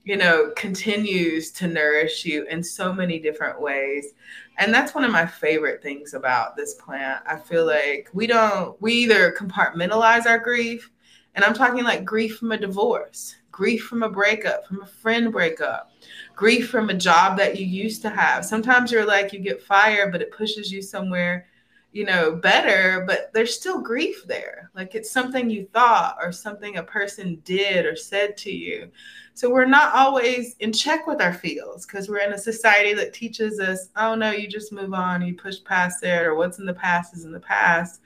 you 0.05 0.17
know, 0.17 0.51
continues 0.57 1.51
to 1.53 1.69
nourish 1.69 2.25
you 2.25 2.45
in 2.47 2.63
so 2.63 2.93
many 2.93 3.19
different 3.19 3.61
ways. 3.61 4.15
And 4.59 4.73
that's 4.75 4.95
one 4.95 5.05
of 5.05 5.11
my 5.11 5.27
favorite 5.27 5.83
things 5.83 6.15
about 6.15 6.57
this 6.57 6.75
plant. 6.75 7.23
I 7.27 7.37
feel 7.37 7.65
like 7.67 8.11
we 8.13 8.27
don't, 8.27 8.81
we 8.81 8.93
either 8.93 9.33
compartmentalize 9.33 10.27
our 10.27 10.39
grief, 10.39 10.91
and 11.35 11.45
I'm 11.45 11.55
talking 11.55 11.85
like 11.85 12.05
grief 12.05 12.39
from 12.39 12.53
a 12.53 12.59
divorce, 12.59 13.37
grief 13.51 13.85
from 13.85 14.03
a 14.03 14.11
breakup, 14.11 14.67
from 14.67 14.83
a 14.83 14.87
friend 14.87 15.33
breakup, 15.33 15.93
grief 16.35 16.69
from 16.69 16.91
a 16.91 16.95
job 16.95 17.39
that 17.39 17.59
you 17.59 17.65
used 17.65 18.03
to 18.03 18.11
have. 18.11 18.45
Sometimes 18.45 18.93
you're 18.93 19.07
like, 19.07 19.33
you 19.33 19.39
get 19.39 19.63
fired, 19.63 20.13
but 20.13 20.23
it 20.23 20.33
pushes 20.33 20.71
you 20.71 20.83
somewhere 20.83 21.47
you 21.93 22.05
know, 22.05 22.33
better, 22.37 23.05
but 23.07 23.33
there's 23.35 23.55
still 23.55 23.81
grief 23.81 24.25
there. 24.27 24.71
Like 24.75 24.95
it's 24.95 25.11
something 25.11 25.51
you 25.51 25.67
thought 25.73 26.19
or 26.23 26.31
something 26.31 26.77
a 26.77 26.83
person 26.83 27.43
did 27.45 27.85
or 27.85 27.97
said 27.97 28.37
to 28.39 28.53
you. 28.53 28.91
So 29.35 29.51
we're 29.51 29.65
not 29.65 29.95
always 29.95 30.57
in 30.61 30.73
check 30.73 31.07
with 31.07 31.21
our 31.23 31.33
feels 31.33 31.87
because 31.87 32.09
we're 32.09 32.19
in 32.19 32.33
a 32.33 32.39
society 32.39 32.93
that 32.95 33.15
teaches 33.15 33.59
us, 33.59 33.89
oh 33.97 34.15
no, 34.15 34.31
you 34.31 34.49
just 34.49 34.73
move 34.73 34.93
on, 34.93 35.23
you 35.23 35.35
push 35.35 35.57
past 35.65 36.03
it, 36.05 36.23
or 36.23 36.35
what's 36.35 36.59
in 36.59 36.67
the 36.67 36.75
past 36.75 37.15
is 37.15 37.25
in 37.25 37.33
the 37.33 37.41
past. 37.41 38.01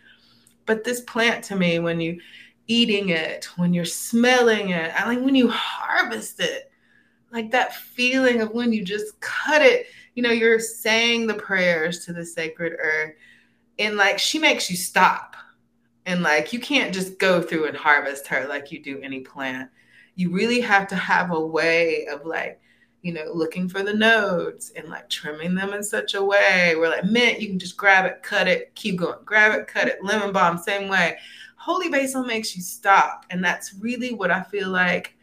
But 0.66 0.84
this 0.84 1.00
plant 1.00 1.44
to 1.46 1.56
me, 1.56 1.78
when 1.78 2.00
you 2.00 2.20
eating 2.66 3.10
it, 3.10 3.48
when 3.56 3.74
you're 3.74 3.84
smelling 3.84 4.70
it, 4.70 4.92
I 4.94 5.06
like 5.06 5.20
when 5.20 5.34
you 5.34 5.48
harvest 5.48 6.40
it, 6.40 6.70
like 7.32 7.50
that 7.50 7.74
feeling 7.74 8.40
of 8.40 8.52
when 8.52 8.72
you 8.72 8.84
just 8.84 9.18
cut 9.20 9.60
it, 9.60 9.86
you 10.14 10.22
know, 10.22 10.30
you're 10.30 10.60
saying 10.60 11.26
the 11.26 11.34
prayers 11.34 12.04
to 12.04 12.12
the 12.12 12.24
sacred 12.24 12.74
earth 12.78 13.14
and 13.78 13.96
like 13.96 14.18
she 14.18 14.38
makes 14.38 14.70
you 14.70 14.76
stop 14.76 15.36
and 16.06 16.22
like 16.22 16.52
you 16.52 16.60
can't 16.60 16.94
just 16.94 17.18
go 17.18 17.42
through 17.42 17.66
and 17.66 17.76
harvest 17.76 18.26
her 18.26 18.46
like 18.48 18.70
you 18.70 18.82
do 18.82 19.00
any 19.02 19.20
plant 19.20 19.70
you 20.16 20.30
really 20.30 20.60
have 20.60 20.86
to 20.88 20.96
have 20.96 21.30
a 21.30 21.46
way 21.46 22.06
of 22.06 22.24
like 22.24 22.60
you 23.02 23.12
know 23.12 23.30
looking 23.32 23.68
for 23.68 23.82
the 23.82 23.92
nodes 23.92 24.72
and 24.76 24.88
like 24.88 25.08
trimming 25.08 25.54
them 25.54 25.72
in 25.72 25.82
such 25.82 26.14
a 26.14 26.24
way 26.24 26.74
where 26.76 26.90
like 26.90 27.04
mint 27.04 27.40
you 27.40 27.48
can 27.48 27.58
just 27.58 27.76
grab 27.76 28.04
it 28.06 28.22
cut 28.22 28.48
it 28.48 28.74
keep 28.74 28.96
going 28.96 29.18
grab 29.24 29.58
it 29.58 29.66
cut 29.66 29.88
it 29.88 30.02
lemon 30.02 30.32
balm 30.32 30.56
same 30.56 30.88
way 30.88 31.16
holy 31.56 31.88
basil 31.88 32.24
makes 32.24 32.56
you 32.56 32.62
stop 32.62 33.26
and 33.30 33.44
that's 33.44 33.74
really 33.74 34.12
what 34.12 34.30
i 34.30 34.42
feel 34.42 34.68
like 34.68 35.16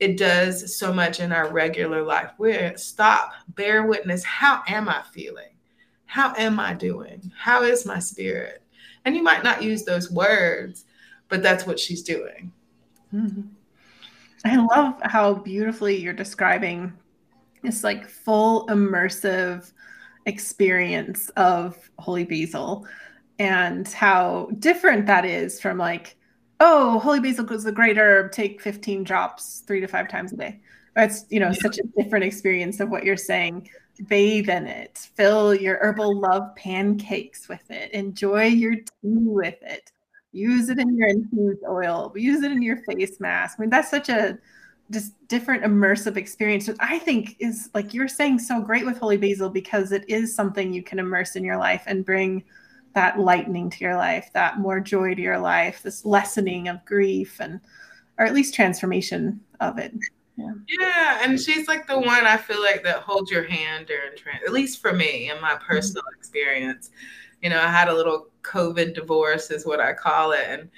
it 0.00 0.16
does 0.16 0.76
so 0.76 0.92
much 0.92 1.20
in 1.20 1.32
our 1.32 1.50
regular 1.50 2.02
life 2.02 2.30
where 2.36 2.76
stop 2.76 3.32
bear 3.54 3.86
witness 3.86 4.24
how 4.24 4.62
am 4.68 4.88
i 4.88 5.02
feeling 5.12 5.50
how 6.08 6.34
am 6.36 6.58
I 6.58 6.72
doing? 6.72 7.30
How 7.36 7.62
is 7.62 7.84
my 7.84 7.98
spirit? 7.98 8.62
And 9.04 9.14
you 9.14 9.22
might 9.22 9.44
not 9.44 9.62
use 9.62 9.84
those 9.84 10.10
words, 10.10 10.86
but 11.28 11.42
that's 11.42 11.66
what 11.66 11.78
she's 11.78 12.02
doing. 12.02 12.50
Mm-hmm. 13.14 13.42
I 14.44 14.56
love 14.56 15.00
how 15.02 15.34
beautifully 15.34 15.96
you're 15.96 16.12
describing 16.12 16.92
this 17.62 17.82
like 17.82 18.08
full 18.08 18.66
immersive 18.68 19.72
experience 20.26 21.28
of 21.30 21.90
holy 21.98 22.24
basil 22.24 22.86
and 23.38 23.88
how 23.88 24.50
different 24.58 25.06
that 25.06 25.24
is 25.24 25.60
from 25.60 25.78
like 25.78 26.16
oh 26.60 26.98
holy 26.98 27.20
basil 27.20 27.50
is 27.52 27.66
a 27.66 27.72
great 27.72 27.96
herb 27.96 28.30
take 28.30 28.60
15 28.60 29.04
drops 29.04 29.60
three 29.66 29.80
to 29.80 29.88
five 29.88 30.08
times 30.08 30.32
a 30.32 30.36
day. 30.36 30.60
It's 30.96 31.24
you 31.30 31.40
know 31.40 31.48
yeah. 31.48 31.60
such 31.60 31.78
a 31.78 32.02
different 32.02 32.24
experience 32.24 32.80
of 32.80 32.90
what 32.90 33.04
you're 33.04 33.16
saying. 33.16 33.68
Bathe 34.06 34.48
in 34.48 34.66
it, 34.66 35.08
fill 35.16 35.54
your 35.54 35.76
herbal 35.78 36.20
love 36.20 36.54
pancakes 36.54 37.48
with 37.48 37.68
it, 37.68 37.90
enjoy 37.92 38.44
your 38.44 38.76
tea 38.76 38.84
with 39.02 39.60
it, 39.62 39.90
use 40.38 40.68
it 40.68 40.78
in 40.78 40.96
your 40.96 41.08
infused 41.08 41.62
oil, 41.68 42.12
use 42.16 42.42
it 42.42 42.52
in 42.52 42.62
your 42.62 42.78
face 42.84 43.18
mask. 43.20 43.56
I 43.58 43.62
mean, 43.62 43.70
that's 43.70 43.90
such 43.90 44.08
a 44.08 44.38
just 44.90 45.12
different 45.28 45.64
immersive 45.64 46.16
experience, 46.16 46.68
which 46.68 46.78
I 46.80 46.98
think 46.98 47.36
is 47.40 47.68
like 47.74 47.92
you're 47.92 48.08
saying 48.08 48.38
so 48.38 48.60
great 48.60 48.86
with 48.86 48.98
Holy 48.98 49.16
Basil 49.16 49.50
because 49.50 49.92
it 49.92 50.04
is 50.08 50.34
something 50.34 50.72
you 50.72 50.82
can 50.82 50.98
immerse 50.98 51.36
in 51.36 51.44
your 51.44 51.58
life 51.58 51.82
and 51.86 52.06
bring 52.06 52.44
that 52.94 53.18
lightening 53.18 53.68
to 53.70 53.84
your 53.84 53.96
life, 53.96 54.30
that 54.32 54.58
more 54.58 54.80
joy 54.80 55.14
to 55.14 55.20
your 55.20 55.38
life, 55.38 55.82
this 55.82 56.04
lessening 56.04 56.68
of 56.68 56.84
grief 56.84 57.38
and 57.40 57.60
or 58.18 58.24
at 58.24 58.34
least 58.34 58.54
transformation 58.54 59.40
of 59.60 59.78
it. 59.78 59.92
Yeah. 60.36 60.52
yeah, 60.80 61.18
and 61.22 61.38
she's 61.38 61.66
like 61.66 61.88
the 61.88 61.98
one 61.98 62.24
I 62.24 62.36
feel 62.36 62.62
like 62.62 62.84
that 62.84 63.00
holds 63.00 63.30
your 63.30 63.42
hand 63.42 63.86
during 63.86 64.16
trans. 64.16 64.42
At 64.46 64.52
least 64.52 64.80
for 64.80 64.92
me, 64.92 65.30
in 65.30 65.40
my 65.40 65.50
mm-hmm. 65.50 65.64
personal 65.64 66.02
mm-hmm. 66.02 66.18
experience, 66.18 66.90
you 67.42 67.50
know, 67.50 67.60
I 67.60 67.68
had 67.68 67.88
a 67.88 67.94
little 67.94 68.28
COVID 68.42 68.94
divorce, 68.94 69.50
is 69.50 69.66
what 69.66 69.80
I 69.80 69.92
call 69.92 70.32
it, 70.32 70.44
and 70.46 70.70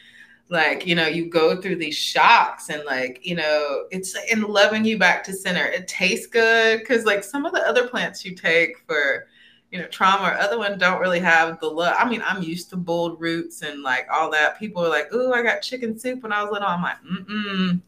like 0.49 0.87
you 0.87 0.95
know, 0.95 1.07
you 1.07 1.31
go 1.31 1.61
through 1.61 1.77
these 1.77 1.97
shocks, 1.97 2.71
and 2.71 2.85
like 2.85 3.21
you 3.25 3.37
know, 3.37 3.87
it's 3.91 4.17
in 4.33 4.43
loving 4.43 4.85
you 4.85 4.99
back 4.99 5.25
to 5.25 5.33
center. 5.33 5.65
It 5.65 5.89
tastes 5.89 6.27
good 6.27 6.81
because 6.81 7.05
like 7.05 7.25
some 7.25 7.47
of 7.47 7.53
the 7.53 7.67
other 7.67 7.89
plants 7.89 8.25
you 8.25 8.35
take 8.35 8.79
for 8.87 9.27
you 9.71 9.79
know, 9.79 9.87
trauma 9.87 10.29
or 10.29 10.35
other 10.35 10.59
ones 10.59 10.79
don't 10.79 11.01
really 11.01 11.21
have 11.21 11.61
the 11.61 11.69
love. 11.69 11.95
I 11.97 12.09
mean, 12.09 12.23
I'm 12.27 12.43
used 12.43 12.71
to 12.71 12.77
boiled 12.77 13.21
roots 13.21 13.63
and 13.63 13.83
like 13.83 14.07
all 14.13 14.31
that. 14.33 14.59
People 14.59 14.85
are 14.85 14.89
like, 14.89 15.09
"Oh, 15.13 15.33
I 15.33 15.43
got 15.43 15.63
chicken 15.63 15.99
soup 15.99 16.23
when 16.23 16.33
I 16.33 16.43
was 16.43 16.53
little." 16.53 16.69
I'm 16.69 16.83
like, 16.83 17.01
"Mm-mm." 17.05 17.81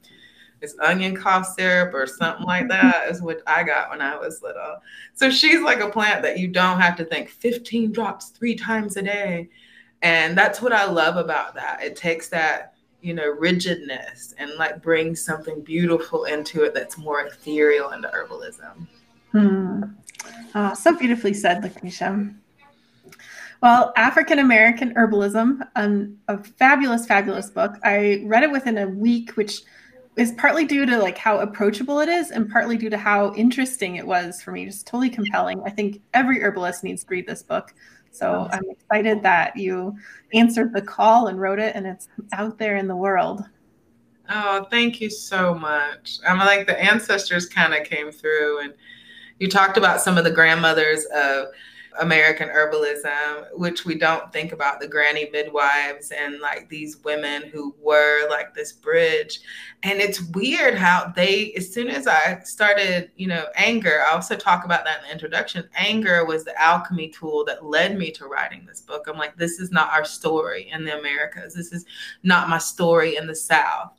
It's 0.63 0.79
onion 0.79 1.17
cough 1.17 1.55
syrup 1.59 1.93
or 1.93 2.07
something 2.07 2.47
like 2.47 2.69
that 2.69 3.09
is 3.09 3.21
what 3.21 3.43
I 3.47 3.65
got 3.65 3.91
when 3.91 4.01
I 4.01 4.17
was 4.17 4.43
little. 4.43 4.77
So 5.15 5.29
she's 5.29 5.61
like 5.61 5.81
a 5.81 5.91
plant 5.91 6.23
that 6.23 6.39
you 6.39 6.49
don't 6.49 6.81
have 6.81 6.97
to 6.97 7.05
think 7.05 7.29
15 7.29 7.93
drops 7.93 8.29
three 8.29 8.55
times 8.55 8.97
a 8.97 9.03
day. 9.03 9.49
And 10.03 10.39
that's 10.39 10.63
what 10.63 10.73
I 10.73 10.85
love 10.85 11.17
about 11.17 11.55
that. 11.55 11.83
It 11.83 11.97
takes 11.97 12.29
that, 12.29 12.75
you 13.01 13.13
know, 13.13 13.29
rigidness 13.29 14.35
and 14.39 14.53
like 14.55 14.81
brings 14.81 15.25
something 15.25 15.61
beautiful 15.63 16.25
into 16.25 16.63
it 16.63 16.75
that's 16.75 16.97
more 16.97 17.21
ethereal 17.23 17.91
into 17.91 18.09
herbalism. 18.09 18.87
Hmm. 19.33 19.83
Oh, 20.55 20.75
so 20.75 20.97
beautifully 20.97 21.35
said, 21.35 21.63
Lucretia. 21.63 22.33
Well, 23.63 23.93
African 23.97 24.41
American 24.41 24.93
Herbalism, 24.95 25.61
um, 25.77 26.19
a 26.27 26.43
fabulous, 26.43 27.07
fabulous 27.07 27.49
book. 27.49 27.77
I 27.85 28.23
read 28.27 28.43
it 28.43 28.51
within 28.51 28.77
a 28.77 28.89
week, 28.89 29.37
which 29.37 29.63
is 30.17 30.33
partly 30.33 30.65
due 30.65 30.85
to 30.85 30.99
like 30.99 31.17
how 31.17 31.39
approachable 31.39 32.01
it 32.01 32.09
is 32.09 32.31
and 32.31 32.51
partly 32.51 32.77
due 32.77 32.91
to 32.91 32.99
how 32.99 33.35
interesting 33.35 33.97
it 33.97 34.07
was 34.07 34.43
for 34.43 34.53
me 34.53 34.67
just 34.67 34.87
totally 34.87 35.09
compelling. 35.09 35.63
I 35.65 35.71
think 35.71 36.01
every 36.13 36.43
herbalist 36.43 36.85
needs 36.85 37.03
to 37.05 37.09
read 37.11 37.27
this 37.27 37.43
book. 37.43 37.75
So 38.11 38.47
i'm 38.53 38.69
excited 38.69 39.23
that 39.23 39.57
you 39.57 39.97
answered 40.35 40.75
the 40.75 40.83
call 40.83 41.29
and 41.29 41.41
wrote 41.41 41.59
it 41.59 41.75
and 41.75 41.87
it's 41.87 42.09
out 42.35 42.59
there 42.59 42.77
in 42.77 42.87
the 42.87 42.97
world. 42.97 43.43
Oh 44.29 44.67
thank 44.71 45.01
you 45.01 45.09
so 45.09 45.55
much. 45.55 46.19
I'm 46.29 46.39
like 46.39 46.67
the 46.67 46.79
ancestors 46.79 47.47
kind 47.47 47.73
of 47.73 47.85
came 47.85 48.13
through 48.13 48.61
and 48.65 48.75
you 49.39 49.49
talked 49.49 49.79
about 49.79 50.03
some 50.03 50.19
of 50.19 50.25
the 50.25 50.31
grandmothers 50.31 51.07
of 51.15 51.47
American 52.01 52.49
herbalism, 52.49 53.47
which 53.55 53.85
we 53.85 53.97
don't 53.97 54.33
think 54.33 54.53
about 54.53 54.81
the 54.81 54.89
granny 54.89 55.29
midwives 55.31 56.11
and 56.11 56.41
like 56.41 56.69
these 56.69 56.99
women 57.05 57.43
who 57.53 57.75
were 57.81 58.29
like 58.29 58.55
this 58.55 58.73
bridge. 58.73 59.41
And 59.83 60.01
it's 60.01 60.23
weird 60.31 60.75
how 60.75 61.13
they, 61.15 61.53
as 61.53 61.73
soon 61.73 61.89
as 61.89 62.07
I 62.07 62.41
started, 62.45 63.11
you 63.17 63.27
know, 63.27 63.47
anger, 63.57 64.03
I 64.07 64.13
also 64.13 64.37
talk 64.37 64.65
about 64.65 64.85
that 64.85 64.99
in 64.99 65.05
the 65.05 65.13
introduction. 65.13 65.69
Anger 65.75 66.25
was 66.25 66.45
the 66.45 66.61
alchemy 66.61 67.09
tool 67.09 67.45
that 67.47 67.65
led 67.65 67.99
me 67.99 68.11
to 68.13 68.27
writing 68.27 68.65
this 68.67 68.81
book. 68.81 69.05
I'm 69.07 69.19
like, 69.19 69.37
this 69.37 69.61
is 69.61 69.71
not 69.71 69.93
our 69.93 70.05
story 70.05 70.71
in 70.73 70.85
the 70.85 70.99
Americas. 70.99 71.55
This 71.55 71.73
is 71.73 71.85
not 72.23 72.49
my 72.49 72.59
story 72.59 73.17
in 73.17 73.27
the 73.27 73.37
South 73.37 73.93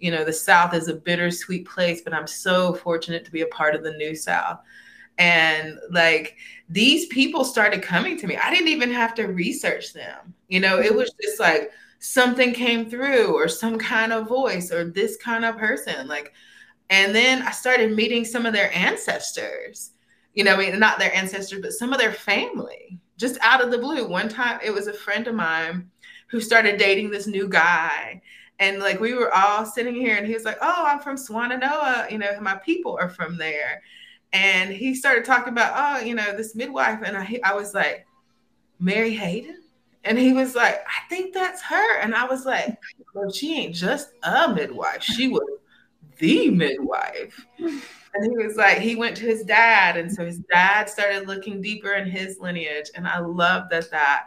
you 0.00 0.10
know 0.10 0.24
the 0.24 0.32
south 0.32 0.74
is 0.74 0.88
a 0.88 0.94
bittersweet 0.94 1.66
place 1.66 2.02
but 2.02 2.12
i'm 2.12 2.26
so 2.26 2.74
fortunate 2.74 3.24
to 3.24 3.30
be 3.30 3.42
a 3.42 3.46
part 3.46 3.74
of 3.74 3.82
the 3.82 3.92
new 3.92 4.14
south 4.14 4.60
and 5.18 5.78
like 5.90 6.36
these 6.68 7.06
people 7.06 7.44
started 7.44 7.82
coming 7.82 8.18
to 8.18 8.26
me. 8.26 8.36
I 8.36 8.50
didn't 8.50 8.68
even 8.68 8.90
have 8.90 9.14
to 9.14 9.24
research 9.26 9.92
them. 9.92 10.34
You 10.48 10.60
know 10.60 10.78
it 10.78 10.86
mm-hmm. 10.86 10.96
was 10.96 11.12
just 11.20 11.40
like 11.40 11.70
something 11.98 12.52
came 12.52 12.88
through 12.88 13.34
or 13.34 13.48
some 13.48 13.78
kind 13.78 14.12
of 14.12 14.28
voice 14.28 14.70
or 14.70 14.84
this 14.84 15.16
kind 15.16 15.42
of 15.42 15.56
person 15.56 16.06
like 16.06 16.34
and 16.90 17.14
then 17.14 17.40
i 17.40 17.50
started 17.50 17.96
meeting 17.96 18.26
some 18.26 18.44
of 18.46 18.52
their 18.52 18.74
ancestors. 18.76 19.92
You 20.34 20.44
know 20.44 20.54
I 20.54 20.70
mean, 20.70 20.78
not 20.78 20.98
their 20.98 21.14
ancestors 21.14 21.60
but 21.60 21.72
some 21.72 21.92
of 21.92 21.98
their 21.98 22.12
family 22.12 22.98
just 23.16 23.38
out 23.40 23.62
of 23.62 23.70
the 23.70 23.78
blue. 23.78 24.08
One 24.08 24.28
time 24.28 24.60
it 24.62 24.72
was 24.72 24.86
a 24.86 24.92
friend 24.92 25.26
of 25.28 25.34
mine 25.34 25.90
who 26.28 26.40
started 26.40 26.78
dating 26.78 27.10
this 27.10 27.26
new 27.26 27.48
guy. 27.48 28.20
And 28.58 28.78
like 28.80 29.00
we 29.00 29.14
were 29.14 29.32
all 29.32 29.64
sitting 29.64 29.94
here 29.94 30.16
and 30.16 30.26
he 30.26 30.34
was 30.34 30.44
like 30.44 30.58
oh 30.62 30.84
i'm 30.86 31.00
from 31.00 31.16
swannanoa 31.16 32.10
you 32.10 32.18
know 32.18 32.38
my 32.40 32.54
people 32.56 32.96
are 33.00 33.08
from 33.08 33.36
there 33.36 33.82
and 34.34 34.70
he 34.70 34.94
started 34.94 35.24
talking 35.24 35.54
about, 35.54 35.72
oh, 35.74 36.04
you 36.04 36.14
know, 36.14 36.36
this 36.36 36.54
midwife, 36.54 37.00
and 37.02 37.16
I, 37.16 37.40
I 37.42 37.54
was 37.54 37.72
like, 37.72 38.04
Mary 38.78 39.14
Hayden, 39.14 39.62
And 40.04 40.18
he 40.18 40.32
was 40.34 40.54
like, 40.54 40.84
I 40.86 41.08
think 41.08 41.32
that's 41.32 41.62
her. 41.62 41.98
And 42.00 42.14
I 42.14 42.26
was 42.26 42.44
like, 42.44 42.76
well, 43.14 43.32
she 43.32 43.58
ain't 43.58 43.74
just 43.74 44.10
a 44.22 44.52
midwife. 44.52 45.02
She 45.02 45.28
was 45.28 45.48
the 46.18 46.50
midwife. 46.50 47.46
And 47.58 47.82
he 48.22 48.44
was 48.44 48.56
like, 48.56 48.78
he 48.78 48.96
went 48.96 49.16
to 49.16 49.24
his 49.24 49.44
dad. 49.44 49.96
And 49.96 50.12
so 50.12 50.24
his 50.24 50.38
dad 50.52 50.90
started 50.90 51.26
looking 51.26 51.62
deeper 51.62 51.94
in 51.94 52.08
his 52.08 52.38
lineage. 52.38 52.90
And 52.94 53.08
I 53.08 53.18
love 53.18 53.64
that 53.70 53.90
that. 53.90 54.26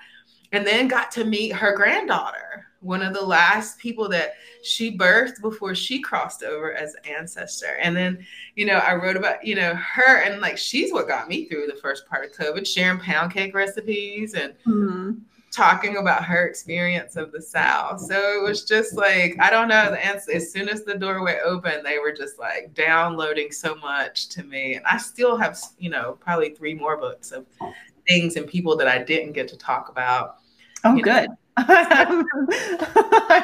And 0.51 0.65
then 0.65 0.87
got 0.87 1.11
to 1.11 1.25
meet 1.25 1.53
her 1.53 1.75
granddaughter, 1.75 2.66
one 2.87 3.03
of 3.03 3.13
the 3.13 3.21
last 3.21 3.77
people 3.77 4.09
that 4.09 4.33
she 4.63 4.97
birthed 4.97 5.41
before 5.41 5.75
she 5.75 6.01
crossed 6.01 6.43
over 6.43 6.73
as 6.73 6.95
ancestor. 7.07 7.77
And 7.81 7.95
then, 7.95 8.25
you 8.55 8.65
know, 8.65 8.77
I 8.77 8.95
wrote 8.95 9.15
about, 9.15 9.45
you 9.45 9.55
know, 9.55 9.75
her 9.75 10.21
and 10.23 10.41
like 10.41 10.57
she's 10.57 10.91
what 10.91 11.07
got 11.07 11.27
me 11.27 11.45
through 11.45 11.67
the 11.67 11.79
first 11.81 12.07
part 12.07 12.25
of 12.25 12.31
COVID, 12.31 12.65
sharing 12.65 12.99
pound 12.99 13.33
cake 13.33 13.53
recipes 13.53 14.33
and 14.33 14.53
mm-hmm 14.65 15.11
talking 15.57 15.97
about 15.97 16.23
her 16.23 16.45
experience 16.45 17.15
of 17.15 17.31
the 17.31 17.41
South. 17.41 17.99
So 18.01 18.37
it 18.37 18.43
was 18.43 18.63
just 18.63 18.93
like, 18.93 19.35
I 19.39 19.49
don't 19.49 19.67
know. 19.67 19.89
The 19.89 20.05
answer, 20.05 20.33
as 20.33 20.51
soon 20.51 20.69
as 20.69 20.83
the 20.83 20.95
doorway 20.95 21.39
opened, 21.43 21.85
they 21.85 21.97
were 21.97 22.11
just 22.11 22.37
like 22.37 22.73
downloading 22.73 23.51
so 23.51 23.75
much 23.75 24.29
to 24.29 24.43
me. 24.43 24.75
And 24.75 24.85
I 24.85 24.97
still 24.97 25.35
have, 25.37 25.59
you 25.79 25.89
know, 25.89 26.17
probably 26.19 26.51
three 26.51 26.75
more 26.75 26.97
books 26.97 27.31
of 27.31 27.45
things 28.07 28.35
and 28.35 28.47
people 28.47 28.77
that 28.77 28.87
I 28.87 29.03
didn't 29.03 29.33
get 29.33 29.47
to 29.49 29.57
talk 29.57 29.89
about. 29.89 30.37
Oh, 30.83 30.99
good. 30.99 31.29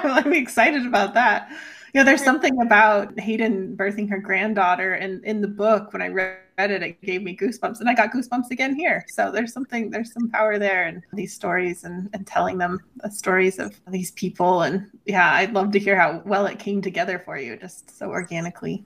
I'm 0.05 0.33
excited 0.33 0.85
about 0.85 1.13
that. 1.15 1.49
You 1.93 2.01
know, 2.01 2.05
there's 2.05 2.23
something 2.23 2.59
about 2.61 3.19
Hayden 3.19 3.75
birthing 3.77 4.09
her 4.09 4.19
granddaughter, 4.19 4.93
and 4.93 5.23
in 5.25 5.41
the 5.41 5.47
book, 5.47 5.93
when 5.93 6.01
I 6.01 6.07
read 6.07 6.37
it, 6.57 6.83
it 6.83 7.01
gave 7.01 7.21
me 7.23 7.35
goosebumps, 7.35 7.79
and 7.79 7.89
I 7.89 7.93
got 7.93 8.11
goosebumps 8.11 8.51
again 8.51 8.75
here. 8.75 9.05
So 9.09 9.31
there's 9.31 9.53
something, 9.53 9.89
there's 9.89 10.11
some 10.13 10.29
power 10.29 10.57
there 10.57 10.85
and 10.85 11.03
these 11.13 11.33
stories 11.33 11.83
and, 11.83 12.09
and 12.13 12.25
telling 12.25 12.57
them 12.57 12.79
the 12.97 13.11
stories 13.11 13.59
of 13.59 13.79
these 13.87 14.11
people. 14.11 14.63
And 14.63 14.89
yeah, 15.05 15.33
I'd 15.33 15.53
love 15.53 15.71
to 15.71 15.79
hear 15.79 15.95
how 15.95 16.21
well 16.25 16.45
it 16.45 16.59
came 16.59 16.81
together 16.81 17.19
for 17.19 17.37
you, 17.37 17.57
just 17.57 17.95
so 17.95 18.09
organically. 18.09 18.85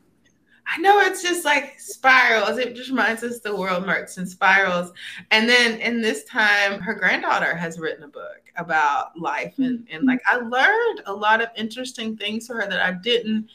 I 0.70 0.80
know 0.80 1.00
it's 1.00 1.24
just 1.24 1.46
like 1.46 1.80
spirals. 1.80 2.58
It 2.58 2.76
just 2.76 2.90
reminds 2.90 3.24
us 3.24 3.40
the 3.40 3.56
world 3.56 3.86
marks 3.86 4.18
in 4.18 4.28
spirals. 4.28 4.92
And 5.32 5.48
then 5.48 5.80
in 5.80 6.02
this 6.02 6.26
time, 6.26 6.82
her 6.82 6.94
granddaughter 6.94 7.56
has 7.56 7.80
written 7.80 8.04
a 8.04 8.10
book 8.10 8.52
about 8.58 9.18
life. 9.18 9.54
And, 9.60 9.88
and 9.92 10.06
like 10.06 10.20
I 10.26 10.38
learned 10.38 11.04
a 11.06 11.14
lot 11.14 11.42
of 11.42 11.50
interesting 11.56 12.18
things 12.18 12.48
for 12.48 12.56
her 12.56 12.68
that 12.68 12.82
I 12.82 12.92
didn't 12.92 13.50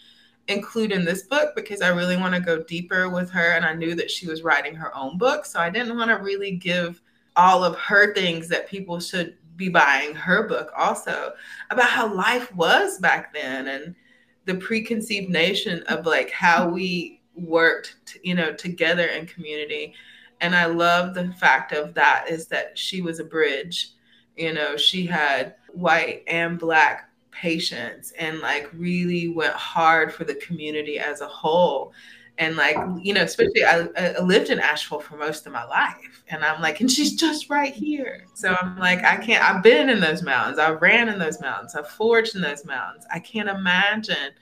include 0.48 0.90
in 0.90 1.04
this 1.04 1.24
book 1.24 1.54
because 1.54 1.82
I 1.82 1.88
really 1.88 2.16
want 2.16 2.34
to 2.34 2.40
go 2.40 2.62
deeper 2.62 3.10
with 3.10 3.30
her. 3.30 3.52
And 3.52 3.64
I 3.64 3.74
knew 3.74 3.94
that 3.94 4.10
she 4.10 4.26
was 4.26 4.42
writing 4.42 4.74
her 4.74 4.96
own 4.96 5.18
book. 5.18 5.44
So 5.44 5.60
I 5.60 5.70
didn't 5.70 5.96
want 5.96 6.10
to 6.10 6.16
really 6.16 6.52
give 6.52 7.02
all 7.36 7.62
of 7.62 7.76
her 7.76 8.14
things 8.14 8.48
that 8.48 8.68
people 8.68 9.00
should 9.00 9.36
be 9.56 9.68
buying 9.68 10.14
her 10.14 10.48
book 10.48 10.72
also 10.76 11.32
about 11.70 11.88
how 11.88 12.12
life 12.12 12.54
was 12.54 12.98
back 12.98 13.32
then 13.34 13.68
and 13.68 13.94
the 14.45 14.55
preconceived 14.55 15.30
notion 15.30 15.82
of 15.84 16.07
like 16.07 16.30
how 16.30 16.68
we 16.68 17.20
worked 17.34 18.18
you 18.22 18.34
know 18.34 18.53
together 18.53 19.07
in 19.07 19.26
community. 19.26 19.95
And 20.40 20.57
i 20.57 20.66
love 20.66 21.14
the 21.14 21.32
fact 21.32 21.72
of 21.72 21.95
that 21.95 22.26
is 22.28 22.47
that 22.49 22.76
she 22.76 23.03
was 23.03 23.20
a 23.20 23.24
bridge. 23.24 23.90
You 24.36 24.53
know 24.55 24.76
she 24.76 25.07
had 25.07 25.55
white 25.72 26.24
and 26.26 26.59
black 26.59 27.11
patients 27.30 28.12
and 28.18 28.40
like 28.40 28.70
really 28.74 29.28
went 29.28 29.55
hard 29.55 30.12
for 30.12 30.24
the 30.24 30.34
community 30.36 30.99
as 30.99 31.22
a 31.22 31.26
whole 31.26 31.93
and 32.38 32.56
like 32.56 32.76
you 33.00 33.12
know 33.12 33.22
especially 33.22 33.64
I, 33.64 33.88
I, 33.96 34.20
lived 34.20 34.50
in 34.50 34.58
asheville 34.58 35.00
for 35.00 35.16
most 35.16 35.46
of 35.46 35.52
my 35.52 35.64
life 35.64 36.24
and 36.28 36.44
i'm 36.44 36.62
like 36.62 36.80
and 36.80 36.90
she's 36.90 37.14
just 37.14 37.50
right 37.50 37.74
here. 37.74 38.26
So 38.34 38.56
i'm 38.60 38.78
like 38.78 39.04
i 39.04 39.16
can't 39.16 39.44
i've 39.44 39.62
been 39.62 39.88
in 39.88 40.00
those 40.00 40.22
mountains. 40.22 40.58
I 40.58 40.70
ran 40.70 41.08
in 41.08 41.18
those 41.18 41.40
mountains. 41.40 41.74
I 41.74 41.82
forged 41.82 42.34
in 42.34 42.40
those 42.40 42.64
mountains. 42.64 43.04
I 43.12 43.18
can't 43.18 43.48
imagine 43.48 44.32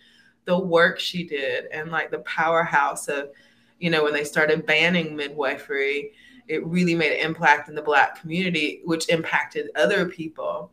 the 0.45 0.59
work 0.59 0.99
she 0.99 1.25
did 1.25 1.67
and 1.67 1.91
like 1.91 2.11
the 2.11 2.21
powerhouse 2.21 3.09
of 3.09 3.31
you 3.79 3.91
know 3.91 4.05
when 4.05 4.13
they 4.13 4.25
started 4.25 4.67
banning 4.67 5.17
midwifery 5.17 6.13
it 6.49 6.67
really 6.67 6.95
made 6.95 7.13
an 7.13 7.25
impact 7.25 7.69
in 7.69 7.75
the 7.75 7.83
black 7.83 8.21
community 8.21 8.81
which 8.85 9.09
impacted 9.09 9.71
other 9.77 10.07
people 10.07 10.71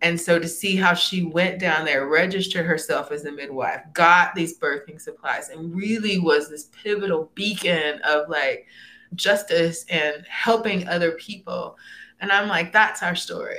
and 0.00 0.20
so 0.20 0.38
to 0.38 0.46
see 0.46 0.76
how 0.76 0.94
she 0.94 1.24
went 1.24 1.58
down 1.58 1.84
there, 1.84 2.06
registered 2.06 2.64
herself 2.64 3.10
as 3.10 3.24
a 3.24 3.32
midwife, 3.32 3.80
got 3.92 4.34
these 4.34 4.58
birthing 4.58 5.00
supplies, 5.00 5.48
and 5.48 5.74
really 5.74 6.18
was 6.18 6.48
this 6.48 6.66
pivotal 6.66 7.30
beacon 7.34 8.00
of 8.04 8.28
like 8.28 8.66
justice 9.14 9.84
and 9.88 10.24
helping 10.28 10.86
other 10.86 11.12
people. 11.12 11.76
And 12.20 12.30
I'm 12.30 12.48
like, 12.48 12.72
that's 12.72 13.02
our 13.02 13.16
story. 13.16 13.58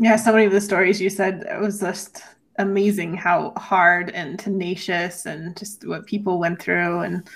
Yeah, 0.00 0.16
so 0.16 0.32
many 0.32 0.44
of 0.44 0.52
the 0.52 0.60
stories 0.60 1.00
you 1.00 1.10
said 1.10 1.44
it 1.48 1.60
was 1.60 1.80
just 1.80 2.22
amazing 2.58 3.14
how 3.14 3.52
hard 3.56 4.10
and 4.10 4.38
tenacious 4.38 5.24
and 5.24 5.56
just 5.56 5.86
what 5.86 6.06
people 6.06 6.38
went 6.38 6.60
through. 6.60 7.00
And 7.00 7.28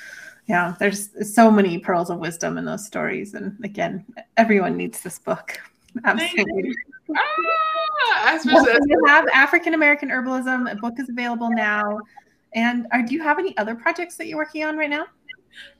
yeah 0.46 0.76
there's 0.78 1.34
so 1.34 1.50
many 1.50 1.78
pearls 1.78 2.10
of 2.10 2.18
wisdom 2.18 2.58
in 2.58 2.66
those 2.66 2.86
stories. 2.86 3.34
And 3.34 3.56
again 3.64 4.04
everyone 4.36 4.76
needs 4.76 5.00
this 5.00 5.18
book. 5.18 5.58
Absolutely 6.04 6.74
ah! 7.16 7.75
Ah, 8.02 8.38
you 8.44 9.04
have 9.06 9.26
African 9.28 9.74
American 9.74 10.08
herbalism. 10.08 10.70
A 10.70 10.76
book 10.76 10.94
is 10.98 11.08
available 11.08 11.50
now. 11.50 12.00
And 12.54 12.86
are, 12.92 13.02
do 13.02 13.14
you 13.14 13.22
have 13.22 13.38
any 13.38 13.56
other 13.58 13.74
projects 13.74 14.16
that 14.16 14.26
you're 14.26 14.38
working 14.38 14.64
on 14.64 14.76
right 14.76 14.90
now? 14.90 15.06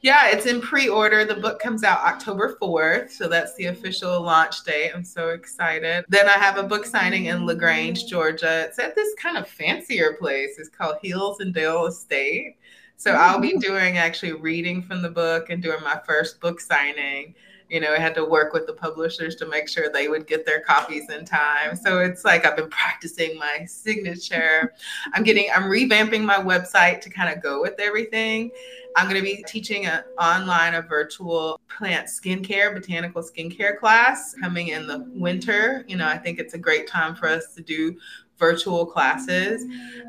Yeah, 0.00 0.28
it's 0.28 0.46
in 0.46 0.60
pre-order. 0.60 1.24
The 1.24 1.34
book 1.34 1.58
comes 1.58 1.84
out 1.84 1.98
October 2.00 2.56
4th, 2.60 3.10
so 3.10 3.28
that's 3.28 3.54
the 3.56 3.66
official 3.66 4.20
launch 4.22 4.64
date. 4.64 4.92
I'm 4.94 5.04
so 5.04 5.30
excited. 5.30 6.04
Then 6.08 6.28
I 6.28 6.32
have 6.32 6.56
a 6.56 6.62
book 6.62 6.86
signing 6.86 7.26
in 7.26 7.46
LaGrange, 7.46 8.06
Georgia. 8.06 8.64
It's 8.68 8.78
at 8.78 8.94
this 8.94 9.14
kind 9.14 9.36
of 9.36 9.48
fancier 9.48 10.14
place. 10.14 10.58
It's 10.58 10.68
called 10.68 10.96
Hills 11.02 11.40
and 11.40 11.52
Dale 11.52 11.86
Estate. 11.86 12.56
So 12.96 13.12
I'll 13.12 13.40
be 13.40 13.58
doing 13.58 13.98
actually 13.98 14.32
reading 14.32 14.82
from 14.82 15.02
the 15.02 15.10
book 15.10 15.50
and 15.50 15.62
doing 15.62 15.82
my 15.82 16.00
first 16.06 16.40
book 16.40 16.60
signing 16.60 17.34
you 17.68 17.80
know, 17.80 17.92
I 17.92 17.98
had 17.98 18.14
to 18.14 18.24
work 18.24 18.52
with 18.52 18.66
the 18.66 18.72
publishers 18.72 19.34
to 19.36 19.46
make 19.46 19.68
sure 19.68 19.90
they 19.90 20.08
would 20.08 20.26
get 20.26 20.46
their 20.46 20.60
copies 20.60 21.10
in 21.10 21.24
time. 21.24 21.76
So 21.76 21.98
it's 21.98 22.24
like 22.24 22.46
I've 22.46 22.56
been 22.56 22.70
practicing 22.70 23.38
my 23.38 23.64
signature. 23.66 24.72
I'm 25.14 25.24
getting, 25.24 25.48
I'm 25.54 25.64
revamping 25.64 26.24
my 26.24 26.36
website 26.38 27.00
to 27.02 27.10
kind 27.10 27.34
of 27.34 27.42
go 27.42 27.60
with 27.60 27.74
everything. 27.78 28.50
I'm 28.96 29.10
going 29.10 29.22
to 29.22 29.22
be 29.22 29.44
teaching 29.46 29.86
an 29.86 30.04
online, 30.18 30.74
a 30.74 30.82
virtual 30.82 31.60
plant 31.68 32.06
skincare, 32.06 32.72
botanical 32.72 33.22
skincare 33.22 33.78
class 33.78 34.34
coming 34.40 34.68
in 34.68 34.86
the 34.86 35.04
winter. 35.14 35.84
You 35.86 35.96
know, 35.96 36.06
I 36.06 36.16
think 36.16 36.38
it's 36.38 36.54
a 36.54 36.58
great 36.58 36.86
time 36.88 37.14
for 37.14 37.28
us 37.28 37.54
to 37.56 37.62
do 37.62 37.96
virtual 38.38 38.84
classes 38.86 39.62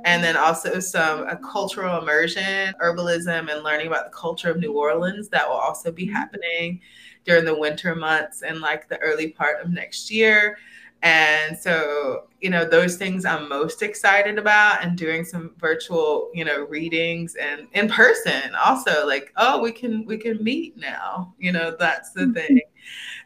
and 0.05 0.23
then 0.23 0.35
also 0.35 0.79
some 0.79 1.25
a 1.27 1.37
cultural 1.37 2.01
immersion 2.01 2.73
herbalism 2.81 3.49
and 3.49 3.63
learning 3.63 3.87
about 3.87 4.05
the 4.05 4.17
culture 4.17 4.51
of 4.51 4.57
new 4.57 4.73
orleans 4.73 5.29
that 5.29 5.47
will 5.47 5.55
also 5.55 5.91
be 5.91 6.05
happening 6.05 6.81
during 7.27 7.45
the 7.45 7.55
winter 7.55 7.93
months 7.93 8.41
and 8.41 8.61
like 8.61 8.87
the 8.87 8.97
early 8.99 9.29
part 9.29 9.61
of 9.61 9.69
next 9.69 10.09
year. 10.09 10.57
And 11.03 11.55
so, 11.55 12.23
you 12.41 12.49
know, 12.49 12.65
those 12.65 12.95
things 12.95 13.23
I'm 13.23 13.47
most 13.47 13.83
excited 13.83 14.39
about 14.39 14.83
and 14.83 14.97
doing 14.97 15.23
some 15.23 15.51
virtual, 15.59 16.31
you 16.33 16.43
know, 16.43 16.63
readings 16.65 17.35
and 17.35 17.67
in 17.73 17.87
person 17.87 18.55
also 18.65 19.05
like, 19.05 19.31
oh, 19.37 19.61
we 19.61 19.71
can 19.71 20.05
we 20.05 20.17
can 20.17 20.43
meet 20.43 20.75
now. 20.75 21.35
You 21.37 21.51
know, 21.51 21.75
that's 21.77 22.13
the 22.13 22.21
mm-hmm. 22.21 22.33
thing. 22.33 22.61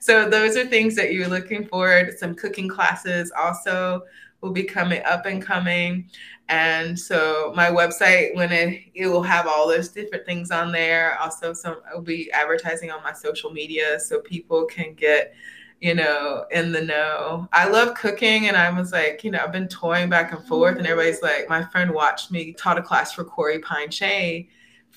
So 0.02 0.30
those 0.30 0.58
are 0.58 0.66
things 0.66 0.96
that 0.96 1.14
you're 1.14 1.30
looking 1.30 1.66
forward. 1.66 2.18
Some 2.18 2.36
cooking 2.36 2.68
classes 2.68 3.32
also 3.38 4.02
will 4.42 4.52
be 4.52 4.64
coming 4.64 5.04
up 5.06 5.26
and 5.26 5.42
coming. 5.42 6.10
And 6.52 7.00
so 7.00 7.54
my 7.56 7.70
website, 7.70 8.36
when 8.36 8.52
it 8.52 8.84
it 8.94 9.08
will 9.08 9.24
have 9.24 9.48
all 9.48 9.70
those 9.70 9.88
different 9.88 10.26
things 10.26 10.52
on 10.52 10.74
there. 10.74 11.18
Also, 11.18 11.54
some 11.54 11.78
I'll 11.90 12.02
be 12.02 12.30
advertising 12.34 12.92
on 12.92 13.02
my 13.04 13.14
social 13.14 13.52
media 13.52 13.98
so 14.02 14.20
people 14.20 14.66
can 14.66 14.94
get, 14.94 15.34
you 15.80 15.96
know, 15.96 16.46
in 16.52 16.74
the 16.74 16.82
know. 16.82 17.48
I 17.54 17.70
love 17.70 17.96
cooking, 17.96 18.50
and 18.50 18.58
I 18.58 18.70
was 18.70 18.92
like, 18.92 19.24
you 19.24 19.32
know, 19.32 19.40
I've 19.42 19.54
been 19.54 19.70
toying 19.70 20.10
back 20.10 20.34
and 20.34 20.46
forth, 20.46 20.78
and 20.78 20.86
everybody's 20.86 21.22
like, 21.22 21.48
my 21.48 21.64
friend 21.64 21.92
watched 21.92 22.32
me 22.32 22.52
taught 22.52 22.78
a 22.78 22.82
class 22.82 23.14
for 23.14 23.24
CoreyPine 23.24 23.94
Shea 23.94 24.50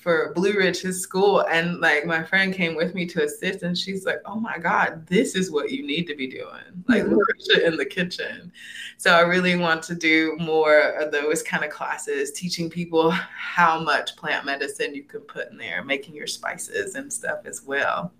for 0.05 0.31
Blue 0.35 0.53
Ridge, 0.53 0.81
his 0.81 1.01
school. 1.01 1.39
And 1.49 1.79
like 1.79 2.05
my 2.05 2.23
friend 2.23 2.53
came 2.53 2.75
with 2.75 2.93
me 2.93 3.07
to 3.07 3.23
assist, 3.23 3.63
and 3.63 3.75
she's 3.75 4.05
like, 4.05 4.19
"Oh 4.23 4.39
my 4.39 4.59
God, 4.59 5.07
this 5.07 5.33
is 5.35 5.49
what 5.49 5.71
you 5.71 5.83
need 5.83 6.05
to 6.05 6.15
be 6.15 6.27
doing, 6.27 6.83
like 6.87 7.05
mm-hmm. 7.05 7.65
in 7.65 7.75
the 7.75 7.85
kitchen." 7.85 8.51
So 8.97 9.15
I 9.15 9.21
really 9.21 9.55
want 9.55 9.81
to 9.85 9.95
do 9.95 10.37
more 10.39 10.91
of 10.91 11.11
those 11.11 11.41
kind 11.41 11.63
of 11.65 11.71
classes, 11.71 12.31
teaching 12.33 12.69
people 12.69 13.09
how 13.09 13.79
much 13.79 14.15
plant 14.15 14.45
medicine 14.45 14.93
you 14.93 15.05
can 15.05 15.21
put 15.21 15.49
in 15.49 15.57
there, 15.57 15.83
making 15.83 16.13
your 16.13 16.27
spices 16.27 16.93
and 16.93 17.11
stuff 17.11 17.39
as 17.45 17.63
well. 17.63 18.13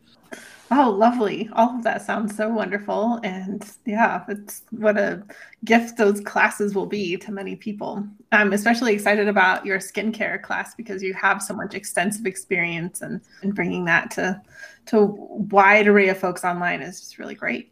Oh, 0.72 0.90
lovely. 0.90 1.48
All 1.54 1.76
of 1.76 1.84
that 1.84 2.02
sounds 2.02 2.36
so 2.36 2.50
wonderful. 2.50 3.20
And 3.24 3.64
yeah, 3.86 4.24
it's 4.28 4.64
what 4.72 4.98
a 4.98 5.24
gift 5.64 5.98
those 5.98 6.22
classes 6.22 6.74
will 6.74 6.88
be 6.88 7.18
to 7.18 7.32
many 7.32 7.56
people. 7.56 8.06
I'm 8.32 8.52
especially 8.52 8.94
excited 8.94 9.28
about 9.28 9.66
your 9.66 9.78
skincare 9.78 10.42
class 10.42 10.74
because 10.74 11.04
you 11.04 11.14
have 11.14 11.42
so 11.42 11.54
much 11.54 11.76
extensive 11.76 12.26
experience 12.26 13.02
and, 13.02 13.22
and 13.44 13.54
bringing 13.54 13.86
that 13.86 14.10
to 14.12 14.42
to 14.88 14.98
a 14.98 15.06
wide 15.06 15.88
array 15.88 16.10
of 16.10 16.18
folks 16.18 16.44
online 16.44 16.82
is 16.82 17.00
just 17.00 17.18
really 17.18 17.36
great. 17.36 17.72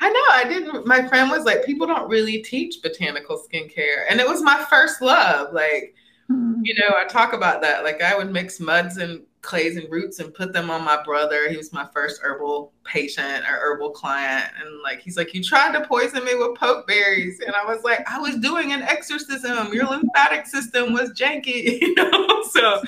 I 0.00 0.08
know. 0.08 0.24
I 0.30 0.44
didn't. 0.48 0.86
My 0.86 1.06
friend 1.06 1.30
was 1.30 1.44
like, 1.44 1.64
people 1.64 1.86
don't 1.86 2.08
really 2.08 2.38
teach 2.38 2.82
botanical 2.82 3.40
skincare. 3.40 4.04
And 4.08 4.18
it 4.18 4.26
was 4.26 4.42
my 4.42 4.64
first 4.70 5.02
love. 5.02 5.52
Like, 5.52 5.94
mm-hmm. 6.30 6.60
you 6.62 6.74
know, 6.74 6.96
I 6.96 7.04
talk 7.06 7.32
about 7.34 7.60
that. 7.62 7.84
Like, 7.84 8.02
I 8.02 8.16
would 8.16 8.32
mix 8.32 8.60
muds 8.60 8.96
and 8.96 9.22
clays 9.42 9.76
and 9.76 9.90
roots 9.90 10.18
and 10.18 10.34
put 10.34 10.52
them 10.52 10.70
on 10.70 10.84
my 10.84 11.02
brother. 11.02 11.48
He 11.48 11.56
was 11.56 11.72
my 11.72 11.88
first 11.94 12.20
herbal 12.22 12.72
patient 12.84 13.44
or 13.48 13.56
herbal 13.56 13.90
client. 13.90 14.50
And 14.60 14.82
like 14.82 15.00
he's 15.00 15.16
like, 15.16 15.32
You 15.34 15.42
tried 15.42 15.72
to 15.72 15.86
poison 15.86 16.24
me 16.24 16.34
with 16.34 16.58
pokeberries. 16.58 17.40
And 17.44 17.54
I 17.54 17.64
was 17.64 17.82
like, 17.82 18.08
I 18.10 18.18
was 18.18 18.36
doing 18.36 18.72
an 18.72 18.82
exorcism. 18.82 19.72
Your 19.72 19.86
lymphatic 19.86 20.46
system 20.46 20.92
was 20.92 21.12
janky, 21.12 21.80
you 21.80 21.94
know? 21.94 22.42
So 22.50 22.82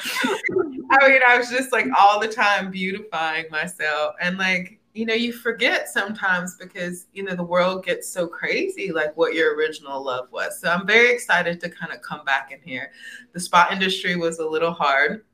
I 0.90 1.08
mean, 1.08 1.20
I 1.26 1.38
was 1.38 1.48
just 1.50 1.72
like 1.72 1.86
all 1.98 2.20
the 2.20 2.28
time 2.28 2.70
beautifying 2.70 3.46
myself. 3.50 4.14
And 4.20 4.36
like, 4.36 4.78
you 4.94 5.06
know, 5.06 5.14
you 5.14 5.32
forget 5.32 5.88
sometimes 5.88 6.56
because, 6.56 7.06
you 7.14 7.22
know, 7.22 7.34
the 7.34 7.42
world 7.42 7.82
gets 7.82 8.06
so 8.06 8.26
crazy, 8.26 8.92
like 8.92 9.16
what 9.16 9.32
your 9.32 9.56
original 9.56 10.04
love 10.04 10.28
was. 10.30 10.60
So 10.60 10.68
I'm 10.68 10.86
very 10.86 11.10
excited 11.10 11.60
to 11.60 11.70
kind 11.70 11.92
of 11.92 12.02
come 12.02 12.26
back 12.26 12.52
in 12.52 12.60
here. 12.62 12.92
The 13.32 13.40
spa 13.40 13.70
industry 13.72 14.16
was 14.16 14.38
a 14.38 14.46
little 14.46 14.72
hard 14.72 15.24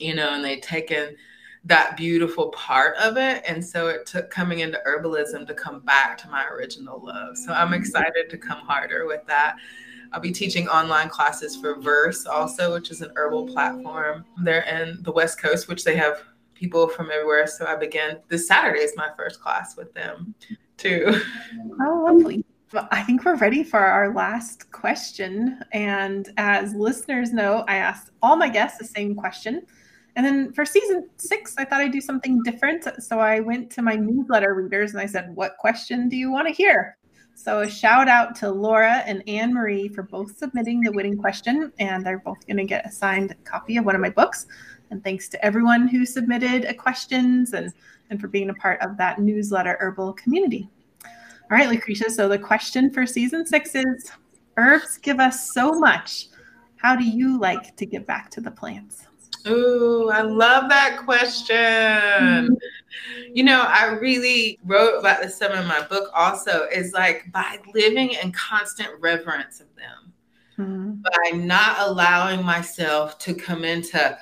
you 0.00 0.14
know, 0.14 0.34
and 0.34 0.44
they'd 0.44 0.62
taken 0.62 1.16
that 1.64 1.96
beautiful 1.96 2.48
part 2.50 2.96
of 2.98 3.16
it. 3.16 3.42
And 3.46 3.64
so 3.64 3.88
it 3.88 4.06
took 4.06 4.30
coming 4.30 4.60
into 4.60 4.80
herbalism 4.86 5.46
to 5.46 5.54
come 5.54 5.80
back 5.80 6.16
to 6.18 6.28
my 6.28 6.46
original 6.46 7.04
love. 7.04 7.36
So 7.36 7.52
I'm 7.52 7.70
mm. 7.70 7.78
excited 7.78 8.30
to 8.30 8.38
come 8.38 8.58
harder 8.58 9.06
with 9.06 9.26
that. 9.26 9.56
I'll 10.12 10.20
be 10.20 10.30
teaching 10.30 10.68
online 10.68 11.08
classes 11.08 11.56
for 11.56 11.80
Verse 11.80 12.26
also, 12.26 12.72
which 12.72 12.92
is 12.92 13.02
an 13.02 13.10
herbal 13.16 13.48
platform. 13.48 14.24
They're 14.42 14.62
in 14.62 15.02
the 15.02 15.10
West 15.10 15.40
Coast, 15.40 15.68
which 15.68 15.82
they 15.82 15.96
have 15.96 16.22
people 16.54 16.88
from 16.88 17.10
everywhere. 17.10 17.48
So 17.48 17.66
I 17.66 17.74
began 17.76 18.20
this 18.28 18.46
Saturday 18.46 18.80
is 18.80 18.92
my 18.96 19.10
first 19.16 19.40
class 19.40 19.76
with 19.76 19.92
them 19.94 20.34
too. 20.76 21.20
Oh, 21.80 22.04
lovely. 22.06 22.44
Well, 22.72 22.88
I 22.90 23.02
think 23.02 23.24
we're 23.24 23.36
ready 23.36 23.62
for 23.62 23.78
our 23.78 24.12
last 24.14 24.72
question. 24.72 25.60
And 25.72 26.28
as 26.36 26.74
listeners 26.74 27.32
know, 27.32 27.64
I 27.68 27.76
asked 27.76 28.10
all 28.22 28.36
my 28.36 28.48
guests 28.48 28.78
the 28.78 28.84
same 28.84 29.14
question. 29.14 29.66
And 30.16 30.24
then 30.24 30.52
for 30.52 30.64
season 30.64 31.08
six, 31.18 31.54
I 31.58 31.64
thought 31.64 31.82
I'd 31.82 31.92
do 31.92 32.00
something 32.00 32.42
different. 32.42 32.86
So 33.02 33.20
I 33.20 33.40
went 33.40 33.70
to 33.72 33.82
my 33.82 33.94
newsletter 33.94 34.54
readers 34.54 34.92
and 34.92 35.00
I 35.00 35.06
said, 35.06 35.34
What 35.34 35.58
question 35.58 36.08
do 36.08 36.16
you 36.16 36.32
want 36.32 36.48
to 36.48 36.54
hear? 36.54 36.96
So 37.34 37.60
a 37.60 37.68
shout 37.68 38.08
out 38.08 38.34
to 38.36 38.50
Laura 38.50 39.02
and 39.06 39.22
Anne 39.28 39.52
Marie 39.52 39.88
for 39.88 40.02
both 40.02 40.38
submitting 40.38 40.80
the 40.80 40.92
winning 40.92 41.18
question. 41.18 41.70
And 41.78 42.04
they're 42.04 42.18
both 42.18 42.46
going 42.46 42.56
to 42.56 42.64
get 42.64 42.86
assigned 42.86 43.30
a 43.30 43.34
signed 43.34 43.44
copy 43.44 43.76
of 43.76 43.84
one 43.84 43.94
of 43.94 44.00
my 44.00 44.08
books. 44.08 44.46
And 44.90 45.04
thanks 45.04 45.28
to 45.28 45.44
everyone 45.44 45.86
who 45.86 46.06
submitted 46.06 46.74
questions 46.78 47.52
and, 47.52 47.72
and 48.08 48.18
for 48.18 48.28
being 48.28 48.48
a 48.48 48.54
part 48.54 48.80
of 48.80 48.96
that 48.96 49.20
newsletter 49.20 49.76
herbal 49.80 50.14
community. 50.14 50.70
All 51.04 51.58
right, 51.58 51.68
Lucretia. 51.68 52.10
So 52.10 52.26
the 52.26 52.38
question 52.38 52.90
for 52.90 53.04
season 53.06 53.44
six 53.44 53.74
is 53.74 54.10
Herbs 54.56 54.96
give 54.96 55.20
us 55.20 55.52
so 55.52 55.72
much. 55.72 56.28
How 56.76 56.96
do 56.96 57.04
you 57.04 57.38
like 57.38 57.76
to 57.76 57.84
give 57.84 58.06
back 58.06 58.30
to 58.30 58.40
the 58.40 58.50
plants? 58.50 59.06
Oh, 59.46 60.10
I 60.10 60.22
love 60.22 60.68
that 60.68 60.98
question. 61.04 61.56
Mm-hmm. 61.56 62.54
You 63.32 63.44
know, 63.44 63.62
I 63.62 63.86
really 64.00 64.58
wrote 64.64 64.98
about 64.98 65.22
this 65.22 65.36
some 65.36 65.52
in 65.52 65.66
my 65.66 65.86
book 65.86 66.10
also, 66.14 66.66
is 66.72 66.92
like 66.92 67.30
by 67.32 67.58
living 67.74 68.10
in 68.22 68.32
constant 68.32 68.88
reverence 69.00 69.60
of 69.60 69.68
them, 69.76 70.12
mm-hmm. 70.58 70.94
by 71.02 71.38
not 71.38 71.76
allowing 71.80 72.44
myself 72.44 73.18
to 73.20 73.34
come 73.34 73.64
into, 73.64 74.18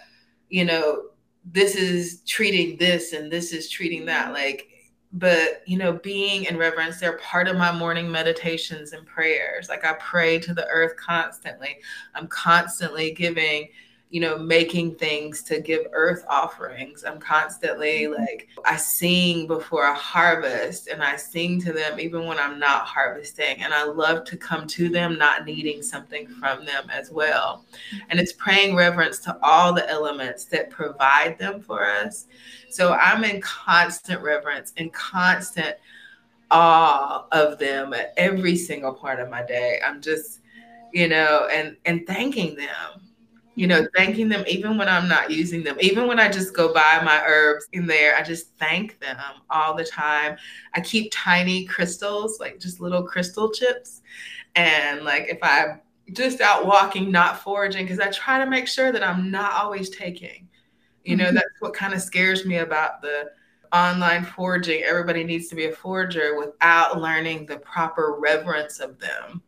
you 0.49 0.65
know, 0.65 1.05
this 1.45 1.77
is 1.77 2.23
treating 2.27 2.77
this 2.79 3.13
and 3.13 3.31
this 3.31 3.53
is 3.53 3.71
treating 3.71 4.05
that. 4.07 4.33
Like, 4.33 4.69
but 5.13 5.63
you 5.67 5.79
know, 5.79 5.93
being 5.93 6.45
in 6.45 6.57
reverence, 6.57 6.99
they're 6.99 7.19
part 7.19 7.47
of 7.47 7.57
my 7.57 7.71
morning 7.71 8.11
meditations 8.11 8.93
and 8.93 9.07
prayers. 9.07 9.69
Like 9.69 9.85
I 9.85 9.95
pray 9.95 10.39
to 10.41 10.53
the 10.53 10.67
earth 10.67 10.97
constantly. 10.97 11.79
I'm 12.15 12.27
constantly 12.27 13.13
giving 13.13 13.69
you 14.15 14.21
know, 14.21 14.39
making 14.39 14.95
things 14.95 15.43
to 15.43 15.61
give 15.61 15.89
earth 15.93 16.25
offerings. 16.29 17.03
I'm 17.03 17.19
constantly 17.19 18.03
mm-hmm. 18.03 18.13
like, 18.13 18.49
I 18.65 18.77
sing 18.77 19.49
before 19.49 19.89
a 19.89 19.95
harvest 19.95 20.87
and 20.87 21.03
I 21.03 21.17
sing 21.17 21.61
to 21.63 21.73
them 21.73 21.99
even 21.99 22.25
when 22.25 22.39
I'm 22.39 22.61
not 22.61 22.87
harvesting. 22.87 23.61
And 23.61 23.75
I 23.75 23.83
love 23.83 24.23
to 24.27 24.37
come 24.37 24.69
to 24.69 24.89
them, 24.89 25.19
not 25.19 25.45
needing 25.47 25.83
something 25.83 26.29
from 26.29 26.65
them 26.65 26.89
as 26.91 27.11
well. 27.11 27.65
And 28.09 28.21
it's 28.21 28.33
praying 28.33 28.77
reverence 28.77 29.19
to 29.25 29.37
all 29.43 29.73
the 29.75 29.91
elements 29.91 30.45
that 30.45 30.71
provide 30.71 31.37
them 31.37 31.61
for 31.61 31.85
us. 31.85 32.29
So 32.71 32.93
I'm 32.93 33.25
in 33.25 33.41
constant 33.41 34.23
reverence 34.23 34.75
and 34.77 34.93
constant 34.93 35.75
awe 36.53 37.27
of 37.33 37.59
them 37.59 37.93
at 37.95 38.15
every 38.17 38.55
single 38.55 38.93
part 38.95 39.19
of 39.19 39.29
my 39.29 39.45
day. 39.45 39.81
I'm 39.85 40.01
just, 40.01 40.39
you 40.93 41.09
know, 41.09 41.49
and 41.51 41.77
and 41.85 42.07
thanking 42.07 42.55
them 42.55 43.01
you 43.57 43.67
know, 43.67 43.87
thanking 43.97 44.29
them 44.29 44.45
even 44.49 44.77
when 44.77 44.89
I'm 44.89 45.09
not 45.09 45.31
using 45.31 45.63
them, 45.63 45.77
even 45.81 46.09
when 46.09 46.19
I 46.19 46.29
just 46.29 46.55
go 46.55 46.73
buy 46.73 47.01
my 47.05 47.23
herbs 47.25 47.67
in 47.73 47.87
there, 47.87 48.17
I 48.17 48.23
just 48.23 48.57
thank 48.59 48.99
them 49.01 49.17
all 49.49 49.77
the 49.77 49.85
time. 49.85 50.37
I 50.75 50.81
keep 50.81 51.13
tiny 51.13 51.65
crystals, 51.65 52.41
like 52.41 52.59
just 52.59 52.81
little 52.81 53.03
crystal 53.03 53.53
chips. 53.53 54.03
And 54.57 55.05
like 55.05 55.29
if 55.29 55.39
I'm 55.43 55.81
just 56.13 56.41
out 56.41 56.67
walking, 56.67 57.11
not 57.13 57.41
foraging, 57.41 57.85
because 57.85 58.01
I 58.01 58.11
try 58.11 58.39
to 58.43 58.51
make 58.51 58.67
sure 58.67 58.93
that 58.93 59.05
I'm 59.05 59.31
not 59.31 59.53
always 59.53 59.89
taking. 59.91 60.49
You 61.05 61.17
know, 61.17 61.27
mm-hmm. 61.27 61.35
that's 61.35 61.61
what 61.61 61.75
kind 61.75 61.95
of 61.95 62.01
scares 62.01 62.45
me 62.45 62.59
about 62.59 63.03
the 63.03 63.31
online 63.73 64.25
foraging. 64.25 64.83
Everybody 64.83 65.23
needs 65.23 65.49
to 65.49 65.55
be 65.55 65.67
a 65.67 65.73
forager 65.73 66.39
without 66.39 67.01
learning 67.01 67.47
the 67.47 67.59
proper 67.59 68.17
reverence 68.19 68.81
of 68.81 68.99
them 68.99 69.43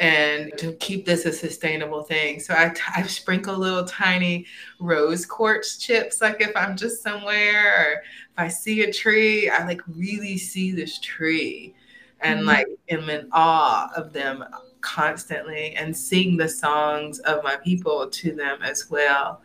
and 0.00 0.52
to 0.58 0.72
keep 0.74 1.06
this 1.06 1.24
a 1.24 1.32
sustainable 1.32 2.02
thing. 2.02 2.40
So 2.40 2.54
I, 2.54 2.74
I 2.96 3.02
sprinkle 3.04 3.56
little 3.56 3.84
tiny 3.84 4.46
rose 4.80 5.24
quartz 5.24 5.78
chips, 5.78 6.20
like 6.20 6.40
if 6.40 6.54
I'm 6.56 6.76
just 6.76 7.02
somewhere 7.02 7.76
or 7.78 7.92
if 7.92 8.38
I 8.38 8.48
see 8.48 8.82
a 8.82 8.92
tree, 8.92 9.48
I 9.48 9.64
like 9.64 9.80
really 9.86 10.36
see 10.36 10.72
this 10.72 10.98
tree 10.98 11.74
and 12.20 12.40
mm-hmm. 12.40 12.48
like 12.48 12.66
am 12.90 13.08
in 13.08 13.28
awe 13.32 13.90
of 13.96 14.12
them 14.12 14.44
constantly 14.80 15.74
and 15.76 15.96
sing 15.96 16.36
the 16.36 16.48
songs 16.48 17.20
of 17.20 17.44
my 17.44 17.56
people 17.56 18.08
to 18.08 18.34
them 18.34 18.58
as 18.62 18.90
well. 18.90 19.40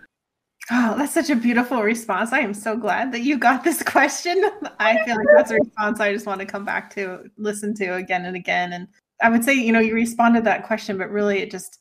Oh, 0.72 0.96
that's 0.98 1.14
such 1.14 1.32
a 1.32 1.36
beautiful 1.36 1.82
response. 1.82 2.32
I 2.32 2.40
am 2.40 2.54
so 2.54 2.78
glad 2.78 3.12
that 3.12 3.22
you 3.22 3.40
got 3.40 3.64
this 3.64 3.82
question. 3.88 4.44
I 4.80 5.04
feel 5.04 5.16
like 5.16 5.28
that's 5.36 5.52
a 5.52 5.56
response 5.56 6.00
I 6.00 6.14
just 6.14 6.26
want 6.26 6.42
to 6.42 6.46
come 6.46 6.66
back 6.66 6.94
to, 6.96 7.30
listen 7.38 7.74
to 7.76 7.96
again 7.96 8.26
and 8.26 8.36
again. 8.36 8.74
And 8.74 8.88
I 9.22 9.30
would 9.30 9.44
say, 9.44 9.54
you 9.54 9.72
know, 9.72 9.80
you 9.80 9.94
responded 9.94 10.44
that 10.46 10.66
question, 10.66 10.98
but 10.98 11.10
really 11.10 11.40
it 11.40 11.52
just 11.52 11.80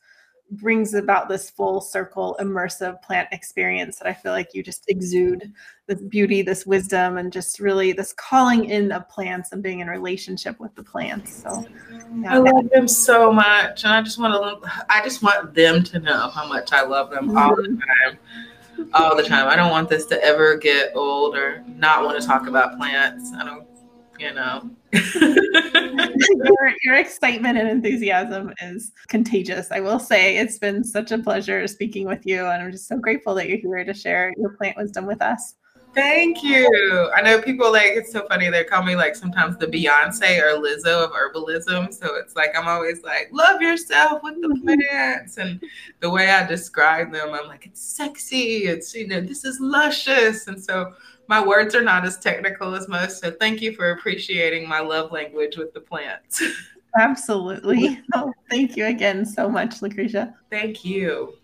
brings 0.52 0.94
about 0.94 1.28
this 1.28 1.50
full 1.50 1.80
circle 1.80 2.36
immersive 2.40 3.00
plant 3.02 3.28
experience 3.32 3.98
that 3.98 4.08
I 4.08 4.14
feel 4.14 4.32
like 4.32 4.54
you 4.54 4.62
just 4.62 4.88
exude 4.88 5.52
this 5.86 6.00
beauty, 6.00 6.42
this 6.42 6.64
wisdom, 6.64 7.18
and 7.18 7.32
just 7.32 7.60
really 7.60 7.92
this 7.92 8.12
calling 8.14 8.64
in 8.64 8.90
of 8.92 9.08
plants 9.08 9.52
and 9.52 9.62
being 9.62 9.80
in 9.80 9.88
relationship 9.88 10.58
with 10.58 10.74
the 10.74 10.82
plants. 10.82 11.42
So 11.42 11.66
yeah. 12.16 12.34
I 12.34 12.38
love 12.38 12.70
them 12.70 12.88
so 12.88 13.32
much. 13.32 13.84
And 13.84 13.92
I 13.92 14.00
just 14.00 14.18
want 14.18 14.62
to 14.62 14.84
I 14.88 15.02
just 15.02 15.22
want 15.22 15.54
them 15.54 15.82
to 15.84 15.98
know 15.98 16.30
how 16.30 16.46
much 16.46 16.72
I 16.72 16.82
love 16.82 17.10
them 17.10 17.36
all 17.36 17.54
the 17.54 17.62
mm-hmm. 17.62 18.06
time. 18.06 18.18
All 18.94 19.16
the 19.16 19.24
time. 19.24 19.48
I 19.48 19.56
don't 19.56 19.72
want 19.72 19.88
this 19.88 20.06
to 20.06 20.22
ever 20.22 20.56
get 20.56 20.92
old 20.94 21.36
or 21.36 21.64
not 21.66 22.04
want 22.04 22.20
to 22.20 22.26
talk 22.26 22.46
about 22.46 22.78
plants. 22.78 23.32
I 23.36 23.44
don't 23.44 23.66
you 24.18 24.32
know. 24.32 24.70
your, 24.92 26.74
your 26.82 26.94
excitement 26.96 27.58
and 27.58 27.68
enthusiasm 27.68 28.52
is 28.62 28.92
contagious. 29.08 29.70
I 29.70 29.80
will 29.80 29.98
say 29.98 30.36
it's 30.36 30.58
been 30.58 30.84
such 30.84 31.12
a 31.12 31.18
pleasure 31.18 31.66
speaking 31.66 32.06
with 32.06 32.26
you, 32.26 32.46
and 32.46 32.62
I'm 32.62 32.72
just 32.72 32.88
so 32.88 32.98
grateful 32.98 33.34
that 33.36 33.48
you're 33.48 33.58
here 33.58 33.84
to 33.84 33.94
share 33.94 34.32
your 34.36 34.50
plant 34.50 34.76
wisdom 34.76 35.06
with 35.06 35.22
us. 35.22 35.54
Thank 35.94 36.42
you. 36.42 37.10
I 37.16 37.22
know 37.22 37.40
people 37.40 37.72
like 37.72 37.86
it's 37.86 38.12
so 38.12 38.26
funny. 38.28 38.48
They 38.50 38.62
call 38.62 38.82
me 38.82 38.94
like 38.94 39.16
sometimes 39.16 39.56
the 39.56 39.66
Beyonce 39.66 40.40
or 40.40 40.60
Lizzo 40.60 41.04
of 41.04 41.10
herbalism. 41.10 41.92
So 41.92 42.14
it's 42.16 42.36
like 42.36 42.56
I'm 42.56 42.68
always 42.68 43.02
like, 43.02 43.30
love 43.32 43.60
yourself 43.60 44.22
with 44.22 44.40
the 44.40 44.48
mm-hmm. 44.48 44.80
plants. 44.90 45.38
And 45.38 45.60
the 46.00 46.10
way 46.10 46.30
I 46.30 46.46
describe 46.46 47.10
them, 47.12 47.30
I'm 47.32 47.48
like, 47.48 47.66
it's 47.66 47.80
sexy. 47.80 48.66
It's 48.66 48.94
you 48.94 49.08
know, 49.08 49.20
this 49.20 49.44
is 49.44 49.58
luscious. 49.60 50.46
And 50.46 50.62
so 50.62 50.92
my 51.28 51.44
words 51.44 51.74
are 51.74 51.82
not 51.82 52.04
as 52.04 52.18
technical 52.18 52.74
as 52.74 52.88
most. 52.88 53.20
So 53.20 53.30
thank 53.30 53.60
you 53.60 53.74
for 53.74 53.90
appreciating 53.90 54.68
my 54.68 54.80
love 54.80 55.12
language 55.12 55.56
with 55.56 55.72
the 55.74 55.80
plants. 55.80 56.42
Absolutely. 56.98 58.00
Oh, 58.14 58.32
thank 58.48 58.74
you 58.76 58.86
again 58.86 59.26
so 59.26 59.48
much, 59.48 59.82
Lucretia. 59.82 60.34
Thank 60.50 60.84
you. 60.84 61.34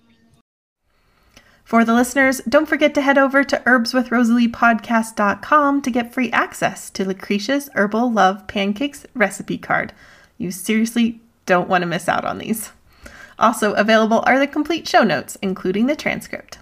For 1.62 1.84
the 1.84 1.94
listeners, 1.94 2.40
don't 2.48 2.66
forget 2.66 2.94
to 2.94 3.02
head 3.02 3.18
over 3.18 3.44
to 3.44 3.58
herbswithrosaleepodcast.com 3.58 5.82
to 5.82 5.90
get 5.90 6.12
free 6.12 6.32
access 6.32 6.90
to 6.90 7.04
Lucretia's 7.04 7.70
Herbal 7.74 8.12
Love 8.12 8.46
Pancakes 8.46 9.06
recipe 9.14 9.58
card. 9.58 9.92
You 10.38 10.50
seriously 10.50 11.20
don't 11.46 11.68
want 11.68 11.82
to 11.82 11.86
miss 11.86 12.08
out 12.08 12.24
on 12.24 12.38
these. 12.38 12.72
Also 13.38 13.74
available 13.74 14.24
are 14.26 14.38
the 14.38 14.46
complete 14.46 14.88
show 14.88 15.02
notes, 15.02 15.36
including 15.42 15.86
the 15.86 15.96
transcript. 15.96 16.58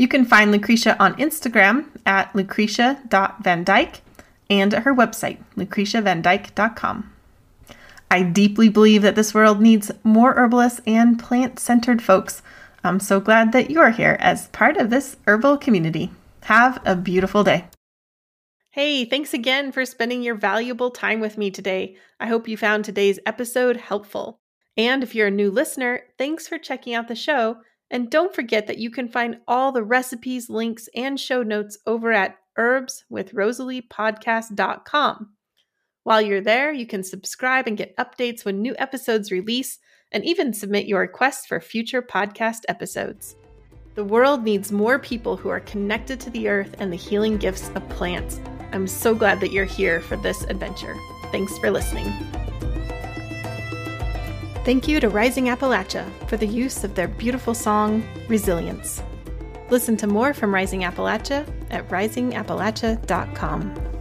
You 0.00 0.08
can 0.08 0.24
find 0.24 0.50
Lucretia 0.50 0.96
on 0.98 1.14
Instagram 1.16 1.84
at 2.06 2.34
lucretia.vandyke 2.34 4.00
and 4.48 4.72
at 4.72 4.84
her 4.84 4.94
website, 4.94 5.36
lucretiavandyke.com. 5.58 7.12
I 8.10 8.22
deeply 8.22 8.70
believe 8.70 9.02
that 9.02 9.14
this 9.14 9.34
world 9.34 9.60
needs 9.60 9.90
more 10.02 10.32
herbalists 10.36 10.80
and 10.86 11.18
plant 11.18 11.58
centered 11.58 12.00
folks. 12.00 12.40
I'm 12.82 12.98
so 12.98 13.20
glad 13.20 13.52
that 13.52 13.70
you're 13.70 13.90
here 13.90 14.16
as 14.20 14.48
part 14.48 14.78
of 14.78 14.88
this 14.88 15.18
herbal 15.26 15.58
community. 15.58 16.10
Have 16.44 16.80
a 16.86 16.96
beautiful 16.96 17.44
day. 17.44 17.66
Hey, 18.70 19.04
thanks 19.04 19.34
again 19.34 19.70
for 19.70 19.84
spending 19.84 20.22
your 20.22 20.34
valuable 20.34 20.90
time 20.90 21.20
with 21.20 21.36
me 21.36 21.50
today. 21.50 21.94
I 22.18 22.26
hope 22.26 22.48
you 22.48 22.56
found 22.56 22.86
today's 22.86 23.20
episode 23.26 23.76
helpful. 23.76 24.40
And 24.78 25.02
if 25.02 25.14
you're 25.14 25.26
a 25.26 25.30
new 25.30 25.50
listener, 25.50 26.04
thanks 26.16 26.48
for 26.48 26.56
checking 26.56 26.94
out 26.94 27.08
the 27.08 27.14
show. 27.14 27.58
And 27.90 28.10
don't 28.10 28.34
forget 28.34 28.66
that 28.66 28.78
you 28.78 28.90
can 28.90 29.08
find 29.08 29.38
all 29.48 29.72
the 29.72 29.82
recipes, 29.82 30.48
links, 30.48 30.88
and 30.94 31.18
show 31.18 31.42
notes 31.42 31.76
over 31.86 32.12
at 32.12 32.36
herbswithrosaleepodcast.com. 32.58 35.30
While 36.02 36.22
you're 36.22 36.40
there, 36.40 36.72
you 36.72 36.86
can 36.86 37.02
subscribe 37.02 37.66
and 37.66 37.76
get 37.76 37.94
updates 37.96 38.44
when 38.44 38.62
new 38.62 38.76
episodes 38.78 39.32
release, 39.32 39.78
and 40.12 40.24
even 40.24 40.52
submit 40.52 40.86
your 40.86 41.00
requests 41.00 41.46
for 41.46 41.60
future 41.60 42.02
podcast 42.02 42.60
episodes. 42.68 43.36
The 43.94 44.04
world 44.04 44.44
needs 44.44 44.72
more 44.72 44.98
people 44.98 45.36
who 45.36 45.48
are 45.48 45.60
connected 45.60 46.20
to 46.20 46.30
the 46.30 46.48
earth 46.48 46.76
and 46.78 46.92
the 46.92 46.96
healing 46.96 47.36
gifts 47.36 47.70
of 47.74 47.88
plants. 47.90 48.40
I'm 48.72 48.86
so 48.86 49.14
glad 49.14 49.40
that 49.40 49.52
you're 49.52 49.64
here 49.64 50.00
for 50.00 50.16
this 50.16 50.42
adventure. 50.44 50.96
Thanks 51.32 51.58
for 51.58 51.70
listening. 51.70 52.12
Thank 54.62 54.86
you 54.86 55.00
to 55.00 55.08
Rising 55.08 55.46
Appalachia 55.46 56.06
for 56.28 56.36
the 56.36 56.46
use 56.46 56.84
of 56.84 56.94
their 56.94 57.08
beautiful 57.08 57.54
song, 57.54 58.06
Resilience. 58.28 59.02
Listen 59.70 59.96
to 59.96 60.06
more 60.06 60.34
from 60.34 60.52
Rising 60.52 60.82
Appalachia 60.82 61.50
at 61.70 61.88
risingappalachia.com. 61.88 63.99